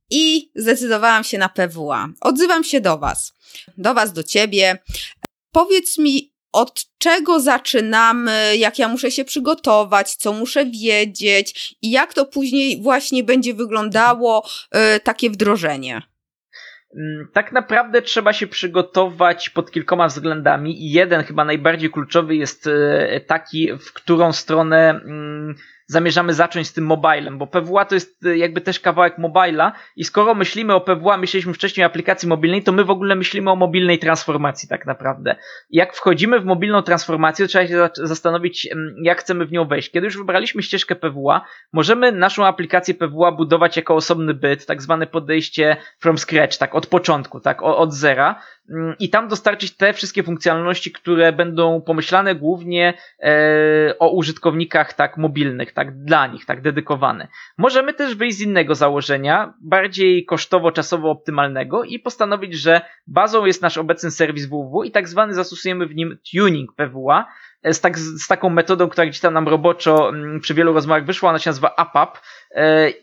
i 0.10 0.52
zdecydowałam 0.56 1.24
się 1.24 1.38
na 1.38 1.50
PWA. 1.50 2.08
Odzywam 2.22 2.64
się 2.64 2.82
do 2.82 2.98
Was, 2.98 3.34
do 3.78 3.94
Was, 3.94 4.14
do 4.14 4.24
Ciebie. 4.24 4.84
Powiedz 5.52 5.98
mi, 5.98 6.34
od 6.52 6.86
czego 6.98 7.40
zaczynamy, 7.40 8.58
jak 8.58 8.80
ja 8.80 8.88
muszę 8.88 9.12
się 9.12 9.26
przygotować, 9.26 10.16
co 10.16 10.34
muszę 10.34 10.66
wiedzieć 10.66 11.76
i 11.82 11.92
jak 11.92 12.14
to 12.14 12.26
później 12.26 12.82
właśnie 12.82 13.24
będzie 13.24 13.54
wyglądało 13.54 14.50
y, 14.96 15.00
takie 15.00 15.30
wdrożenie. 15.30 16.02
Mm, 16.96 17.28
tak 17.34 17.52
naprawdę 17.52 18.02
trzeba 18.02 18.34
się 18.34 18.48
przygotować 18.48 19.50
pod 19.50 19.72
kilkoma 19.72 20.08
względami 20.08 20.86
i 20.86 20.92
jeden 20.92 21.24
chyba 21.24 21.46
najbardziej 21.46 21.90
kluczowy 21.90 22.36
jest 22.36 22.68
e, 22.68 23.22
taki, 23.22 23.74
w 23.78 23.94
którą 23.94 24.34
stronę 24.34 24.90
mm, 24.90 25.56
zamierzamy 25.90 26.34
zacząć 26.34 26.68
z 26.68 26.74
tym 26.74 26.86
mobilem, 26.86 27.38
bo 27.38 27.48
PWA 27.48 27.86
to 27.86 27.96
jest 27.96 28.26
e, 28.26 28.38
jakby 28.38 28.62
też 28.62 28.80
kawałek 28.80 29.18
mobila 29.18 29.72
i 29.96 30.04
skoro 30.04 30.36
myślimy 30.36 30.74
o 30.74 30.82
PWA, 30.82 31.18
myśleliśmy 31.18 31.54
wcześniej 31.54 31.84
o 31.84 31.88
aplikacji 31.88 32.28
mobilnej, 32.28 32.64
to 32.64 32.72
my 32.72 32.84
w 32.84 32.90
ogóle 32.90 33.16
myślimy 33.16 33.52
o 33.52 33.56
mobilnej 33.56 34.00
transformacji 34.00 34.70
tak 34.70 34.86
naprawdę. 34.86 35.36
Jak 35.70 35.94
wchodzimy 35.94 36.40
w 36.40 36.46
mobilną 36.46 36.82
transformację, 36.82 37.48
trzeba 37.48 37.68
się 37.68 37.90
zastanowić, 37.94 38.70
jak 39.04 39.20
chcemy 39.20 39.46
w 39.46 39.52
nią 39.52 39.68
wejść. 39.68 39.92
Kiedy 39.92 40.06
już 40.06 40.18
wybraliśmy 40.18 40.64
ścieżkę 40.64 40.96
PWA, 40.96 41.46
możemy 41.74 42.12
naszą 42.12 42.46
aplikację 42.46 42.94
PWA 42.94 43.32
budować 43.32 43.78
jako 43.78 43.96
osobny 43.96 44.34
byt, 44.34 44.66
tak 44.66 44.82
zwane 44.82 45.08
podejście 45.08 45.78
from 46.00 46.18
scratch, 46.18 46.58
tak 46.58 46.76
od 46.76 46.88
początku, 46.88 47.40
tak 47.40 47.62
od 47.62 47.94
zera 47.94 48.42
mm, 48.70 48.96
i 49.00 49.10
tam 49.10 49.28
dostarczyć 49.28 49.76
te 49.78 49.94
wszystkie 49.94 50.24
funkcjonalności, 50.24 50.92
które 50.92 51.34
będą 51.34 51.82
pomyślane 51.82 52.36
głównie 52.36 52.94
e, 53.20 54.00
o 54.00 54.10
użytkownikach 54.10 54.94
tak 54.94 55.18
mobilnych, 55.18 55.74
tak 55.80 56.04
dla 56.04 56.28
nich, 56.28 56.46
tak 56.46 56.62
dedykowane. 56.62 57.28
Możemy 57.58 57.94
też 57.94 58.16
wyjść 58.16 58.38
z 58.38 58.42
innego 58.42 58.76
założenia, 58.76 59.54
bardziej 59.62 60.26
kosztowo-czasowo 60.26 61.10
optymalnego 61.10 61.84
i 61.84 62.00
postanowić, 62.00 62.54
że 62.54 62.82
bazą 63.08 63.46
jest 63.46 63.62
nasz 63.62 63.78
obecny 63.78 64.12
serwis 64.12 64.46
www 64.46 64.84
i 64.84 64.92
tak 64.92 65.08
zwany 65.08 65.34
zastosujemy 65.34 65.86
w 65.88 65.96
nim 65.96 66.18
tuning 66.32 66.74
PWA, 66.76 67.26
z, 67.64 67.82
tak, 67.82 68.00
z 68.00 68.28
taką 68.28 68.50
metodą, 68.50 68.90
która 68.90 69.08
gdzieś 69.08 69.20
tam 69.20 69.34
nam 69.34 69.48
roboczo 69.48 70.10
mm, 70.10 70.40
przy 70.40 70.54
wielu 70.54 70.74
rozmowach 70.74 71.06
wyszła, 71.06 71.30
ona 71.30 71.40
się 71.40 71.50
nazywa 71.50 71.76
APAP 71.76 72.18
e, 72.18 72.22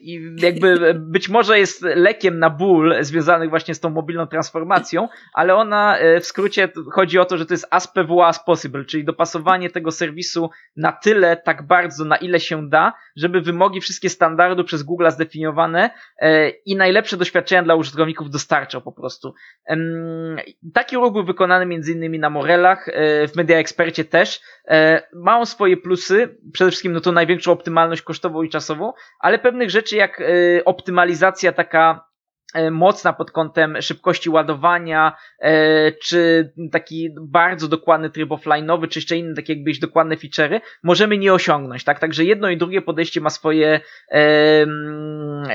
i 0.00 0.34
jakby 0.38 0.94
być 0.94 1.28
może 1.28 1.58
jest 1.58 1.82
lekiem 1.82 2.38
na 2.38 2.50
ból 2.50 2.94
związanych 3.00 3.50
właśnie 3.50 3.74
z 3.74 3.80
tą 3.80 3.90
mobilną 3.90 4.26
transformacją, 4.26 5.08
ale 5.32 5.54
ona 5.54 5.98
e, 5.98 6.20
w 6.20 6.26
skrócie 6.26 6.68
chodzi 6.92 7.18
o 7.18 7.24
to, 7.24 7.38
że 7.38 7.46
to 7.46 7.54
jest 7.54 7.66
as 7.70 7.88
PWA 7.88 8.26
as 8.26 8.44
possible, 8.44 8.84
czyli 8.84 9.04
dopasowanie 9.04 9.70
tego 9.70 9.90
serwisu 9.90 10.50
na 10.76 10.92
tyle, 10.92 11.36
tak 11.36 11.66
bardzo, 11.66 12.04
na 12.04 12.16
ile 12.16 12.40
się 12.40 12.68
da, 12.68 12.92
żeby 13.16 13.40
wymogi, 13.40 13.80
wszystkie 13.80 14.10
standardy 14.10 14.64
przez 14.64 14.82
Google 14.82 15.10
zdefiniowane 15.10 15.90
e, 16.18 16.48
i 16.48 16.76
najlepsze 16.76 17.16
doświadczenia 17.16 17.62
dla 17.62 17.74
użytkowników 17.74 18.30
dostarczał 18.30 18.82
po 18.82 18.92
prostu. 18.92 19.34
Taki 20.74 20.96
ruch 20.96 21.12
był 21.12 21.24
wykonany 21.24 21.66
między 21.66 21.92
innymi 21.92 22.18
na 22.18 22.30
Morelach, 22.30 22.90
w 23.28 23.36
Media 23.36 23.58
Expercie 23.58 24.04
też, 24.04 24.40
E, 24.68 25.02
ma 25.12 25.38
on 25.38 25.46
swoje 25.46 25.76
plusy, 25.76 26.36
przede 26.52 26.70
wszystkim 26.70 26.92
no 26.92 27.00
to 27.00 27.12
największą 27.12 27.52
optymalność 27.52 28.02
kosztową 28.02 28.42
i 28.42 28.48
czasową, 28.48 28.92
ale 29.20 29.35
pewnych 29.38 29.70
rzeczy 29.70 29.96
jak 29.96 30.20
e, 30.20 30.24
optymalizacja 30.64 31.52
taka 31.52 32.04
e, 32.54 32.70
mocna 32.70 33.12
pod 33.12 33.30
kątem 33.30 33.82
szybkości 33.82 34.30
ładowania, 34.30 35.16
czy 36.02 36.52
taki 36.72 37.10
bardzo 37.20 37.68
dokładny 37.68 38.10
tryb 38.10 38.28
offline'owy, 38.28 38.88
czy 38.88 38.98
jeszcze 38.98 39.16
inne 39.16 39.34
takie 39.34 39.52
jakby 39.52 39.70
dokładne 39.80 40.16
feature'y, 40.16 40.60
możemy 40.82 41.18
nie 41.18 41.34
osiągnąć, 41.34 41.84
tak? 41.84 42.00
Także 42.00 42.24
jedno 42.24 42.50
i 42.50 42.56
drugie 42.56 42.82
podejście 42.82 43.20
ma 43.20 43.30
swoje 43.30 43.80
e, 44.10 44.66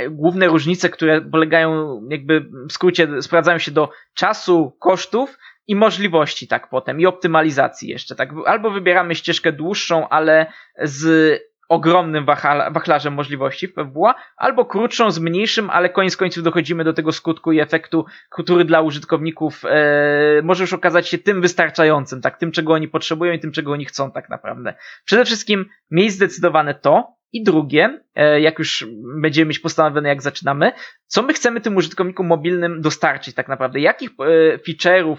główne 0.10 0.48
różnice, 0.48 0.90
które 0.90 1.22
polegają 1.22 2.02
jakby 2.10 2.46
w 2.70 2.74
skrócie, 2.74 3.22
sprawdzają 3.22 3.58
się 3.58 3.72
do 3.72 3.90
czasu, 4.14 4.78
kosztów, 4.80 5.38
i 5.68 5.76
możliwości 5.76 6.48
tak 6.48 6.70
potem 6.70 7.00
i 7.00 7.06
optymalizacji 7.06 7.90
jeszcze 7.90 8.16
tak 8.16 8.30
albo 8.46 8.72
wybieramy 8.72 9.16
ścieżkę 9.16 9.52
dłuższą, 9.52 10.10
ale 10.10 10.46
z 10.82 11.40
ogromnym 11.72 12.26
wachlarzem 12.72 13.14
możliwości 13.14 13.68
w 13.68 13.74
PWA, 13.74 14.16
albo 14.38 14.66
krótszą 14.66 15.12
z 15.12 15.20
mniejszym, 15.20 15.70
ale 15.70 15.90
koniec 15.90 16.18
końców 16.18 16.44
dochodzimy 16.44 16.84
do 16.84 16.94
tego 16.94 17.12
skutku 17.12 17.52
i 17.52 17.60
efektu, 17.60 18.06
który 18.30 18.66
dla 18.66 18.82
użytkowników 18.82 19.66
e, 19.66 20.42
może 20.44 20.64
już 20.64 20.74
okazać 20.74 21.10
się 21.10 21.18
tym 21.18 21.42
wystarczającym, 21.42 22.22
tak, 22.22 22.38
tym 22.38 22.52
czego 22.52 22.74
oni 22.74 22.88
potrzebują 22.88 23.34
i 23.34 23.40
tym 23.40 23.52
czego 23.52 23.72
oni 23.72 23.86
chcą 23.86 24.12
tak 24.12 24.30
naprawdę. 24.30 24.74
Przede 25.06 25.26
wszystkim 25.26 25.66
mieć 25.92 26.12
zdecydowane 26.12 26.74
to, 26.74 27.22
i 27.34 27.44
drugie, 27.44 28.00
e, 28.16 28.42
jak 28.42 28.60
już 28.60 28.86
będziemy 29.22 29.50
mieć 29.50 29.60
postanowione, 29.60 30.10
jak 30.10 30.22
zaczynamy, 30.22 30.72
co 31.08 31.24
my 31.24 31.34
chcemy 31.34 31.62
tym 31.62 31.78
użytkownikom 31.78 32.28
mobilnym 32.28 32.82
dostarczyć 32.82 33.36
tak 33.36 33.48
naprawdę? 33.48 33.80
Jakich 33.80 34.10
e, 34.10 34.58
feature'ów, 34.58 35.18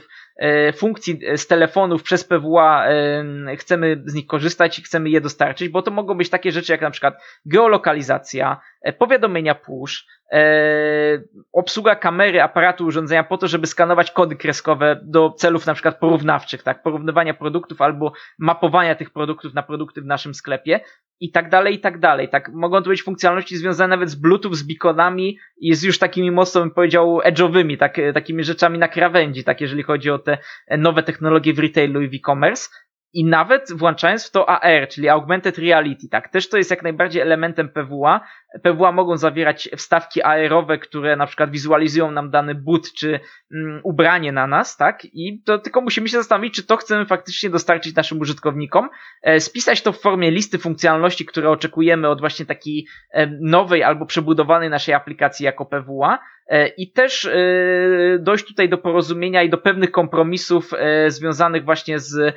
funkcji 0.77 1.21
z 1.37 1.47
telefonów 1.47 2.03
przez 2.03 2.25
PWA 2.25 2.87
chcemy 3.57 4.03
z 4.07 4.15
nich 4.15 4.27
korzystać 4.27 4.79
i 4.79 4.83
chcemy 4.83 5.11
je 5.11 5.21
dostarczyć, 5.21 5.69
bo 5.69 5.83
to 5.83 5.91
mogą 5.91 6.15
być 6.15 6.31
takie 6.31 6.53
rzeczy 6.53 6.73
jak 6.73 6.81
na 6.81 6.91
przykład 6.91 7.23
geolokalizacja, 7.47 8.61
powiadomienia 8.99 9.55
push, 9.55 10.07
obsługa 11.53 11.97
kamery 11.97 12.43
aparatu 12.43 12.87
urządzenia 12.87 13.25
po 13.25 13.39
to, 13.39 13.49
żeby 13.49 13.67
skanować 13.67 14.11
kody 14.11 14.37
kreskowe 14.37 15.01
do 15.03 15.31
celów 15.31 15.67
na 15.67 15.75
przykład 15.75 15.99
porównawczych, 15.99 16.63
tak, 16.63 16.83
porównywania 16.83 17.35
produktów 17.35 17.81
albo 17.81 18.13
mapowania 18.39 18.95
tych 18.95 19.11
produktów 19.11 19.55
na 19.55 19.63
produkty 19.63 20.03
w 20.03 20.07
naszym 20.07 20.35
sklepie 20.35 20.81
i 21.21 21.31
tak 21.31 21.51
dalej, 21.51 21.75
i 21.75 21.79
tak 21.79 21.99
dalej. 21.99 22.29
Tak, 22.29 22.49
mogą 22.53 22.83
to 22.83 22.89
być 22.89 23.03
funkcjonalności 23.03 23.57
związane 23.57 23.89
nawet 23.89 24.11
z 24.11 24.15
Bluetooth, 24.15 24.55
z 24.55 24.63
beaconami 24.63 25.39
i 25.57 25.75
z 25.75 25.83
już 25.83 25.99
takimi 25.99 26.31
mocno, 26.31 26.61
bym 26.61 26.71
powiedział, 26.71 27.21
edge'owymi, 27.25 27.79
tak, 27.79 27.97
takimi 28.15 28.45
rzeczami 28.45 28.79
na 28.79 28.89
krawędzi, 28.89 29.45
tak, 29.45 29.61
jeżeli 29.61 29.83
chodzi 29.83 30.11
o 30.11 30.19
te 30.19 30.32
nowe 30.79 31.03
technologie 31.03 31.55
w 31.55 31.59
retailu 31.59 32.03
i 32.03 32.09
w 32.09 32.15
e-commerce 32.15 32.69
i 33.15 33.25
nawet 33.25 33.73
włączając 33.73 34.29
w 34.29 34.31
to 34.31 34.49
AR, 34.49 34.89
czyli 34.89 35.09
Augmented 35.09 35.59
Reality, 35.59 36.09
tak, 36.09 36.29
też 36.29 36.49
to 36.49 36.57
jest 36.57 36.71
jak 36.71 36.83
najbardziej 36.83 37.23
elementem 37.23 37.69
PWA. 37.69 38.21
PWA 38.63 38.93
mogą 38.93 39.17
zawierać 39.17 39.69
wstawki 39.77 40.23
AR-owe, 40.23 40.79
które 40.79 41.17
na 41.17 41.27
przykład 41.27 41.51
wizualizują 41.51 42.11
nam 42.11 42.31
dany 42.31 42.55
but 42.55 42.93
czy 42.93 43.21
mm, 43.55 43.81
ubranie 43.85 44.33
na 44.33 44.47
nas, 44.47 44.77
tak, 44.77 45.05
i 45.05 45.43
to 45.45 45.59
tylko 45.59 45.81
musimy 45.81 46.09
się 46.09 46.17
zastanowić, 46.17 46.55
czy 46.55 46.63
to 46.63 46.77
chcemy 46.77 47.07
faktycznie 47.07 47.51
dostarczyć 47.51 47.95
naszym 47.95 48.21
użytkownikom, 48.21 48.89
e, 49.23 49.41
spisać 49.41 49.83
to 49.83 49.93
w 49.93 50.01
formie 50.01 50.31
listy 50.31 50.59
funkcjonalności, 50.59 51.27
które 51.27 51.51
oczekujemy 51.51 52.09
od 52.09 52.21
właśnie 52.21 52.47
takiej 52.47 52.87
e, 53.11 53.27
nowej 53.41 53.83
albo 53.83 54.07
przebudowanej 54.07 54.71
naszej 54.71 54.95
aplikacji 54.95 55.45
jako 55.45 55.67
PWA, 55.67 56.19
E, 56.53 56.67
i 56.67 56.93
też 56.93 57.25
e, 57.25 57.39
dojść 58.19 58.45
tutaj 58.47 58.69
do 58.69 58.79
porozumienia 58.79 59.43
i 59.43 59.51
do 59.51 59.59
pewnych 59.59 59.91
kompromisów 59.91 60.71
e, 60.75 61.11
związanych 61.11 61.65
właśnie 61.65 61.99
z 61.99 62.35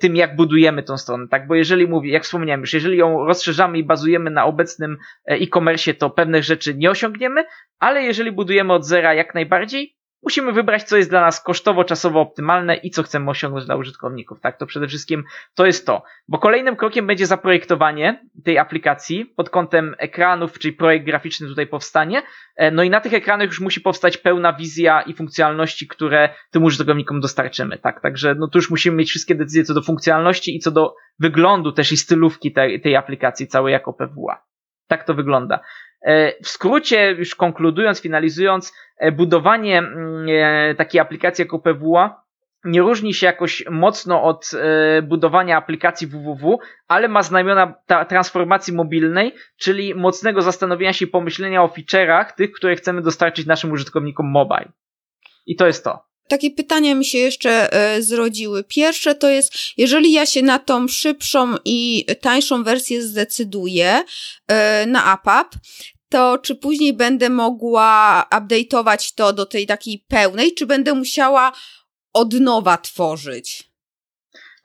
tym, 0.00 0.16
jak 0.16 0.36
budujemy 0.36 0.82
tą 0.82 0.98
stronę, 0.98 1.28
tak? 1.28 1.46
Bo 1.46 1.54
jeżeli 1.54 1.86
mówi, 1.86 2.10
jak 2.10 2.22
wspomniałem 2.22 2.60
już, 2.60 2.72
jeżeli 2.72 2.98
ją 2.98 3.26
rozszerzamy 3.26 3.78
i 3.78 3.84
bazujemy 3.84 4.30
na 4.30 4.44
obecnym 4.44 4.98
e-commerce, 5.26 5.94
to 5.94 6.10
pewnych 6.10 6.44
rzeczy 6.44 6.74
nie 6.74 6.90
osiągniemy, 6.90 7.44
ale 7.78 8.02
jeżeli 8.02 8.32
budujemy 8.32 8.72
od 8.72 8.86
zera 8.86 9.14
jak 9.14 9.34
najbardziej, 9.34 9.96
musimy 10.24 10.52
wybrać, 10.52 10.82
co 10.82 10.96
jest 10.96 11.10
dla 11.10 11.20
nas 11.20 11.42
kosztowo, 11.42 11.84
czasowo 11.84 12.20
optymalne 12.20 12.76
i 12.76 12.90
co 12.90 13.02
chcemy 13.02 13.30
osiągnąć 13.30 13.66
dla 13.66 13.76
użytkowników. 13.76 14.40
Tak, 14.40 14.58
to 14.58 14.66
przede 14.66 14.88
wszystkim 14.88 15.24
to 15.54 15.66
jest 15.66 15.86
to. 15.86 16.02
Bo 16.28 16.38
kolejnym 16.38 16.76
krokiem 16.76 17.06
będzie 17.06 17.26
zaprojektowanie 17.26 18.24
tej 18.44 18.58
aplikacji 18.58 19.26
pod 19.36 19.50
kątem 19.50 19.94
ekranów, 19.98 20.58
czyli 20.58 20.74
projekt 20.74 21.06
graficzny 21.06 21.48
tutaj 21.48 21.66
powstanie. 21.66 22.22
E, 22.56 22.70
no 22.70 22.82
i 22.82 22.90
na 22.90 23.00
tych 23.00 23.14
ekranach 23.14 23.46
już 23.46 23.60
musi 23.60 23.80
powstać 23.80 24.16
pełna 24.16 24.52
wizja 24.52 25.02
i 25.02 25.14
funkcjonalności, 25.14 25.88
które 25.88 26.28
tym 26.50 26.64
użytkownikom 26.64 27.20
dostarczymy. 27.20 27.78
Tak, 27.78 28.00
także 28.00 28.34
no 28.34 28.48
tu 28.48 28.58
już 28.58 28.70
musimy 28.70 28.96
mieć 28.96 29.10
wszystkie 29.10 29.34
decyzje 29.34 29.64
co 29.64 29.74
do 29.74 29.82
funkcjonalności 29.82 30.56
i 30.56 30.58
co 30.58 30.70
do 30.70 30.94
wyglądu 31.18 31.72
też 31.72 31.92
i 31.92 31.96
stylówki 31.96 32.52
tej, 32.52 32.80
tej 32.80 32.96
aplikacji 32.96 33.46
całej 33.46 33.72
jako 33.72 33.92
PWA. 33.92 34.53
Tak 34.86 35.04
to 35.04 35.14
wygląda. 35.14 35.60
E, 36.04 36.42
w 36.42 36.48
skrócie, 36.48 37.12
już 37.12 37.34
konkludując, 37.34 38.00
finalizując, 38.00 38.72
e, 38.98 39.12
budowanie 39.12 39.78
mm, 39.78 40.26
e, 40.28 40.74
takiej 40.74 41.00
aplikacji 41.00 41.42
jako 41.42 41.58
PWA 41.58 42.24
nie 42.64 42.80
różni 42.80 43.14
się 43.14 43.26
jakoś 43.26 43.64
mocno 43.70 44.22
od 44.22 44.50
budowania 45.02 45.56
aplikacji 45.56 46.06
www, 46.06 46.58
ale 46.88 47.08
ma 47.08 47.22
znamiona 47.22 47.74
transformacji 48.08 48.74
mobilnej, 48.74 49.34
czyli 49.56 49.94
mocnego 49.94 50.42
zastanowienia 50.42 50.92
się 50.92 51.04
i 51.04 51.08
pomyślenia 51.08 51.62
o 51.62 51.68
feature'ach 51.68 52.32
tych, 52.32 52.52
które 52.52 52.76
chcemy 52.76 53.02
dostarczyć 53.02 53.46
naszym 53.46 53.72
użytkownikom 53.72 54.30
mobile. 54.30 54.72
I 55.46 55.56
to 55.56 55.66
jest 55.66 55.84
to. 55.84 56.04
Takie 56.28 56.50
pytania 56.50 56.94
mi 56.94 57.04
się 57.04 57.18
jeszcze 57.18 57.72
e, 57.72 58.02
zrodziły. 58.02 58.64
Pierwsze 58.64 59.14
to 59.14 59.28
jest, 59.28 59.52
jeżeli 59.76 60.12
ja 60.12 60.26
się 60.26 60.42
na 60.42 60.58
tą 60.58 60.88
szybszą 60.88 61.54
i 61.64 62.06
tańszą 62.20 62.64
wersję 62.64 63.02
zdecyduję 63.02 64.04
e, 64.48 64.86
na 64.86 65.04
AppUp, 65.04 65.60
to 66.08 66.38
czy 66.38 66.54
później 66.54 66.92
będę 66.92 67.30
mogła 67.30 68.26
update'ować 68.30 69.14
to 69.14 69.32
do 69.32 69.46
tej 69.46 69.66
takiej 69.66 70.04
pełnej, 70.08 70.54
czy 70.54 70.66
będę 70.66 70.94
musiała 70.94 71.52
od 72.12 72.32
nowa 72.32 72.76
tworzyć? 72.76 73.73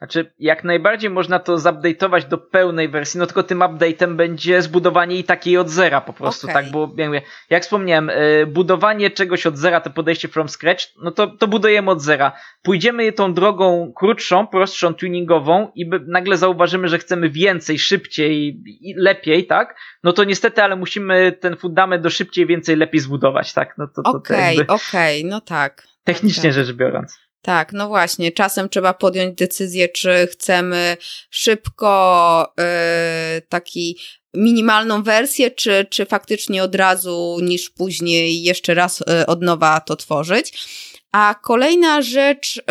Znaczy, 0.00 0.32
jak 0.38 0.64
najbardziej 0.64 1.10
można 1.10 1.38
to 1.38 1.56
zupdate'ować 1.56 2.28
do 2.28 2.38
pełnej 2.38 2.88
wersji, 2.88 3.20
no 3.20 3.26
tylko 3.26 3.42
tym 3.42 3.58
update'em 3.58 4.16
będzie 4.16 4.62
zbudowanie 4.62 5.16
i 5.16 5.24
takiej 5.24 5.58
od 5.58 5.68
zera 5.68 6.00
po 6.00 6.12
prostu, 6.12 6.46
okay. 6.46 6.62
tak? 6.62 6.72
Bo 6.72 6.90
jak, 6.96 7.24
jak 7.50 7.62
wspomniałem, 7.62 8.10
y, 8.10 8.46
budowanie 8.46 9.10
czegoś 9.10 9.46
od 9.46 9.56
zera, 9.56 9.80
to 9.80 9.90
podejście 9.90 10.28
from 10.28 10.48
scratch, 10.48 10.84
no 11.02 11.10
to, 11.10 11.26
to 11.26 11.48
budujemy 11.48 11.90
od 11.90 12.02
zera. 12.02 12.32
Pójdziemy 12.62 13.12
tą 13.12 13.34
drogą 13.34 13.92
krótszą, 13.96 14.46
prostszą, 14.46 14.94
tuningową 14.94 15.72
i 15.74 15.90
nagle 16.06 16.36
zauważymy, 16.36 16.88
że 16.88 16.98
chcemy 16.98 17.30
więcej, 17.30 17.78
szybciej 17.78 18.62
i 18.66 18.94
lepiej, 18.96 19.46
tak? 19.46 19.76
No 20.02 20.12
to 20.12 20.24
niestety, 20.24 20.62
ale 20.62 20.76
musimy 20.76 21.32
ten 21.32 21.56
fundament 21.56 22.02
do 22.02 22.10
szybciej, 22.10 22.46
więcej, 22.46 22.76
lepiej 22.76 23.00
zbudować, 23.00 23.52
tak? 23.52 23.74
No 23.78 23.86
to, 23.86 24.02
to 24.02 24.10
Okej, 24.10 24.54
okay, 24.54 24.76
okej, 24.76 25.20
okay, 25.20 25.30
no 25.30 25.40
tak. 25.40 25.86
Technicznie 26.04 26.42
tak. 26.42 26.52
rzecz 26.52 26.72
biorąc. 26.72 27.29
Tak, 27.42 27.72
no 27.72 27.88
właśnie. 27.88 28.32
Czasem 28.32 28.68
trzeba 28.68 28.94
podjąć 28.94 29.34
decyzję, 29.34 29.88
czy 29.88 30.28
chcemy 30.32 30.96
szybko 31.30 32.54
yy, 32.58 33.42
taki 33.48 33.98
minimalną 34.34 35.02
wersję, 35.02 35.50
czy, 35.50 35.86
czy 35.90 36.06
faktycznie 36.06 36.62
od 36.62 36.74
razu, 36.74 37.38
niż 37.42 37.70
później 37.70 38.42
jeszcze 38.42 38.74
raz 38.74 39.00
yy, 39.00 39.26
od 39.26 39.42
nowa 39.42 39.80
to 39.80 39.96
tworzyć. 39.96 40.68
A 41.12 41.34
kolejna 41.42 42.02
rzecz 42.02 42.56
yy, 42.56 42.62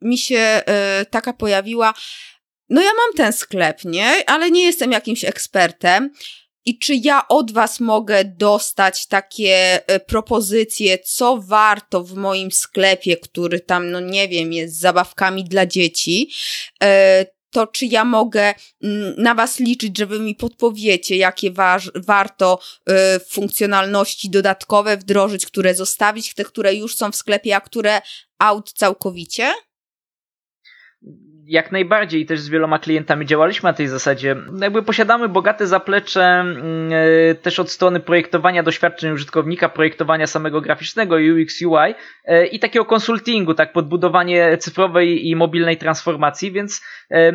mi 0.00 0.18
się 0.18 0.62
yy, 0.66 1.06
taka 1.06 1.32
pojawiła. 1.32 1.94
No 2.68 2.82
ja 2.82 2.90
mam 2.96 3.16
ten 3.16 3.32
sklep, 3.32 3.84
nie? 3.84 4.24
Ale 4.26 4.50
nie 4.50 4.62
jestem 4.64 4.92
jakimś 4.92 5.24
ekspertem. 5.24 6.10
I 6.64 6.78
czy 6.78 6.94
ja 6.94 7.28
od 7.28 7.52
Was 7.52 7.80
mogę 7.80 8.24
dostać 8.24 9.06
takie 9.06 9.80
e, 9.88 10.00
propozycje, 10.00 10.98
co 10.98 11.36
warto 11.36 12.04
w 12.04 12.14
moim 12.14 12.52
sklepie, 12.52 13.16
który 13.16 13.60
tam, 13.60 13.90
no 13.90 14.00
nie 14.00 14.28
wiem, 14.28 14.52
jest 14.52 14.76
z 14.76 14.80
zabawkami 14.80 15.44
dla 15.44 15.66
dzieci, 15.66 16.30
e, 16.82 17.26
to 17.50 17.66
czy 17.66 17.86
ja 17.86 18.04
mogę 18.04 18.54
mm, 18.82 19.14
na 19.18 19.34
Was 19.34 19.58
liczyć, 19.58 19.98
że 19.98 20.06
Wy 20.06 20.20
mi 20.20 20.34
podpowiecie, 20.34 21.16
jakie 21.16 21.50
wa 21.50 21.78
warto 21.94 22.58
e, 22.86 23.20
funkcjonalności 23.20 24.30
dodatkowe 24.30 24.96
wdrożyć, 24.96 25.46
które 25.46 25.74
zostawić, 25.74 26.34
te, 26.34 26.44
które 26.44 26.74
już 26.74 26.96
są 26.96 27.12
w 27.12 27.16
sklepie, 27.16 27.56
a 27.56 27.60
które 27.60 28.00
out 28.38 28.72
całkowicie? 28.72 29.52
Jak 31.50 31.72
najbardziej 31.72 32.26
też 32.26 32.40
z 32.40 32.48
wieloma 32.48 32.78
klientami 32.78 33.26
działaliśmy 33.26 33.68
na 33.68 33.72
tej 33.72 33.88
zasadzie. 33.88 34.36
Jakby 34.60 34.82
posiadamy 34.82 35.28
bogate 35.28 35.66
zaplecze 35.66 36.24
mm, 36.24 36.90
e, 37.30 37.34
też 37.34 37.58
od 37.58 37.70
strony 37.70 38.00
projektowania 38.00 38.62
doświadczeń 38.62 39.12
użytkownika, 39.12 39.68
projektowania 39.68 40.26
samego 40.26 40.60
graficznego 40.60 41.16
UX 41.16 41.62
UI 41.62 41.94
e, 42.24 42.46
i 42.46 42.58
takiego 42.58 42.84
konsultingu, 42.84 43.54
tak 43.54 43.72
podbudowanie 43.72 44.58
cyfrowej 44.58 45.28
i 45.28 45.36
mobilnej 45.36 45.76
transformacji, 45.76 46.52
więc 46.52 46.82
e, 47.10 47.32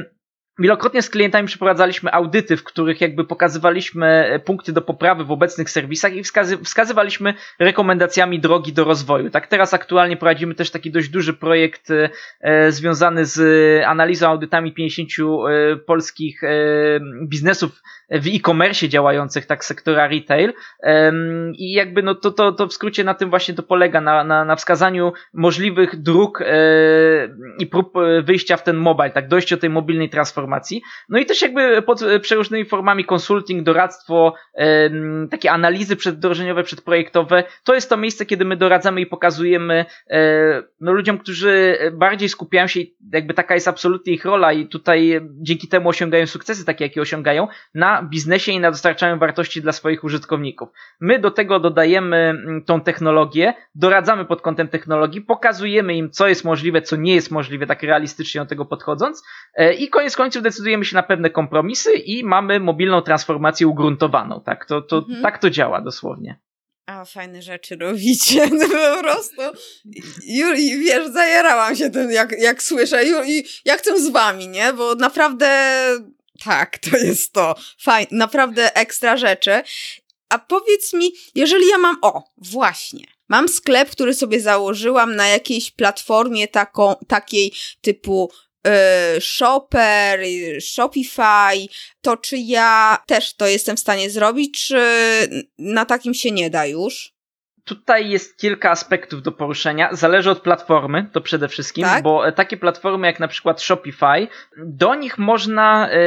Wielokrotnie 0.60 1.02
z 1.02 1.10
klientami 1.10 1.48
przeprowadzaliśmy 1.48 2.14
audyty, 2.14 2.58
w 2.58 2.64
których 2.64 3.02
jakby 3.02 3.24
pokazywaliśmy 3.24 4.08
e, 4.08 4.40
punkty 4.40 4.74
do 4.74 4.82
poprawy 4.82 5.26
w 5.26 5.32
obecnych 5.32 5.70
serwisach 5.70 6.16
i 6.16 6.24
wskazy 6.24 6.58
wskazywaliśmy 6.58 7.34
rekomendacjami 7.60 8.40
drogi 8.40 8.74
do 8.74 8.84
rozwoju. 8.84 9.30
Tak 9.30 9.48
teraz 9.48 9.74
aktualnie 9.74 10.18
prowadzimy 10.18 10.56
też 10.56 10.72
taki 10.72 10.92
dość 10.92 11.10
duży 11.10 11.34
projekt 11.34 11.92
e, 11.92 12.10
e 12.42 12.72
związany 12.72 13.26
z 13.26 13.40
analizą 13.86 14.30
audytami 14.30 14.74
50 14.74 15.10
e, 15.10 15.76
polskich 15.76 16.44
e, 16.44 16.50
biznesów 17.28 17.82
w 18.12 18.28
e-commerce 18.28 18.90
działających, 18.90 19.46
tak 19.46 19.66
sektora 19.66 20.08
retail. 20.08 20.54
I 21.54 21.74
jakby 21.74 22.04
no 22.04 22.16
to, 22.16 22.32
to, 22.32 22.52
to 22.52 22.68
w 22.68 22.74
skrócie 22.74 23.04
na 23.04 23.14
tym 23.14 23.30
właśnie 23.30 23.54
to 23.54 23.64
polega, 23.64 24.02
na, 24.02 24.24
na, 24.24 24.46
na 24.46 24.56
wskazaniu 24.56 25.14
możliwych 25.34 26.02
dróg 26.02 26.44
i 27.60 27.68
prób 27.68 27.94
wyjścia 28.24 28.58
w 28.58 28.64
ten 28.64 28.76
mobile, 28.76 29.10
tak 29.10 29.28
dojście 29.28 29.56
do 29.56 29.62
tej 29.62 29.70
mobilnej 29.70 30.10
transformacji 30.10 30.45
transformacji. 30.46 30.82
No 31.10 31.20
i 31.20 31.26
też 31.26 31.42
jakby 31.42 31.82
pod 31.82 32.02
przeróżnymi 32.22 32.66
formami 32.66 33.06
konsulting, 33.06 33.64
doradztwo, 33.64 34.34
takie 35.32 35.52
analizy 35.52 35.96
przedwdrożeniowe, 35.96 36.64
przedprojektowe. 36.64 37.44
To 37.64 37.76
jest 37.76 37.90
to 37.90 37.98
miejsce, 37.98 38.26
kiedy 38.26 38.46
my 38.46 38.58
doradzamy 38.58 39.02
i 39.02 39.06
pokazujemy 39.06 39.86
no, 40.82 40.92
ludziom, 40.92 41.18
którzy 41.18 41.78
bardziej 41.94 42.30
skupiają 42.30 42.68
się, 42.68 42.80
jakby 43.14 43.34
taka 43.34 43.54
jest 43.54 43.68
absolutnie 43.68 44.14
ich 44.14 44.26
rola 44.26 44.54
i 44.54 44.68
tutaj 44.68 45.22
dzięki 45.42 45.68
temu 45.68 45.90
osiągają 45.90 46.28
sukcesy 46.28 46.66
takie, 46.66 46.86
jakie 46.86 47.02
osiągają, 47.02 47.48
na 47.74 48.04
biznesie 48.04 48.52
i 48.52 48.60
na 48.60 48.72
dostarczaniu 48.72 49.20
wartości 49.20 49.62
dla 49.62 49.72
swoich 49.72 50.04
użytkowników. 50.04 50.70
My 51.00 51.20
do 51.20 51.32
tego 51.32 51.60
dodajemy 51.60 52.18
mm, 52.18 52.64
tą 52.64 52.82
technologię, 52.82 53.54
doradzamy 53.76 54.26
pod 54.26 54.42
kątem 54.42 54.68
technologii, 54.68 55.22
pokazujemy 55.22 55.96
im, 55.96 56.12
co 56.12 56.28
jest 56.28 56.46
możliwe, 56.46 56.82
co 56.82 56.96
nie 56.96 57.16
jest 57.16 57.32
możliwe, 57.32 57.68
tak 57.68 57.84
realistycznie 57.84 58.42
do 58.42 58.48
tego 58.48 58.66
podchodząc 58.66 59.24
e, 59.56 59.74
i 59.74 59.90
koniec 59.90 60.16
końców 60.16 60.35
decydujemy 60.42 60.86
się 60.86 60.96
na 60.96 61.04
pewne 61.04 61.30
kompromisy 61.30 61.94
i 61.94 62.24
mamy 62.24 62.60
mobilną 62.60 63.02
transformację 63.02 63.68
ugruntowaną. 63.68 64.42
Tak 64.42 64.66
to, 64.66 64.82
to, 64.82 64.98
mhm. 64.98 65.22
tak 65.22 65.38
to 65.38 65.50
działa 65.50 65.82
dosłownie. 65.82 66.40
A, 66.86 67.06
fajne 67.06 67.42
rzeczy 67.42 67.76
robicie, 67.76 68.50
no, 68.60 68.68
po 68.68 69.04
prostu. 69.04 69.42
Juli, 70.28 70.80
wiesz, 70.80 71.08
zajarałam 71.08 71.76
się 71.76 71.90
tym, 71.90 72.12
jak, 72.12 72.32
jak 72.40 72.64
słyszę. 72.64 73.06
Juli, 73.06 73.46
ja 73.66 73.78
chcę 73.78 74.00
z 74.00 74.10
wami, 74.10 74.48
nie? 74.48 74.74
Bo 74.74 74.96
naprawdę, 74.96 75.50
tak, 76.44 76.78
to 76.78 76.98
jest 76.98 77.34
to. 77.34 77.56
Fajne, 77.80 78.08
naprawdę 78.12 78.76
ekstra 78.76 79.18
rzeczy. 79.18 79.62
A 80.30 80.40
powiedz 80.40 80.94
mi, 80.94 81.12
jeżeli 81.36 81.68
ja 81.68 81.78
mam, 81.78 81.98
o, 82.02 82.24
właśnie, 82.38 83.06
mam 83.30 83.50
sklep, 83.50 83.90
który 83.90 84.14
sobie 84.14 84.40
założyłam 84.40 85.16
na 85.16 85.28
jakiejś 85.28 85.72
platformie 85.72 86.48
taką, 86.48 86.96
takiej 87.08 87.54
typu 87.82 88.32
Shopper, 89.20 90.20
Shopify, 90.60 91.68
to 92.02 92.18
czy 92.18 92.38
ja 92.38 92.98
też 93.08 93.34
to 93.34 93.48
jestem 93.48 93.78
w 93.78 93.80
stanie 93.80 94.10
zrobić, 94.10 94.66
czy 94.68 94.80
na 95.58 95.86
takim 95.86 96.14
się 96.14 96.32
nie 96.32 96.50
da 96.50 96.66
już? 96.66 97.15
Tutaj 97.66 98.10
jest 98.10 98.38
kilka 98.38 98.72
aspektów 98.72 99.22
do 99.22 99.32
poruszenia. 99.32 99.90
Zależy 99.92 100.32
od 100.32 100.40
platformy, 100.40 101.10
to 101.12 101.22
przede 101.22 101.48
wszystkim, 101.48 101.84
tak? 101.84 102.04
bo 102.04 102.32
takie 102.32 102.58
platformy 102.58 103.08
jak 103.08 103.20
na 103.20 103.28
przykład 103.28 103.62
Shopify, 103.62 104.28
do 104.58 104.96
nich 104.96 105.18
można, 105.18 105.90
e, 105.92 105.98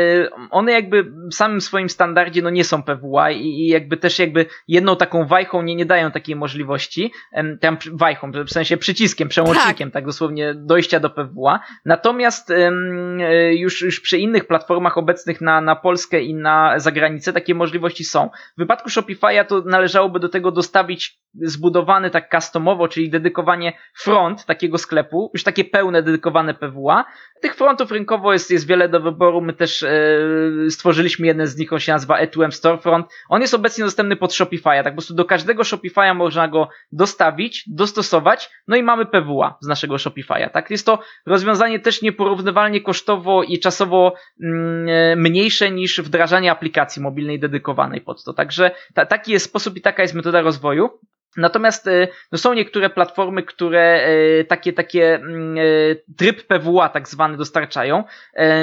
one 0.50 0.72
jakby 0.72 1.02
w 1.02 1.34
samym 1.34 1.60
swoim 1.60 1.88
standardzie 1.88 2.42
no 2.42 2.50
nie 2.50 2.64
są 2.64 2.82
PWA 2.82 3.30
i 3.30 3.66
jakby 3.66 3.96
też 3.96 4.18
jakby 4.18 4.46
jedną 4.68 4.96
taką 4.96 5.26
wajchą 5.26 5.62
nie, 5.62 5.74
nie 5.74 5.86
dają 5.86 6.10
takiej 6.10 6.36
możliwości, 6.36 7.12
tam 7.60 7.78
wajchą, 7.92 8.30
w 8.32 8.50
sensie 8.50 8.76
przyciskiem, 8.76 9.28
przełącznikiem, 9.28 9.88
tak, 9.88 9.94
tak 9.94 10.06
dosłownie 10.06 10.54
dojścia 10.54 11.00
do 11.00 11.10
PWA. 11.10 11.60
Natomiast 11.84 12.50
e, 12.50 12.70
już, 13.54 13.82
już 13.82 14.00
przy 14.00 14.18
innych 14.18 14.46
platformach 14.46 14.98
obecnych 14.98 15.40
na, 15.40 15.60
na 15.60 15.76
Polskę 15.76 16.22
i 16.22 16.34
na 16.34 16.78
zagranicę 16.78 17.32
takie 17.32 17.54
możliwości 17.54 18.04
są. 18.04 18.30
W 18.56 18.58
wypadku 18.58 18.88
Shopify'a 18.88 19.44
to 19.44 19.62
należałoby 19.62 20.20
do 20.20 20.28
tego 20.28 20.50
dostawić 20.50 21.18
zbudowany 21.48 22.10
tak 22.10 22.30
customowo, 22.30 22.88
czyli 22.88 23.10
dedykowanie 23.10 23.72
front 23.94 24.44
takiego 24.44 24.78
sklepu, 24.78 25.30
już 25.34 25.44
takie 25.44 25.64
pełne 25.64 26.02
dedykowane 26.02 26.54
PWA. 26.54 27.04
Tych 27.40 27.54
frontów 27.54 27.90
rynkowo 27.90 28.32
jest, 28.32 28.50
jest 28.50 28.66
wiele 28.66 28.88
do 28.88 29.00
wyboru. 29.00 29.40
My 29.40 29.52
też 29.52 29.82
e, 29.82 29.90
stworzyliśmy 30.70 31.26
jeden 31.26 31.46
z 31.46 31.56
nich, 31.56 31.72
on 31.72 31.78
się 31.78 31.92
nazywa 31.92 32.24
E2M 32.24 32.50
Storefront. 32.50 33.06
On 33.28 33.40
jest 33.40 33.54
obecnie 33.54 33.84
dostępny 33.84 34.16
pod 34.16 34.32
Shopify'a, 34.32 34.84
tak 34.84 34.92
po 34.92 34.96
prostu 34.96 35.14
do 35.14 35.24
każdego 35.24 35.62
Shopify'a 35.62 36.14
można 36.14 36.48
go 36.48 36.68
dostawić, 36.92 37.64
dostosować, 37.66 38.50
no 38.68 38.76
i 38.76 38.82
mamy 38.82 39.06
PWA 39.06 39.58
z 39.60 39.66
naszego 39.66 39.96
Shopify'a, 39.96 40.50
tak? 40.50 40.70
Jest 40.70 40.86
to 40.86 40.98
rozwiązanie 41.26 41.80
też 41.80 42.02
nieporównywalnie 42.02 42.80
kosztowo 42.80 43.42
i 43.42 43.58
czasowo 43.58 44.14
e, 44.14 45.16
mniejsze 45.16 45.70
niż 45.70 46.00
wdrażanie 46.00 46.50
aplikacji 46.50 47.02
mobilnej 47.02 47.40
dedykowanej 47.40 48.00
pod 48.00 48.24
to. 48.24 48.32
Także 48.32 48.70
ta, 48.94 49.06
taki 49.06 49.32
jest 49.32 49.46
sposób 49.46 49.76
i 49.76 49.80
taka 49.80 50.02
jest 50.02 50.14
metoda 50.14 50.40
rozwoju. 50.40 50.90
Natomiast 51.38 51.86
e, 51.86 52.08
no 52.32 52.38
są 52.38 52.52
niektóre 52.52 52.90
platformy, 52.90 53.42
które 53.42 53.80
e, 53.80 54.44
takie, 54.44 54.72
takie 54.72 55.14
mm, 55.14 55.58
e, 55.58 55.62
tryb 56.16 56.46
PWA 56.46 56.88
tak 56.88 57.08
zwany 57.08 57.36
dostarczają. 57.36 58.04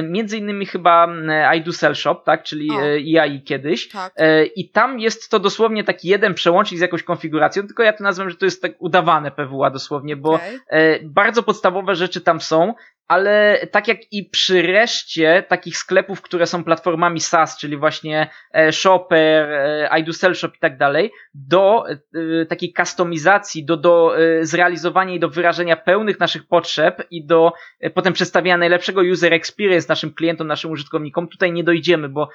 Między 0.04 0.38
innymi 0.38 0.66
chyba 0.66 1.04
mm, 1.04 1.56
I 1.56 1.62
do 1.62 1.96
Shop, 1.96 2.16
tak, 2.26 2.44
czyli 2.44 2.72
o. 2.72 2.96
IAI 2.96 3.42
kiedyś. 3.42 3.90
Tak. 3.90 4.14
I 4.56 4.70
tam 4.70 5.00
jest 5.00 5.30
to 5.32 5.40
dosłownie 5.40 5.84
taki 5.84 6.08
jeden 6.08 6.34
przełącznik 6.34 6.80
z 6.80 6.82
jakąś 6.82 7.04
konfiguracją, 7.04 7.64
tylko 7.64 7.84
ja 7.84 7.94
to 7.94 8.04
nazywam, 8.04 8.30
że 8.30 8.36
to 8.36 8.46
jest 8.46 8.62
tak 8.62 8.72
udawane 8.80 9.32
PWA 9.32 9.70
dosłownie, 9.70 10.16
bo 10.16 10.34
okay. 10.34 10.60
bardzo 11.04 11.44
podstawowe 11.44 11.96
rzeczy 11.96 12.22
tam 12.22 12.42
są 12.42 12.74
ale 13.08 13.60
tak 13.72 13.88
jak 13.88 13.98
i 14.12 14.30
przy 14.30 14.62
reszcie 14.62 15.44
takich 15.48 15.78
sklepów, 15.78 16.22
które 16.22 16.46
są 16.46 16.64
platformami 16.64 17.20
SaaS, 17.20 17.58
czyli 17.58 17.78
właśnie 17.78 18.30
e, 18.54 18.72
Shopper, 18.72 19.52
e, 19.52 20.00
I 20.00 20.04
do 20.04 20.14
Sell 20.14 20.36
Shop 20.36 20.52
i 20.56 20.60
tak 20.60 20.78
dalej, 20.78 21.12
do 21.34 21.84
e, 21.90 22.46
takiej 22.46 22.74
kustomizacji, 22.74 23.66
do, 23.66 23.78
do 23.78 24.16
zrealizowania 24.42 25.14
i 25.14 25.20
do 25.20 25.30
wyrażenia 25.30 25.76
pełnych 25.76 26.20
naszych 26.20 26.48
potrzeb 26.48 27.04
i 27.12 27.26
do 27.26 27.54
potem 27.94 28.14
przedstawiania 28.14 28.58
najlepszego 28.58 29.02
user 29.02 29.34
experience 29.34 29.86
naszym 29.90 30.14
klientom, 30.14 30.48
naszym 30.48 30.72
użytkownikom, 30.72 31.28
tutaj 31.28 31.52
nie 31.52 31.64
dojdziemy, 31.64 32.10
bo 32.10 32.30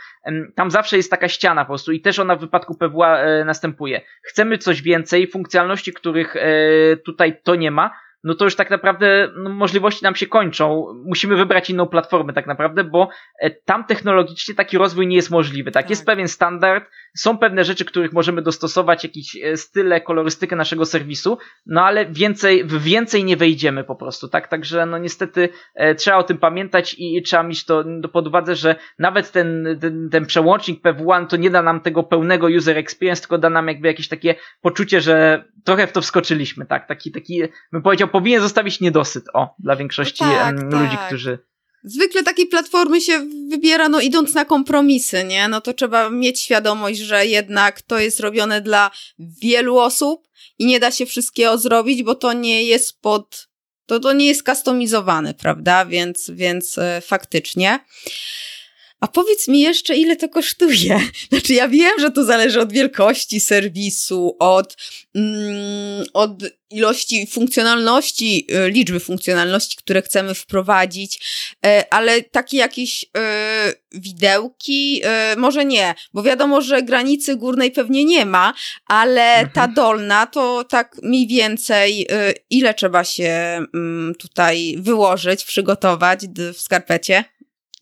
tam 0.54 0.70
zawsze 0.70 0.96
jest 0.96 1.10
taka 1.10 1.28
ściana 1.28 1.64
po 1.64 1.68
prostu 1.68 1.92
i 1.92 2.00
też 2.00 2.18
ona 2.18 2.36
w 2.36 2.40
wypadku 2.40 2.74
PWA 2.74 3.44
następuje. 3.44 4.00
Chcemy 4.22 4.58
coś 4.58 4.82
więcej, 4.82 5.26
funkcjonalności, 5.26 5.92
których 5.92 6.36
tutaj 7.04 7.40
to 7.42 7.54
nie 7.54 7.70
ma, 7.70 7.90
no 8.24 8.34
to 8.34 8.44
już 8.44 8.56
tak 8.56 8.70
naprawdę 8.70 9.28
no, 9.36 9.50
możliwości 9.50 10.04
nam 10.04 10.14
się 10.14 10.26
kończą. 10.26 10.86
Musimy 11.04 11.36
wybrać 11.36 11.70
inną 11.70 11.86
platformę 11.86 12.32
tak 12.32 12.46
naprawdę, 12.46 12.84
bo 12.84 13.08
e, 13.40 13.50
tam 13.50 13.84
technologicznie 13.84 14.54
taki 14.54 14.78
rozwój 14.78 15.06
nie 15.06 15.16
jest 15.16 15.30
możliwy. 15.30 15.70
Tak, 15.70 15.82
tak. 15.84 15.90
jest 15.90 16.06
pewien 16.06 16.28
standard, 16.28 16.84
są 17.16 17.38
pewne 17.38 17.64
rzeczy, 17.64 17.84
których 17.84 18.12
możemy 18.12 18.42
dostosować, 18.42 19.04
jakieś 19.04 19.36
e, 19.36 19.56
style, 19.56 20.00
kolorystykę 20.00 20.56
naszego 20.56 20.86
serwisu, 20.86 21.38
no 21.66 21.82
ale 21.82 22.06
więcej, 22.06 22.64
w 22.64 22.82
więcej 22.82 23.24
nie 23.24 23.36
wejdziemy 23.36 23.84
po 23.84 23.96
prostu, 23.96 24.28
tak? 24.28 24.48
Także 24.48 24.86
no 24.86 24.98
niestety 24.98 25.48
e, 25.74 25.94
trzeba 25.94 26.16
o 26.16 26.22
tym 26.22 26.38
pamiętać 26.38 26.96
i, 26.98 27.22
trzeba 27.22 27.42
mieć 27.42 27.64
to 27.64 27.84
pod 28.12 28.26
uwadze, 28.26 28.56
że 28.56 28.76
nawet 28.98 29.32
ten, 29.32 29.78
ten, 29.80 30.08
ten 30.10 30.26
przełącznik 30.26 30.84
PW1 30.84 31.26
to 31.26 31.36
nie 31.36 31.50
da 31.50 31.62
nam 31.62 31.80
tego 31.80 32.02
pełnego 32.02 32.46
user 32.46 32.78
experience, 32.78 33.20
tylko 33.20 33.38
da 33.38 33.50
nam 33.50 33.68
jakby 33.68 33.88
jakieś 33.88 34.08
takie 34.08 34.34
poczucie, 34.60 35.00
że 35.00 35.44
trochę 35.64 35.86
w 35.86 35.92
to 35.92 36.00
wskoczyliśmy, 36.00 36.66
tak? 36.66 36.88
Taki, 36.88 37.12
taki, 37.12 37.42
bym 37.72 37.82
powiedział, 37.82 38.08
powinien 38.08 38.40
zostawić 38.40 38.80
niedosyt, 38.80 39.24
o, 39.34 39.54
dla 39.58 39.76
większości 39.76 40.24
no 40.24 40.32
tak, 40.32 40.54
ludzi, 40.62 40.96
tak. 40.96 41.06
którzy 41.06 41.38
Zwykle 41.84 42.22
takiej 42.22 42.46
platformy 42.46 43.00
się 43.00 43.28
wybiera, 43.50 43.88
no 43.88 44.00
idąc 44.00 44.34
na 44.34 44.44
kompromisy, 44.44 45.24
nie? 45.24 45.48
No 45.48 45.60
to 45.60 45.74
trzeba 45.74 46.10
mieć 46.10 46.40
świadomość, 46.40 46.98
że 46.98 47.26
jednak 47.26 47.82
to 47.82 47.98
jest 47.98 48.20
robione 48.20 48.60
dla 48.60 48.90
wielu 49.18 49.78
osób 49.78 50.28
i 50.58 50.66
nie 50.66 50.80
da 50.80 50.90
się 50.90 51.06
wszystkiego 51.06 51.58
zrobić, 51.58 52.02
bo 52.02 52.14
to 52.14 52.32
nie 52.32 52.64
jest 52.64 53.00
pod, 53.00 53.48
to, 53.86 54.00
to 54.00 54.12
nie 54.12 54.26
jest 54.26 54.42
kustomizowane, 54.42 55.34
prawda? 55.34 55.84
Więc, 55.84 56.30
więc 56.34 56.78
e, 56.78 57.00
faktycznie. 57.00 57.80
A 59.00 59.08
powiedz 59.08 59.48
mi 59.48 59.60
jeszcze, 59.60 59.96
ile 59.96 60.16
to 60.16 60.28
kosztuje? 60.28 61.00
Znaczy, 61.30 61.54
ja 61.54 61.68
wiem, 61.68 61.92
że 62.00 62.10
to 62.10 62.24
zależy 62.24 62.60
od 62.60 62.72
wielkości 62.72 63.40
serwisu, 63.40 64.36
od, 64.38 64.76
mm, 65.14 66.04
od 66.12 66.30
ilości 66.70 67.26
funkcjonalności, 67.26 68.46
y, 68.66 68.70
liczby 68.70 69.00
funkcjonalności, 69.00 69.76
które 69.76 70.02
chcemy 70.02 70.34
wprowadzić, 70.34 71.20
y, 71.66 71.90
ale 71.90 72.22
takie 72.22 72.56
jakieś 72.56 73.02
y, 73.02 73.08
widełki, 73.92 75.02
może 75.36 75.64
nie, 75.64 75.94
bo 76.14 76.22
wiadomo, 76.22 76.62
że 76.62 76.82
granicy 76.82 77.36
górnej 77.36 77.70
pewnie 77.70 78.04
nie 78.04 78.26
ma, 78.26 78.54
ale 78.86 79.32
mhm. 79.32 79.50
ta 79.50 79.68
dolna 79.68 80.26
to 80.26 80.64
tak 80.64 80.96
mniej 81.02 81.26
więcej 81.26 82.06
ile 82.50 82.74
trzeba 82.74 83.04
się 83.04 83.60
mm, 83.74 84.14
tutaj 84.14 84.76
wyłożyć, 84.78 85.44
przygotować 85.44 86.20
w 86.54 86.60
skarpecie? 86.60 87.24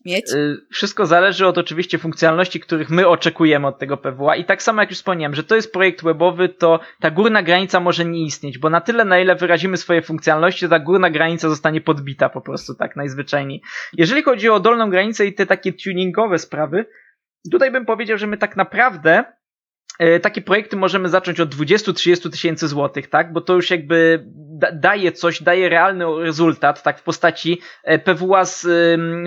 Mieć? 0.05 0.33
Y, 0.33 0.57
wszystko 0.71 1.05
zależy 1.05 1.47
od 1.47 1.57
oczywiście 1.57 1.97
funkcjonalności, 1.97 2.59
których 2.59 2.89
my 2.89 3.07
oczekujemy 3.07 3.67
od 3.67 3.79
tego 3.79 3.97
PWA 3.97 4.35
i 4.35 4.45
tak 4.45 4.63
samo 4.63 4.81
jak 4.81 4.89
już 4.89 4.97
wspomniałem, 4.97 5.35
że 5.35 5.43
to 5.43 5.55
jest 5.55 5.73
projekt 5.73 6.03
webowy, 6.03 6.49
to 6.49 6.79
ta 6.99 7.11
górna 7.11 7.43
granica 7.43 7.79
może 7.79 8.05
nie 8.05 8.23
istnieć, 8.23 8.57
bo 8.57 8.69
na 8.69 8.81
tyle 8.81 9.05
na 9.05 9.19
ile 9.19 9.35
wyrazimy 9.35 9.77
swoje 9.77 10.01
funkcjonalności, 10.01 10.69
ta 10.69 10.79
górna 10.79 11.09
granica 11.09 11.49
zostanie 11.49 11.81
podbita 11.81 12.29
po 12.29 12.41
prostu 12.41 12.75
tak 12.75 12.95
najzwyczajniej. 12.95 13.61
Jeżeli 13.93 14.23
chodzi 14.23 14.49
o 14.49 14.59
dolną 14.59 14.89
granicę 14.89 15.25
i 15.25 15.33
te 15.33 15.45
takie 15.45 15.73
tuningowe 15.73 16.39
sprawy, 16.39 16.85
tutaj 17.51 17.71
bym 17.71 17.85
powiedział, 17.85 18.17
że 18.17 18.27
my 18.27 18.37
tak 18.37 18.57
naprawdę 18.57 19.23
e, 19.99 20.19
takie 20.19 20.41
projekty 20.41 20.77
możemy 20.77 21.09
zacząć 21.09 21.39
od 21.39 21.55
20-30 21.55 22.31
tysięcy 22.31 22.67
złotych, 22.67 23.09
tak? 23.09 23.33
Bo 23.33 23.41
to 23.41 23.55
już 23.55 23.71
jakby 23.71 24.25
da, 24.59 24.71
daje 24.71 25.11
coś, 25.11 25.43
daje 25.43 25.69
realny 25.69 26.05
rezultat, 26.19 26.83
tak, 26.83 26.99
w 26.99 27.03
postaci 27.03 27.61
e, 27.83 27.99
PWA 27.99 28.45
z 28.45 28.67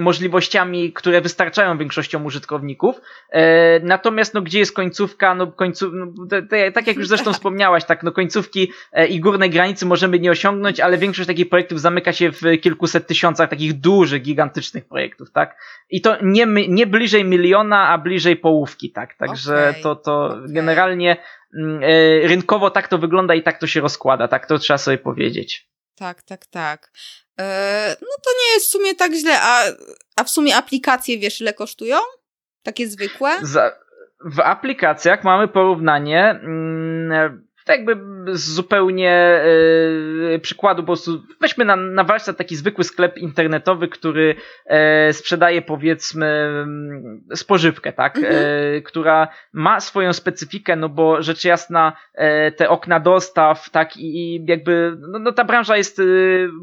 możliwościami, 0.03 0.93
które 0.93 1.21
wystarczają 1.21 1.79
większością 1.79 2.25
użytkowników. 2.25 3.01
E, 3.31 3.81
natomiast, 3.81 4.35
no, 4.35 4.43
gdzie 4.43 4.59
jest 4.59 4.75
końcówka, 4.75 5.35
no, 5.35 5.47
końcu, 5.47 5.91
no, 5.93 6.27
te, 6.31 6.43
te, 6.43 6.73
tak 6.73 6.87
jak 6.87 6.97
już 6.97 7.09
zresztą 7.09 7.33
wspomniałaś, 7.43 7.85
tak, 7.85 8.03
no, 8.03 8.13
końcówki 8.13 8.73
e, 8.93 9.07
i 9.07 9.21
górnej 9.21 9.51
granicy 9.51 9.87
możemy 9.87 10.19
nie 10.19 10.31
osiągnąć, 10.31 10.81
ale 10.81 10.99
większość 10.99 11.27
takich 11.27 11.49
projektów 11.49 11.81
zamyka 11.81 12.13
się 12.13 12.33
w 12.33 12.41
kilkuset 12.61 13.07
tysiącach 13.07 13.51
takich 13.51 13.81
dużych, 13.81 14.23
gigantycznych 14.23 14.85
projektów, 14.85 15.31
tak? 15.31 15.57
I 15.91 16.01
to 16.01 16.17
nie, 16.23 16.47
nie 16.69 16.87
bliżej 16.87 17.25
miliona, 17.25 17.89
a 17.89 17.99
bliżej 17.99 18.37
połówki, 18.37 18.91
tak? 18.91 19.15
Także 19.15 19.69
okay. 19.71 19.83
to, 19.83 19.97
to 19.97 20.25
okay. 20.25 20.43
generalnie 20.49 21.17
rynkowo 22.23 22.71
tak 22.71 22.89
to 22.89 22.99
wygląda 22.99 23.35
i 23.35 23.43
tak 23.43 23.59
to 23.59 23.67
się 23.67 23.81
rozkłada, 23.81 24.29
tak 24.29 24.47
to 24.47 24.59
trzeba 24.59 24.79
sobie 24.79 24.99
powiedzieć. 24.99 25.69
Tak, 25.95 26.23
tak, 26.23 26.47
tak. 26.47 26.93
E, 27.41 27.97
no 28.01 28.17
to 28.25 28.31
nie 28.41 28.55
jest 28.55 28.67
w 28.67 28.71
sumie 28.71 28.95
tak 28.95 29.13
źle, 29.15 29.41
a, 29.41 29.65
a 30.17 30.25
w 30.25 30.31
sumie 30.31 30.57
aplikacje 30.57 31.19
wiesz 31.19 31.41
ile 31.41 31.55
kosztują? 31.55 31.97
Takie 32.63 32.89
zwykłe? 32.89 33.39
Za, 33.43 33.73
w 34.25 34.41
aplikacjach 34.41 35.25
mamy 35.25 35.49
porównanie. 35.49 36.41
Jakby 37.73 37.97
zupełnie 38.33 39.41
yy, 40.31 40.39
przykładu, 40.39 40.83
po 40.83 40.87
prostu 40.87 41.23
weźmy 41.41 41.65
na, 41.65 41.77
na 41.77 42.05
warsztat 42.05 42.37
taki 42.37 42.57
zwykły 42.57 42.85
sklep 42.85 43.19
internetowy, 43.19 43.89
który 43.89 44.35
e, 44.67 45.13
sprzedaje 45.13 45.63
powiedzmy 45.63 46.27
mm, 46.27 47.21
spożywkę, 47.35 47.93
tak, 47.93 48.17
mhm. 48.17 48.35
e, 48.35 48.81
która 48.81 49.29
ma 49.53 49.81
swoją 49.81 50.13
specyfikę, 50.13 50.77
no 50.77 50.89
bo 50.89 51.23
rzecz 51.23 51.45
jasna 51.45 51.93
e, 52.15 52.53
te 52.53 52.69
okna 52.69 53.01
dostaw, 53.01 53.71
tak 53.71 53.97
i, 53.97 54.45
jakby, 54.49 54.97
no, 55.01 55.19
no, 55.19 55.33
ta 55.33 55.45
branża 55.45 55.77
jest, 55.77 55.99
e, 55.99 56.03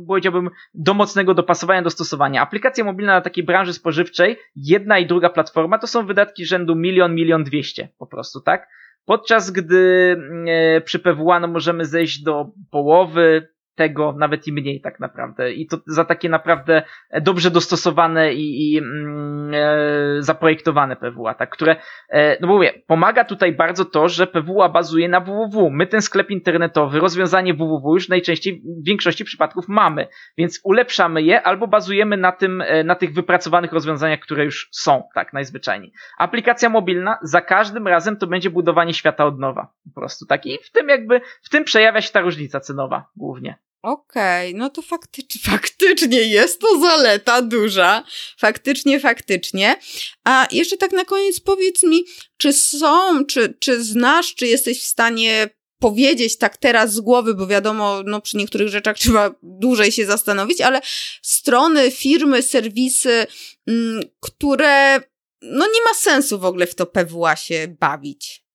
powiedziałbym, 0.07 0.49
do 0.73 0.93
mocnego 0.93 1.33
dopasowania, 1.33 1.81
dostosowania. 1.81 2.41
Aplikacja 2.41 2.83
mobilna 2.83 3.13
na 3.13 3.21
takiej 3.21 3.43
branży 3.43 3.73
spożywczej, 3.73 4.37
jedna 4.55 4.99
i 4.99 5.05
druga 5.05 5.29
platforma, 5.29 5.79
to 5.79 5.87
są 5.87 6.05
wydatki 6.05 6.45
rzędu 6.45 6.75
milion, 6.75 7.15
milion 7.15 7.43
dwieście 7.43 7.89
po 7.97 8.07
prostu, 8.07 8.41
tak? 8.41 8.67
Podczas 9.09 9.51
gdy 9.51 10.15
e, 10.47 10.81
przy 10.81 10.99
PWA 10.99 11.39
no, 11.39 11.47
możemy 11.47 11.85
zejść 11.85 12.23
do 12.23 12.51
połowy, 12.71 13.47
tego, 13.79 14.15
nawet 14.17 14.47
i 14.47 14.53
mniej 14.53 14.81
tak 14.81 14.99
naprawdę. 14.99 15.53
I 15.53 15.67
to 15.67 15.77
za 15.87 16.05
takie 16.05 16.29
naprawdę 16.29 16.83
dobrze 17.21 17.51
dostosowane 17.51 18.33
i, 18.33 18.73
i 18.73 18.77
mm, 18.77 19.51
e, 19.53 20.21
zaprojektowane 20.21 20.95
PWA, 20.95 21.33
tak, 21.33 21.49
które, 21.49 21.75
e, 22.09 22.41
no 22.41 22.47
bo 22.47 22.53
mówię, 22.53 22.73
pomaga 22.87 23.23
tutaj 23.23 23.51
bardzo 23.51 23.85
to, 23.85 24.09
że 24.09 24.27
PWA 24.27 24.69
bazuje 24.69 25.09
na 25.09 25.19
www. 25.19 25.69
My 25.69 25.87
ten 25.87 26.01
sklep 26.01 26.29
internetowy, 26.29 26.99
rozwiązanie 26.99 27.53
www 27.53 27.93
już 27.93 28.09
najczęściej 28.09 28.61
w 28.81 28.85
większości 28.87 29.25
przypadków 29.25 29.65
mamy, 29.67 30.07
więc 30.37 30.61
ulepszamy 30.63 31.21
je 31.21 31.41
albo 31.41 31.67
bazujemy 31.67 32.17
na 32.17 32.31
tym, 32.31 32.61
e, 32.61 32.83
na 32.83 32.95
tych 32.95 33.13
wypracowanych 33.13 33.73
rozwiązaniach, 33.73 34.19
które 34.19 34.45
już 34.45 34.69
są, 34.71 35.03
tak, 35.15 35.33
najzwyczajniej. 35.33 35.91
Aplikacja 36.17 36.69
mobilna 36.69 37.17
za 37.21 37.41
każdym 37.41 37.87
razem 37.87 38.17
to 38.17 38.27
będzie 38.27 38.49
budowanie 38.49 38.93
świata 38.93 39.25
od 39.25 39.39
nowa, 39.39 39.73
po 39.93 39.99
prostu, 39.99 40.25
tak, 40.25 40.45
i 40.45 40.57
w 40.63 40.71
tym 40.71 40.89
jakby, 40.89 41.21
w 41.41 41.49
tym 41.49 41.63
przejawia 41.63 42.01
się 42.01 42.11
ta 42.11 42.21
różnica 42.21 42.59
cenowa 42.59 43.05
głównie. 43.15 43.68
Okej, 43.81 44.49
okay, 44.49 44.59
no 44.59 44.69
to 44.69 44.81
faktycznie, 44.81 45.41
faktycznie 45.51 46.23
jest 46.23 46.61
to 46.61 46.79
zaleta 46.79 47.41
duża. 47.41 48.03
Faktycznie, 48.37 48.99
faktycznie. 48.99 49.75
A 50.23 50.47
jeszcze 50.51 50.77
tak 50.77 50.91
na 50.91 51.05
koniec 51.05 51.39
powiedz 51.39 51.83
mi, 51.83 52.05
czy 52.37 52.53
są, 52.53 53.25
czy, 53.25 53.53
czy 53.59 53.83
znasz, 53.83 54.35
czy 54.35 54.47
jesteś 54.47 54.81
w 54.81 54.87
stanie 54.87 55.49
powiedzieć 55.79 56.37
tak 56.37 56.57
teraz 56.57 56.93
z 56.93 56.99
głowy, 56.99 57.33
bo 57.33 57.47
wiadomo, 57.47 58.03
no 58.05 58.21
przy 58.21 58.37
niektórych 58.37 58.67
rzeczach 58.67 58.97
trzeba 58.99 59.35
dłużej 59.43 59.91
się 59.91 60.05
zastanowić, 60.05 60.61
ale 60.61 60.81
strony, 61.21 61.91
firmy, 61.91 62.43
serwisy, 62.43 63.27
mm, 63.67 64.03
które 64.19 65.01
no 65.41 65.65
nie 65.65 65.83
ma 65.83 65.93
sensu 65.93 66.39
w 66.39 66.45
ogóle 66.45 66.67
w 66.67 66.75
to 66.75 66.85
PWA 66.85 67.35
się 67.35 67.75
bawić 67.79 68.48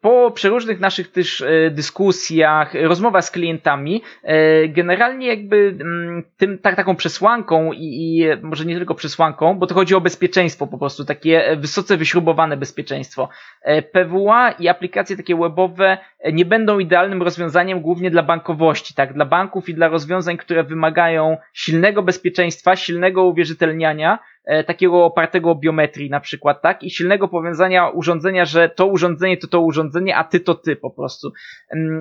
po 0.00 0.30
przeróżnych 0.30 0.80
naszych 0.80 1.12
też 1.12 1.40
e, 1.40 1.70
dyskusjach, 1.70 2.74
rozmowach 2.74 3.24
z 3.24 3.30
klientami, 3.30 4.02
e, 4.22 4.68
generalnie 4.68 5.26
jakby 5.26 5.76
mm, 5.80 6.22
tym, 6.36 6.58
tak, 6.58 6.76
taką 6.76 6.96
przesłanką 6.96 7.72
i, 7.72 7.78
i 7.80 8.26
może 8.42 8.64
nie 8.64 8.76
tylko 8.76 8.94
przesłanką, 8.94 9.54
bo 9.54 9.66
to 9.66 9.74
chodzi 9.74 9.94
o 9.94 10.00
bezpieczeństwo 10.00 10.66
po 10.66 10.78
prostu, 10.78 11.04
takie 11.04 11.56
wysoce 11.56 11.96
wyśrubowane 11.96 12.56
bezpieczeństwo. 12.56 13.28
E, 13.62 13.82
PWA 13.82 14.50
i 14.50 14.68
aplikacje 14.68 15.16
takie 15.16 15.36
webowe 15.36 15.98
nie 16.32 16.44
będą 16.44 16.78
idealnym 16.78 17.22
rozwiązaniem 17.22 17.80
głównie 17.80 18.10
dla 18.10 18.22
bankowości, 18.22 18.94
tak, 18.94 19.12
dla 19.12 19.24
banków 19.24 19.68
i 19.68 19.74
dla 19.74 19.88
rozwiązań, 19.88 20.36
które 20.36 20.64
wymagają 20.64 21.36
silnego 21.52 22.02
bezpieczeństwa, 22.02 22.76
silnego 22.76 23.24
uwierzytelniania, 23.24 24.18
E, 24.18 24.29
takiego 24.66 25.04
opartego 25.04 25.50
o 25.50 25.54
biometrii 25.54 26.10
na 26.10 26.20
przykład, 26.20 26.62
tak? 26.62 26.82
I 26.82 26.90
silnego 26.90 27.28
powiązania 27.28 27.88
urządzenia, 27.88 28.44
że 28.44 28.68
to 28.68 28.86
urządzenie 28.86 29.36
to 29.36 29.46
to 29.46 29.60
urządzenie, 29.60 30.16
a 30.16 30.24
ty 30.24 30.40
to 30.40 30.54
ty 30.54 30.76
po 30.76 30.90
prostu. 30.90 31.32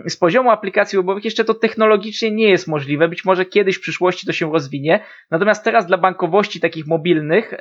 Z 0.08 0.18
poziomu 0.18 0.50
aplikacji 0.50 0.98
webowych 0.98 1.26
jeszcze 1.26 1.46
to 1.46 1.54
technologicznie 1.54 2.32
nie 2.32 2.50
jest 2.50 2.68
możliwe, 2.68 3.08
być 3.08 3.26
może 3.26 3.46
kiedyś 3.46 3.78
w 3.78 3.82
przyszłości 3.82 4.28
to 4.28 4.34
się 4.34 4.52
rozwinie, 4.52 5.00
natomiast 5.32 5.64
teraz 5.64 5.88
dla 5.88 5.98
bankowości 5.98 6.60
takich 6.60 6.88
mobilnych 6.88 7.54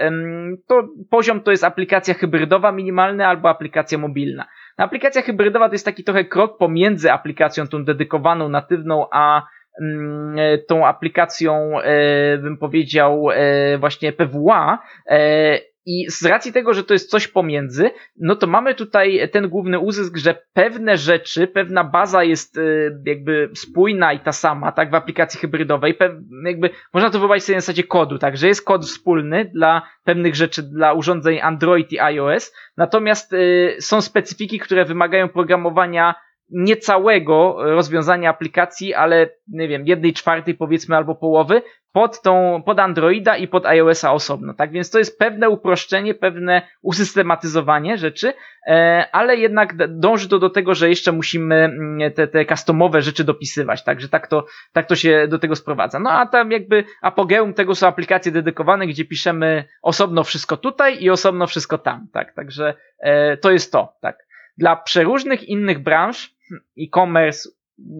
to 0.66 0.88
poziom 1.10 1.40
to 1.40 1.50
jest 1.50 1.64
aplikacja 1.64 2.14
hybrydowa 2.14 2.72
minimalna 2.72 3.28
albo 3.28 3.48
aplikacja 3.48 3.98
mobilna. 3.98 4.46
Aplikacja 4.76 5.22
hybrydowa 5.22 5.68
to 5.68 5.74
jest 5.74 5.84
taki 5.84 6.04
trochę 6.04 6.24
krok 6.24 6.58
pomiędzy 6.58 7.12
aplikacją 7.12 7.66
tą 7.66 7.84
dedykowaną, 7.84 8.48
natywną, 8.48 9.06
a 9.12 9.42
Mm, 9.42 9.42
e, 9.42 9.57
tą 10.68 10.86
aplikacją, 10.86 11.80
e, 11.80 12.38
bym 12.38 12.58
powiedział, 12.58 13.30
e, 13.30 13.78
właśnie 13.78 14.12
PWA. 14.12 14.78
I 15.90 16.10
z 16.10 16.24
racji 16.24 16.52
tego, 16.52 16.74
że 16.74 16.84
to 16.84 16.92
jest 16.92 17.10
coś 17.10 17.28
pomiędzy, 17.28 17.90
no 18.16 18.36
to 18.36 18.46
mamy 18.46 18.74
tutaj 18.74 19.28
ten 19.32 19.48
główny 19.48 19.78
uzysk, 19.78 20.16
że 20.16 20.34
pewne 20.52 20.96
rzeczy, 20.96 21.46
pewna 21.46 21.84
baza 21.84 22.24
jest 22.24 22.60
jakby 23.06 23.50
spójna 23.54 24.12
i 24.12 24.20
ta 24.20 24.32
sama, 24.32 24.72
tak, 24.72 24.90
w 24.90 24.94
aplikacji 24.94 25.40
hybrydowej, 25.40 25.98
jakby 26.44 26.70
można 26.94 27.10
to 27.10 27.18
wyobrazić 27.18 27.44
sobie 27.44 27.56
na 27.56 27.60
zasadzie 27.60 27.84
kodu, 27.84 28.18
tak, 28.18 28.36
że 28.36 28.48
jest 28.48 28.64
kod 28.64 28.84
wspólny 28.84 29.50
dla 29.54 29.82
pewnych 30.04 30.34
rzeczy, 30.34 30.62
dla 30.62 30.92
urządzeń 30.92 31.40
Android 31.40 31.92
i 31.92 32.00
iOS, 32.00 32.54
natomiast 32.76 33.34
są 33.80 34.00
specyfiki, 34.00 34.58
które 34.58 34.84
wymagają 34.84 35.28
programowania 35.28 36.14
nie 36.50 36.76
całego 36.76 37.56
rozwiązania 37.58 38.30
aplikacji, 38.30 38.94
ale 38.94 39.28
nie 39.48 39.68
wiem, 39.68 39.86
jednej 39.86 40.12
czwartej 40.12 40.54
powiedzmy 40.54 40.96
albo 40.96 41.14
połowy 41.14 41.62
pod 41.92 42.22
tą, 42.22 42.62
pod 42.66 42.80
Androida 42.80 43.36
i 43.36 43.48
pod 43.48 43.66
iOS-a 43.66 44.12
osobno, 44.12 44.54
tak? 44.54 44.70
Więc 44.70 44.90
to 44.90 44.98
jest 44.98 45.18
pewne 45.18 45.50
uproszczenie, 45.50 46.14
pewne 46.14 46.62
usystematyzowanie 46.82 47.98
rzeczy, 47.98 48.32
e, 48.66 49.06
ale 49.12 49.36
jednak 49.36 49.98
dąży 49.98 50.28
to 50.28 50.38
do 50.38 50.50
tego, 50.50 50.74
że 50.74 50.88
jeszcze 50.88 51.12
musimy 51.12 51.54
mm, 51.54 52.12
te, 52.12 52.28
te 52.28 52.46
customowe 52.46 53.02
rzeczy 53.02 53.24
dopisywać, 53.24 53.84
także 53.84 54.08
tak 54.08 54.26
to, 54.26 54.46
tak 54.72 54.86
to 54.86 54.96
się 54.96 55.26
do 55.28 55.38
tego 55.38 55.56
sprowadza. 55.56 55.98
No 55.98 56.10
a 56.10 56.26
tam 56.26 56.52
jakby 56.52 56.84
apogeum 57.02 57.54
tego 57.54 57.74
są 57.74 57.86
aplikacje 57.86 58.32
dedykowane, 58.32 58.86
gdzie 58.86 59.04
piszemy 59.04 59.64
osobno 59.82 60.24
wszystko 60.24 60.56
tutaj 60.56 61.02
i 61.02 61.10
osobno 61.10 61.46
wszystko 61.46 61.78
tam, 61.78 62.06
tak? 62.12 62.34
Także 62.34 62.74
e, 62.98 63.36
to 63.36 63.50
jest 63.50 63.72
to, 63.72 63.92
tak. 64.00 64.28
Dla 64.58 64.76
przeróżnych 64.76 65.48
innych 65.48 65.78
branż 65.78 66.37
e-commerce, 66.78 67.48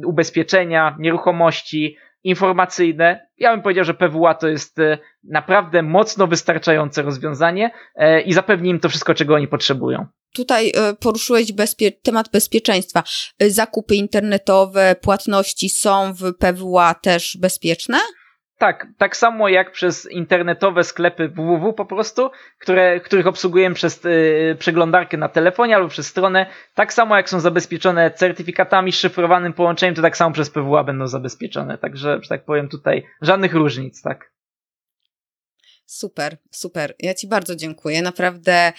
ubezpieczenia, 0.05 0.97
nieruchomości, 0.99 1.97
informacyjne. 2.25 3.29
Ja 3.39 3.53
bym 3.53 3.63
powiedział, 3.63 3.85
że 3.85 3.95
PWA 3.95 4.35
to 4.35 4.49
jest 4.49 4.79
e, 4.79 4.99
naprawdę 5.25 5.83
mocno 5.83 6.27
wystarczające 6.27 7.03
rozwiązanie 7.03 7.71
e, 7.95 8.21
i 8.21 8.33
zapewni 8.33 8.71
im 8.71 8.81
to 8.81 8.89
wszystko, 8.89 9.15
czego 9.15 9.35
oni 9.35 9.49
potrzebują. 9.49 10.07
Tutaj 10.35 10.73
e, 10.75 10.95
poruszyłeś 10.95 11.53
bezpie 11.53 11.93
temat 11.93 12.31
bezpieczeństwa. 12.31 13.03
Zakupy 13.41 13.95
internetowe, 13.95 14.97
płatności 15.01 15.69
są 15.69 16.13
w 16.15 16.35
PWA 16.35 16.95
też 16.95 17.39
bezpieczne? 17.41 17.99
Tak, 18.59 18.87
tak 18.99 19.17
samo 19.17 19.49
jak 19.49 19.73
przez 19.73 20.11
internetowe 20.11 20.85
sklepy 20.85 21.29
www 21.29 21.73
po 21.73 21.85
prostu, 21.85 22.31
które, 22.59 23.01
których 23.01 23.27
obsługujemy 23.27 23.75
przez 23.75 24.05
y, 24.05 24.57
przeglądarkę 24.59 25.17
na 25.17 25.29
telefonie 25.29 25.77
albo 25.77 25.89
przez 25.89 26.07
stronę, 26.07 26.47
tak 26.75 26.93
samo 26.93 27.17
jak 27.17 27.31
są 27.31 27.41
zabezpieczone 27.41 28.11
certyfikatami, 28.11 28.93
szyfrowanym 28.93 29.53
połączeniem, 29.53 29.95
to 29.95 30.03
tak 30.03 30.17
samo 30.17 30.33
przez 30.33 30.51
PWA 30.51 30.85
będą 30.85 31.07
zabezpieczone. 31.07 31.79
Także, 31.79 32.19
że 32.23 32.29
tak 32.29 32.45
powiem, 32.45 32.69
tutaj 32.69 33.07
żadnych 33.23 33.55
różnic, 33.55 34.03
tak. 34.03 34.31
Super, 35.91 36.37
super. 36.51 36.95
Ja 36.99 37.15
Ci 37.15 37.27
bardzo 37.27 37.57
dziękuję. 37.57 38.03
Naprawdę 38.03 38.73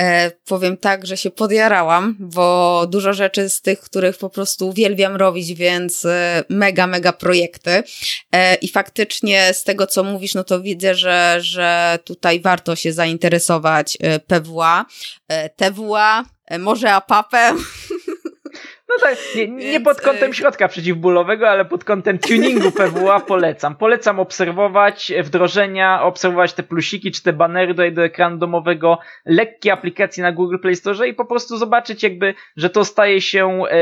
e, 0.00 0.30
powiem 0.30 0.76
tak, 0.76 1.06
że 1.06 1.16
się 1.16 1.30
podjarałam, 1.30 2.16
bo 2.18 2.86
dużo 2.90 3.12
rzeczy 3.12 3.50
z 3.50 3.60
tych, 3.60 3.80
których 3.80 4.18
po 4.18 4.30
prostu 4.30 4.68
uwielbiam 4.68 5.16
robić, 5.16 5.54
więc 5.54 6.04
e, 6.04 6.44
mega, 6.48 6.86
mega 6.86 7.12
projekty. 7.12 7.82
E, 8.32 8.54
I 8.54 8.68
faktycznie 8.68 9.54
z 9.54 9.64
tego, 9.64 9.86
co 9.86 10.04
mówisz, 10.04 10.34
no 10.34 10.44
to 10.44 10.60
widzę, 10.60 10.94
że, 10.94 11.36
że 11.40 11.98
tutaj 12.04 12.40
warto 12.40 12.76
się 12.76 12.92
zainteresować 12.92 13.98
e, 14.00 14.18
PWA, 14.18 14.84
e, 15.28 15.48
TWA, 15.48 16.24
e, 16.46 16.58
może 16.58 16.92
APAP-em. 16.92 17.64
No 18.94 19.08
tak, 19.08 19.18
nie, 19.36 19.48
nie 19.48 19.80
pod 19.80 20.00
kątem 20.00 20.30
e, 20.30 20.34
środka 20.34 20.68
przeciwbólowego, 20.68 21.48
ale 21.48 21.64
pod 21.64 21.84
kątem 21.84 22.18
tuningu 22.18 22.72
PWA 22.72 23.20
polecam. 23.20 23.76
Polecam 23.76 24.20
obserwować 24.20 25.12
wdrożenia, 25.22 26.02
obserwować 26.02 26.52
te 26.52 26.62
plusiki 26.62 27.12
czy 27.12 27.22
te 27.22 27.32
banery 27.32 27.74
do, 27.74 27.90
do 27.90 28.04
ekranu 28.04 28.38
domowego, 28.38 28.98
lekkie 29.26 29.72
aplikacje 29.72 30.22
na 30.22 30.32
Google 30.32 30.58
Play 30.58 30.76
Store 30.76 31.08
i 31.08 31.14
po 31.14 31.24
prostu 31.24 31.56
zobaczyć 31.56 32.02
jakby, 32.02 32.34
że 32.56 32.70
to 32.70 32.84
staje 32.84 33.20
się 33.20 33.66
e, 33.66 33.76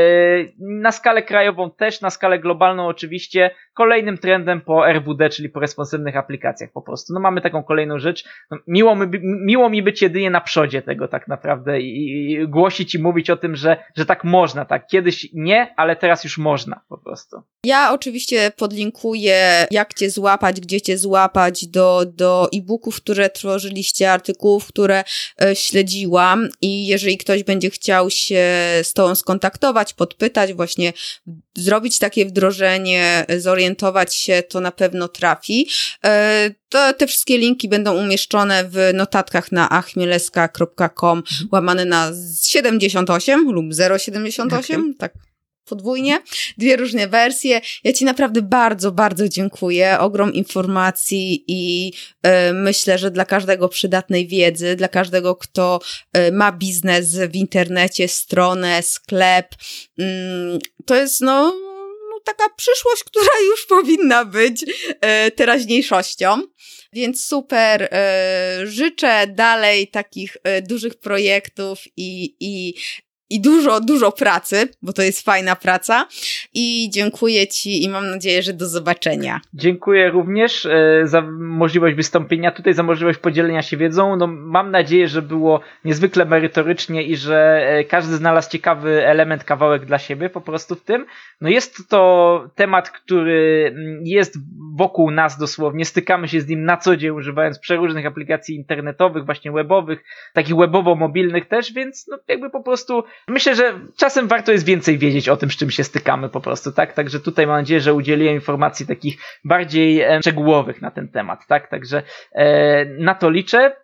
na 0.58 0.92
skalę 0.92 1.22
krajową 1.22 1.70
też, 1.70 2.00
na 2.00 2.10
skalę 2.10 2.38
globalną 2.38 2.86
oczywiście, 2.86 3.50
kolejnym 3.74 4.18
trendem 4.18 4.60
po 4.60 4.88
RWD, 4.92 5.30
czyli 5.30 5.48
po 5.48 5.60
responsywnych 5.60 6.16
aplikacjach 6.16 6.70
po 6.72 6.82
prostu. 6.82 7.14
No 7.14 7.20
mamy 7.20 7.40
taką 7.40 7.62
kolejną 7.62 7.98
rzecz. 7.98 8.24
No, 8.50 8.58
miło, 8.66 8.96
mi, 8.96 9.06
miło 9.22 9.70
mi 9.70 9.82
być 9.82 10.02
jedynie 10.02 10.30
na 10.30 10.40
przodzie 10.40 10.82
tego 10.82 11.08
tak 11.08 11.28
naprawdę 11.28 11.80
i, 11.80 12.32
i 12.32 12.48
głosić 12.48 12.94
i 12.94 12.98
mówić 12.98 13.30
o 13.30 13.36
tym, 13.36 13.56
że, 13.56 13.76
że 13.96 14.06
tak 14.06 14.24
można, 14.24 14.64
tak. 14.64 14.86
Kiedyś 14.86 15.28
nie, 15.32 15.74
ale 15.76 15.96
teraz 15.96 16.24
już 16.24 16.38
można 16.38 16.80
po 16.88 16.98
prostu. 16.98 17.42
Ja 17.66 17.92
oczywiście 17.92 18.52
podlinkuję, 18.56 19.66
jak 19.70 19.94
cię 19.94 20.10
złapać, 20.10 20.60
gdzie 20.60 20.80
cię 20.80 20.98
złapać 20.98 21.66
do, 21.66 22.02
do 22.06 22.48
e-booków, 22.54 22.96
które 22.96 23.30
tworzyliście, 23.30 24.12
artykułów, 24.12 24.66
które 24.66 25.04
e, 25.42 25.56
śledziłam 25.56 26.48
i 26.60 26.86
jeżeli 26.86 27.18
ktoś 27.18 27.44
będzie 27.44 27.70
chciał 27.70 28.10
się 28.10 28.44
z 28.82 28.92
tobą 28.92 29.14
skontaktować, 29.14 29.94
podpytać, 29.94 30.52
właśnie 30.52 30.92
zrobić 31.54 31.98
takie 31.98 32.26
wdrożenie, 32.26 33.26
zorientować 33.38 33.61
się, 34.10 34.42
to 34.48 34.60
na 34.60 34.72
pewno 34.72 35.08
trafi. 35.08 35.68
E, 36.04 36.50
to 36.68 36.92
te 36.92 37.06
wszystkie 37.06 37.38
linki 37.38 37.68
będą 37.68 38.04
umieszczone 38.04 38.64
w 38.64 38.90
notatkach 38.94 39.52
na 39.52 39.70
achmieleska.com 39.70 41.22
łamane 41.52 41.84
na 41.84 42.10
78 42.42 43.52
lub 43.52 43.66
078, 43.98 44.80
okay. 44.80 44.94
tak 44.98 45.12
podwójnie, 45.64 46.18
dwie 46.58 46.76
różne 46.76 47.08
wersje. 47.08 47.60
Ja 47.84 47.92
Ci 47.92 48.04
naprawdę 48.04 48.42
bardzo, 48.42 48.92
bardzo 48.92 49.28
dziękuję. 49.28 49.98
Ogrom 49.98 50.32
informacji 50.32 51.44
i 51.48 51.92
y, 52.26 52.52
myślę, 52.52 52.98
że 52.98 53.10
dla 53.10 53.24
każdego 53.24 53.68
przydatnej 53.68 54.26
wiedzy, 54.28 54.76
dla 54.76 54.88
każdego, 54.88 55.36
kto 55.36 55.80
y, 56.16 56.32
ma 56.32 56.52
biznes 56.52 57.16
w 57.16 57.34
internecie, 57.34 58.08
stronę, 58.08 58.82
sklep, 58.82 59.54
y, 60.00 60.04
to 60.86 60.94
jest 60.94 61.20
no 61.20 61.54
taka 62.24 62.48
przyszłość, 62.56 63.04
która 63.04 63.40
już 63.46 63.66
powinna 63.76 64.24
być 64.24 64.62
y, 64.62 65.30
teraźniejszością. 65.30 66.42
Więc 66.92 67.24
super, 67.24 67.88
e, 67.92 68.60
życzę 68.64 69.26
dalej 69.26 69.88
takich 69.88 70.36
e, 70.44 70.62
dużych 70.62 70.94
projektów 70.94 71.78
i, 71.96 72.36
i 72.40 72.74
i 73.32 73.40
dużo, 73.40 73.80
dużo 73.80 74.12
pracy, 74.12 74.68
bo 74.82 74.92
to 74.92 75.02
jest 75.02 75.24
fajna 75.24 75.56
praca. 75.56 76.06
I 76.54 76.90
dziękuję 76.92 77.46
Ci 77.46 77.84
i 77.84 77.88
mam 77.88 78.10
nadzieję, 78.10 78.42
że 78.42 78.52
do 78.52 78.68
zobaczenia. 78.68 79.40
Dziękuję 79.54 80.10
również 80.10 80.66
e, 80.66 81.02
za 81.04 81.20
możliwość 81.38 81.96
wystąpienia 81.96 82.50
tutaj, 82.50 82.74
za 82.74 82.82
możliwość 82.82 83.18
podzielenia 83.18 83.62
się 83.62 83.76
wiedzą. 83.76 84.16
No, 84.16 84.26
mam 84.26 84.70
nadzieję, 84.70 85.08
że 85.08 85.22
było 85.22 85.60
niezwykle 85.84 86.24
merytorycznie 86.24 87.02
i 87.02 87.16
że 87.16 87.66
e, 87.68 87.84
każdy 87.84 88.16
znalazł 88.16 88.50
ciekawy 88.50 89.06
element, 89.06 89.44
kawałek 89.44 89.84
dla 89.84 89.98
siebie 89.98 90.28
po 90.28 90.40
prostu 90.40 90.74
w 90.74 90.84
tym. 90.84 91.06
No 91.40 91.48
jest 91.48 91.88
to 91.88 92.50
temat, 92.54 92.90
który 92.90 93.72
mm, 93.74 94.00
jest 94.04 94.38
wokół 94.76 95.10
nas 95.10 95.38
dosłownie, 95.38 95.84
stykamy 95.84 96.28
się 96.28 96.40
z 96.40 96.48
nim 96.48 96.64
na 96.64 96.76
co 96.76 96.96
dzień, 96.96 97.10
używając 97.10 97.58
przeróżnych 97.58 98.06
aplikacji 98.06 98.56
internetowych, 98.56 99.24
właśnie 99.24 99.52
webowych, 99.52 100.04
takich 100.32 100.56
webowo-mobilnych 100.56 101.48
też, 101.48 101.72
więc 101.72 102.06
no, 102.08 102.18
jakby 102.28 102.50
po 102.50 102.62
prostu 102.62 103.04
myślę, 103.28 103.54
że 103.54 103.80
czasem 103.96 104.28
warto 104.28 104.52
jest 104.52 104.64
więcej 104.64 104.98
wiedzieć 104.98 105.28
o 105.28 105.36
tym, 105.36 105.50
z 105.50 105.56
czym 105.56 105.70
się 105.70 105.84
stykamy 105.84 106.28
po 106.28 106.40
prostu, 106.40 106.72
tak? 106.72 106.92
Także 106.92 107.20
tutaj 107.20 107.46
mam 107.46 107.56
nadzieję, 107.56 107.80
że 107.80 107.94
udzieliłem 107.94 108.34
informacji 108.34 108.86
takich 108.86 109.16
bardziej 109.44 110.04
szczegółowych 110.20 110.82
na 110.82 110.90
ten 110.90 111.08
temat, 111.08 111.46
tak? 111.46 111.70
Także 111.70 112.02
e, 112.32 112.84
na 112.84 113.14
to 113.14 113.30
liczę. 113.30 113.76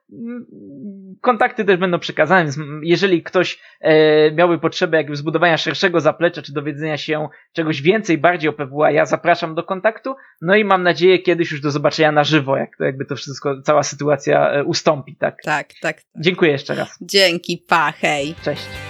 Kontakty 1.21 1.65
też 1.65 1.77
będą 1.77 1.99
przekazane, 1.99 2.43
więc 2.43 2.59
jeżeli 2.83 3.23
ktoś 3.23 3.59
e, 3.81 4.33
miałby 4.33 4.59
potrzebę 4.59 4.97
jakby 4.97 5.17
zbudowania 5.17 5.57
szerszego 5.57 6.01
zaplecza, 6.01 6.43
czy 6.43 6.53
dowiedzenia 6.53 6.97
się 6.97 7.29
czegoś 7.53 7.83
więcej, 7.83 8.19
bardziej 8.19 8.51
o 8.51 8.53
PWA, 8.53 8.91
ja 8.91 9.07
zapraszam 9.07 9.55
do 9.55 9.63
kontaktu. 9.63 10.15
No 10.43 10.57
i 10.57 10.65
mam 10.65 10.83
nadzieję 10.83 11.19
kiedyś 11.19 11.51
już 11.51 11.61
do 11.61 11.71
zobaczenia 11.71 12.13
na 12.13 12.25
żywo, 12.25 12.57
jak 12.57 12.77
to 12.77 12.85
jakby 12.85 13.05
to 13.05 13.17
wszystko, 13.17 13.63
cała 13.63 13.83
sytuacja 13.83 14.51
e, 14.51 14.65
ustąpi, 14.65 15.17
tak? 15.17 15.37
Tak, 15.45 15.69
tak. 15.69 15.97
tak. 15.97 15.97
Dziękuję 16.21 16.51
jeszcze 16.53 16.75
raz. 16.75 16.99
Dzięki, 17.01 17.65
pa, 17.69 17.93
hej. 17.93 18.35
Cześć. 18.45 18.88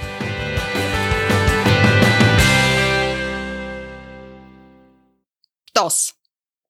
Sztos. 5.78 6.14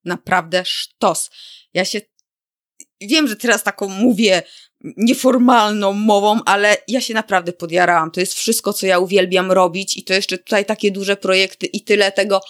Naprawdę 0.04 0.64
sztos. 0.64 1.30
Ja 1.74 1.84
się. 1.84 2.00
Wiem, 3.00 3.28
że 3.28 3.36
teraz 3.36 3.62
taką 3.62 3.88
mówię 3.88 4.42
nieformalną 4.80 5.92
mową, 5.92 6.40
ale 6.46 6.76
ja 6.88 7.00
się 7.00 7.14
naprawdę 7.14 7.52
podjarałam. 7.52 8.11
To 8.11 8.20
jest 8.20 8.34
wszystko, 8.34 8.72
co 8.72 8.86
ja 8.86 8.98
uwielbiam 8.98 9.52
robić 9.52 9.96
i 9.96 10.04
to 10.04 10.14
jeszcze 10.14 10.38
tutaj 10.38 10.64
takie 10.64 10.90
duże 10.90 11.16
projekty 11.16 11.66
i 11.66 11.84
tyle 11.84 12.12
tego 12.12 12.40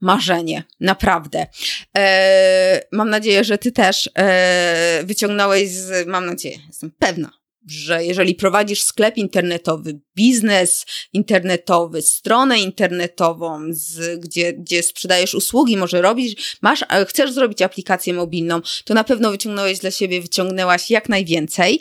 marzenie, 0.00 0.64
naprawdę. 0.80 1.46
Eee, 1.94 2.80
mam 2.92 3.10
nadzieję, 3.10 3.44
że 3.44 3.58
ty 3.58 3.72
też 3.72 4.10
e, 4.18 5.02
wyciągnąłeś 5.04 5.70
z, 5.70 6.08
mam 6.08 6.26
nadzieję, 6.26 6.58
jestem 6.66 6.90
pewna, 6.98 7.30
że 7.66 8.04
jeżeli 8.04 8.34
prowadzisz 8.34 8.82
sklep 8.82 9.16
internetowy, 9.16 10.00
biznes 10.16 10.86
internetowy, 11.12 12.02
stronę 12.02 12.60
internetową, 12.60 13.60
z, 13.70 14.20
gdzie, 14.20 14.52
gdzie 14.52 14.82
sprzedajesz 14.82 15.34
usługi, 15.34 15.76
może 15.76 16.02
robisz, 16.02 16.58
masz, 16.62 16.84
chcesz 17.08 17.32
zrobić 17.32 17.62
aplikację 17.62 18.14
mobilną, 18.14 18.60
to 18.84 18.94
na 18.94 19.04
pewno 19.04 19.30
wyciągnąłeś 19.30 19.78
dla 19.78 19.90
siebie, 19.90 20.20
wyciągnęłaś 20.20 20.90
jak 20.90 21.08
najwięcej. 21.08 21.80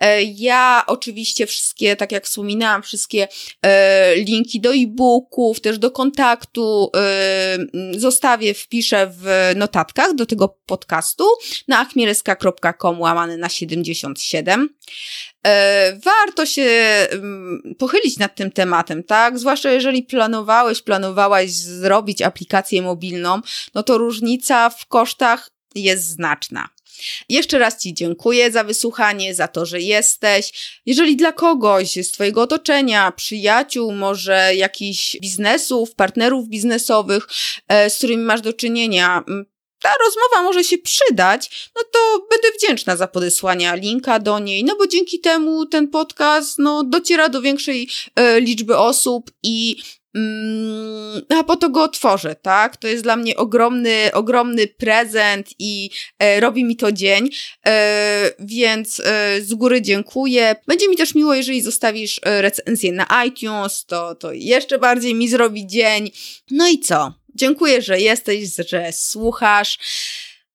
E, 0.00 0.22
ja 0.22 0.84
oczywiście 0.86 1.46
wszystkie, 1.46 1.96
tak 1.96 2.12
jak 2.12 2.26
wspominałam, 2.26 2.82
wszystkie 2.82 3.28
e, 3.62 4.16
linki 4.16 4.60
do 4.60 4.74
e-booków, 4.74 5.60
też 5.60 5.78
do 5.78 5.90
kontaktu 5.90 6.90
e, 6.96 7.58
zostawię, 7.96 8.54
wpiszę 8.54 9.12
w 9.20 9.52
notatkach 9.56 10.14
do 10.14 10.26
tego 10.26 10.58
podcastu 10.66 11.24
na 11.68 11.78
achmielska.com 11.78 13.00
łamane 13.00 13.36
na 13.36 13.48
77. 13.48 14.68
E, 15.46 15.98
warto 16.04 16.46
się 16.46 16.62
mm, 17.10 17.74
pochylić 17.78 18.18
nad 18.18 18.34
tym 18.34 18.50
tematem, 18.50 19.02
tak? 19.02 19.38
Zwłaszcza 19.38 19.70
jeżeli 19.70 20.02
planowałeś, 20.02 20.82
planowałaś 20.82 21.50
zrobić 21.50 22.22
aplikację 22.22 22.82
mobilną, 22.82 23.40
no 23.74 23.82
to 23.82 23.98
różnica 23.98 24.70
w 24.70 24.86
kosztach 24.86 25.50
jest 25.74 26.08
znaczna. 26.08 26.68
Jeszcze 27.28 27.58
raz 27.58 27.82
Ci 27.82 27.94
dziękuję 27.94 28.50
za 28.50 28.64
wysłuchanie, 28.64 29.34
za 29.34 29.48
to, 29.48 29.66
że 29.66 29.80
jesteś. 29.80 30.52
Jeżeli 30.86 31.16
dla 31.16 31.32
kogoś 31.32 31.92
z 31.92 32.12
Twojego 32.12 32.42
otoczenia, 32.42 33.12
przyjaciół, 33.12 33.92
może 33.92 34.54
jakichś 34.54 35.16
biznesów, 35.20 35.94
partnerów 35.94 36.48
biznesowych, 36.48 37.26
e, 37.68 37.90
z 37.90 37.96
którymi 37.96 38.24
masz 38.24 38.40
do 38.40 38.52
czynienia, 38.52 39.24
ta 39.82 39.94
rozmowa 40.04 40.42
może 40.42 40.64
się 40.64 40.78
przydać, 40.78 41.70
no 41.76 41.82
to 41.92 42.26
będę 42.30 42.48
wdzięczna 42.58 42.96
za 42.96 43.08
podesłanie 43.08 43.72
linka 43.76 44.18
do 44.18 44.38
niej, 44.38 44.64
no 44.64 44.76
bo 44.76 44.86
dzięki 44.86 45.20
temu 45.20 45.66
ten 45.66 45.88
podcast 45.88 46.58
no, 46.58 46.84
dociera 46.84 47.28
do 47.28 47.42
większej 47.42 47.88
e, 48.16 48.40
liczby 48.40 48.76
osób 48.76 49.30
i 49.42 49.76
mm, 50.14 51.22
a 51.28 51.44
po 51.44 51.56
to 51.56 51.70
go 51.70 51.82
otworzę, 51.82 52.34
tak? 52.34 52.76
To 52.76 52.88
jest 52.88 53.02
dla 53.02 53.16
mnie 53.16 53.36
ogromny, 53.36 54.10
ogromny 54.12 54.66
prezent 54.66 55.48
i 55.58 55.90
e, 56.18 56.40
robi 56.40 56.64
mi 56.64 56.76
to 56.76 56.92
dzień, 56.92 57.28
e, 57.66 58.30
więc 58.38 59.00
e, 59.00 59.42
z 59.42 59.54
góry 59.54 59.82
dziękuję. 59.82 60.56
Będzie 60.66 60.88
mi 60.88 60.96
też 60.96 61.14
miło, 61.14 61.34
jeżeli 61.34 61.62
zostawisz 61.62 62.20
e, 62.22 62.42
recenzję 62.42 62.92
na 62.92 63.24
iTunes, 63.24 63.84
to, 63.86 64.14
to 64.14 64.32
jeszcze 64.32 64.78
bardziej 64.78 65.14
mi 65.14 65.28
zrobi 65.28 65.66
dzień. 65.66 66.10
No 66.50 66.68
i 66.68 66.78
co? 66.78 67.25
Dziękuję, 67.36 67.82
że 67.82 68.00
jesteś, 68.00 68.54
że 68.68 68.92
słuchasz. 68.92 69.78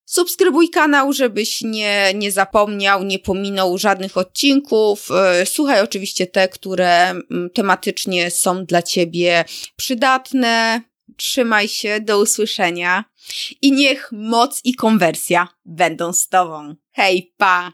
Subskrybuj 0.05 0.69
kanał, 0.69 1.13
żebyś 1.13 1.61
nie, 1.61 2.11
nie 2.15 2.31
zapomniał, 2.31 3.03
nie 3.03 3.19
pominął 3.19 3.77
żadnych 3.77 4.17
odcinków. 4.17 5.11
E, 5.11 5.45
słuchaj 5.45 5.81
oczywiście 5.81 6.27
te, 6.27 6.49
które 6.49 7.09
mm, 7.09 7.49
tematycznie 7.53 8.31
są 8.31 8.65
dla 8.65 8.81
Ciebie 8.81 9.45
przydatne. 9.75 10.81
Trzymaj 11.17 11.67
się, 11.67 11.99
do 11.99 12.19
usłyszenia 12.19 13.05
i 13.61 13.71
niech 13.71 14.11
moc 14.11 14.61
i 14.63 14.75
konwersja 14.75 15.47
będą 15.65 16.13
z 16.13 16.27
Tobą. 16.27 16.75
Hej, 16.91 17.33
pa! 17.37 17.73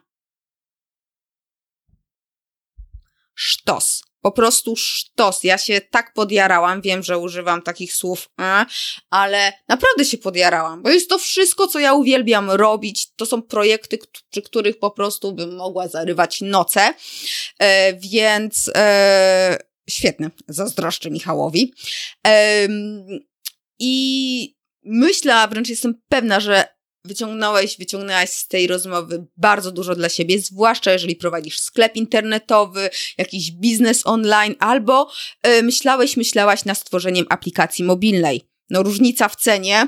Sztos 3.36 4.07
po 4.22 4.32
prostu 4.32 4.76
sztos. 4.76 5.43
Ja 5.43 5.57
się 5.57 5.82
tak 5.82 6.13
podjarałam, 6.13 6.82
wiem, 6.82 7.03
że 7.03 7.18
używam 7.18 7.61
takich 7.61 7.93
słów, 7.93 8.30
e, 8.41 8.65
ale 9.09 9.53
naprawdę 9.68 10.05
się 10.05 10.18
podjarałam, 10.18 10.84
bo 10.84 10.89
jest 10.89 11.09
to 11.09 11.18
wszystko, 11.18 11.68
co 11.68 11.80
ja 11.80 11.93
uwielbiam 11.93 12.51
robić. 12.51 13.13
To 13.15 13.26
są 13.26 13.41
projekty, 13.41 13.99
przy 14.30 14.41
których 14.41 14.80
po 14.80 14.91
prostu 14.91 15.34
bym 15.34 15.55
mogła 15.55 15.88
zarywać 15.88 16.41
noce, 16.41 16.93
e, 17.59 17.93
więc 17.93 18.72
e, 18.76 19.57
Świetne, 19.89 20.32
zazdroszczę 20.47 21.11
Michałowi. 21.11 21.74
I 23.80 24.55
myślę, 24.84 25.36
a 25.36 25.47
wręcz 25.47 25.70
jestem 25.70 26.01
pewna, 26.09 26.39
że 26.39 26.76
wyciągnąłeś, 27.08 27.78
wyciągnęłaś 27.78 28.30
z 28.30 28.47
tej 28.47 28.68
rozmowy 28.68 29.26
bardzo 29.38 29.72
dużo 29.72 29.95
dla 29.95 30.10
siebie, 30.10 30.39
zwłaszcza 30.39 30.91
jeżeli 30.91 31.16
prowadzisz 31.16 31.60
sklep 31.60 31.95
internetowy, 31.95 32.89
jakiś 33.18 33.51
biznes 33.51 34.08
online, 34.08 34.55
albo 34.60 35.12
y, 35.47 35.64
myślałeś, 35.64 36.18
myślałaś 36.18 36.66
nad 36.66 36.78
stworzeniem 36.78 37.26
aplikacji 37.30 37.86
mobilnej. 37.86 38.49
No 38.70 38.84
różnica 38.84 39.30
w 39.30 39.36
cenie, 39.36 39.88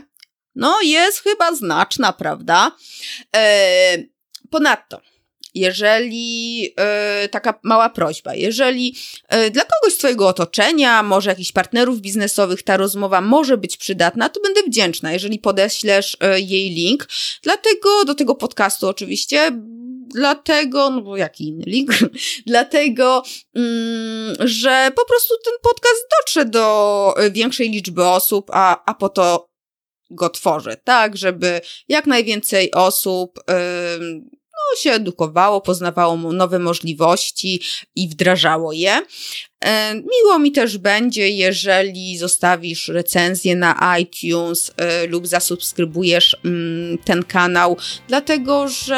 no 0.56 0.82
jest 0.82 1.20
chyba 1.20 1.56
znaczna, 1.56 2.14
prawda? 2.14 2.72
Y, 3.96 4.10
ponadto, 4.50 5.02
jeżeli 5.56 6.62
yy, 6.62 7.30
taka 7.32 7.60
mała 7.64 7.90
prośba, 7.90 8.36
jeżeli 8.36 8.96
yy, 9.32 9.52
dla 9.52 9.64
kogoś 9.64 9.94
z 9.94 9.98
Twojego 9.98 10.28
otoczenia, 10.28 11.04
może 11.04 11.30
jakichś 11.30 11.52
partnerów 11.52 12.02
biznesowych 12.02 12.64
ta 12.64 12.78
rozmowa 12.78 13.22
może 13.22 13.58
być 13.58 13.78
przydatna, 13.78 14.30
to 14.30 14.42
będę 14.42 14.64
wdzięczna, 14.64 15.14
jeżeli 15.14 15.40
podeślesz 15.40 16.18
yy, 16.22 16.42
jej 16.42 16.70
link. 16.70 17.08
Dlatego 17.44 18.06
do 18.06 18.16
tego 18.16 18.36
podcastu 18.36 18.88
oczywiście, 18.88 19.52
dlatego, 20.10 20.90
no 20.90 21.02
bo 21.02 21.18
jaki 21.18 21.48
inny 21.48 21.64
link, 21.68 21.92
dlatego, 22.48 23.24
mm, 23.56 24.36
że 24.40 24.92
po 24.96 25.06
prostu 25.06 25.34
ten 25.46 25.54
podcast 25.62 26.08
dotrze 26.20 26.46
do 26.46 27.16
większej 27.32 27.70
liczby 27.70 28.06
osób, 28.06 28.50
a, 28.54 28.84
a 28.86 28.94
po 28.94 29.10
to 29.10 29.50
go 30.10 30.30
tworzę, 30.30 30.78
tak, 30.84 31.18
żeby 31.18 31.62
jak 31.88 32.08
najwięcej 32.08 32.72
osób 32.72 33.40
no, 34.60 34.82
się 34.82 34.92
edukowało, 34.92 35.62
poznawało 35.62 36.18
nowe 36.18 36.60
możliwości 36.60 37.62
i 37.96 38.10
wdrażało 38.10 38.74
je. 38.74 39.02
E, 39.66 39.96
miło 39.96 40.40
mi 40.40 40.52
też 40.52 40.78
będzie, 40.78 41.30
jeżeli 41.30 42.18
zostawisz 42.18 42.88
recenzję 42.88 43.56
na 43.56 43.98
iTunes 44.00 44.72
e, 44.78 45.08
lub 45.08 45.28
zasubskrybujesz 45.28 46.38
mm, 46.46 46.98
ten 46.98 47.24
kanał, 47.24 47.78
dlatego 48.08 48.68
że 48.68 48.96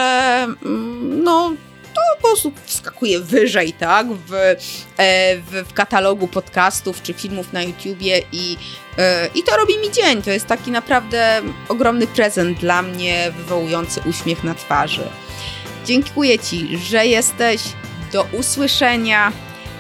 mm, 0.65 1.23
no, 1.23 1.53
to 1.93 2.01
po 2.15 2.21
prostu 2.27 2.51
wskakuje 2.65 3.19
wyżej, 3.19 3.73
tak, 3.73 4.07
w, 4.07 4.33
e, 4.33 4.55
w, 5.37 5.67
w, 5.69 5.73
katalogu 5.73 6.27
podcastów 6.27 7.01
czy 7.01 7.13
filmów 7.13 7.53
na 7.53 7.63
YouTubie 7.63 8.21
i, 8.31 8.57
i 9.35 9.43
to 9.43 9.57
robi 9.57 9.77
mi 9.77 9.91
dzień. 9.91 10.21
To 10.21 10.31
jest 10.31 10.47
taki 10.47 10.71
naprawdę 10.71 11.41
ogromny 11.69 12.07
prezent 12.07 12.59
dla 12.59 12.81
mnie, 12.81 13.31
wywołujący 13.37 14.01
uśmiech 14.09 14.43
na 14.43 14.55
twarzy. 14.55 15.03
Dziękuję 15.85 16.39
Ci, 16.39 16.77
że 16.77 17.05
jesteś. 17.05 17.61
Do 18.13 18.23
usłyszenia 18.23 19.31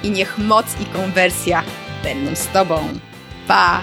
i 0.03 0.11
niech 0.11 0.37
moc 0.37 0.65
i 0.81 0.85
konwersja 0.85 1.63
będą 2.03 2.35
z 2.35 2.47
Tobą. 2.47 2.79
Pa! 3.47 3.81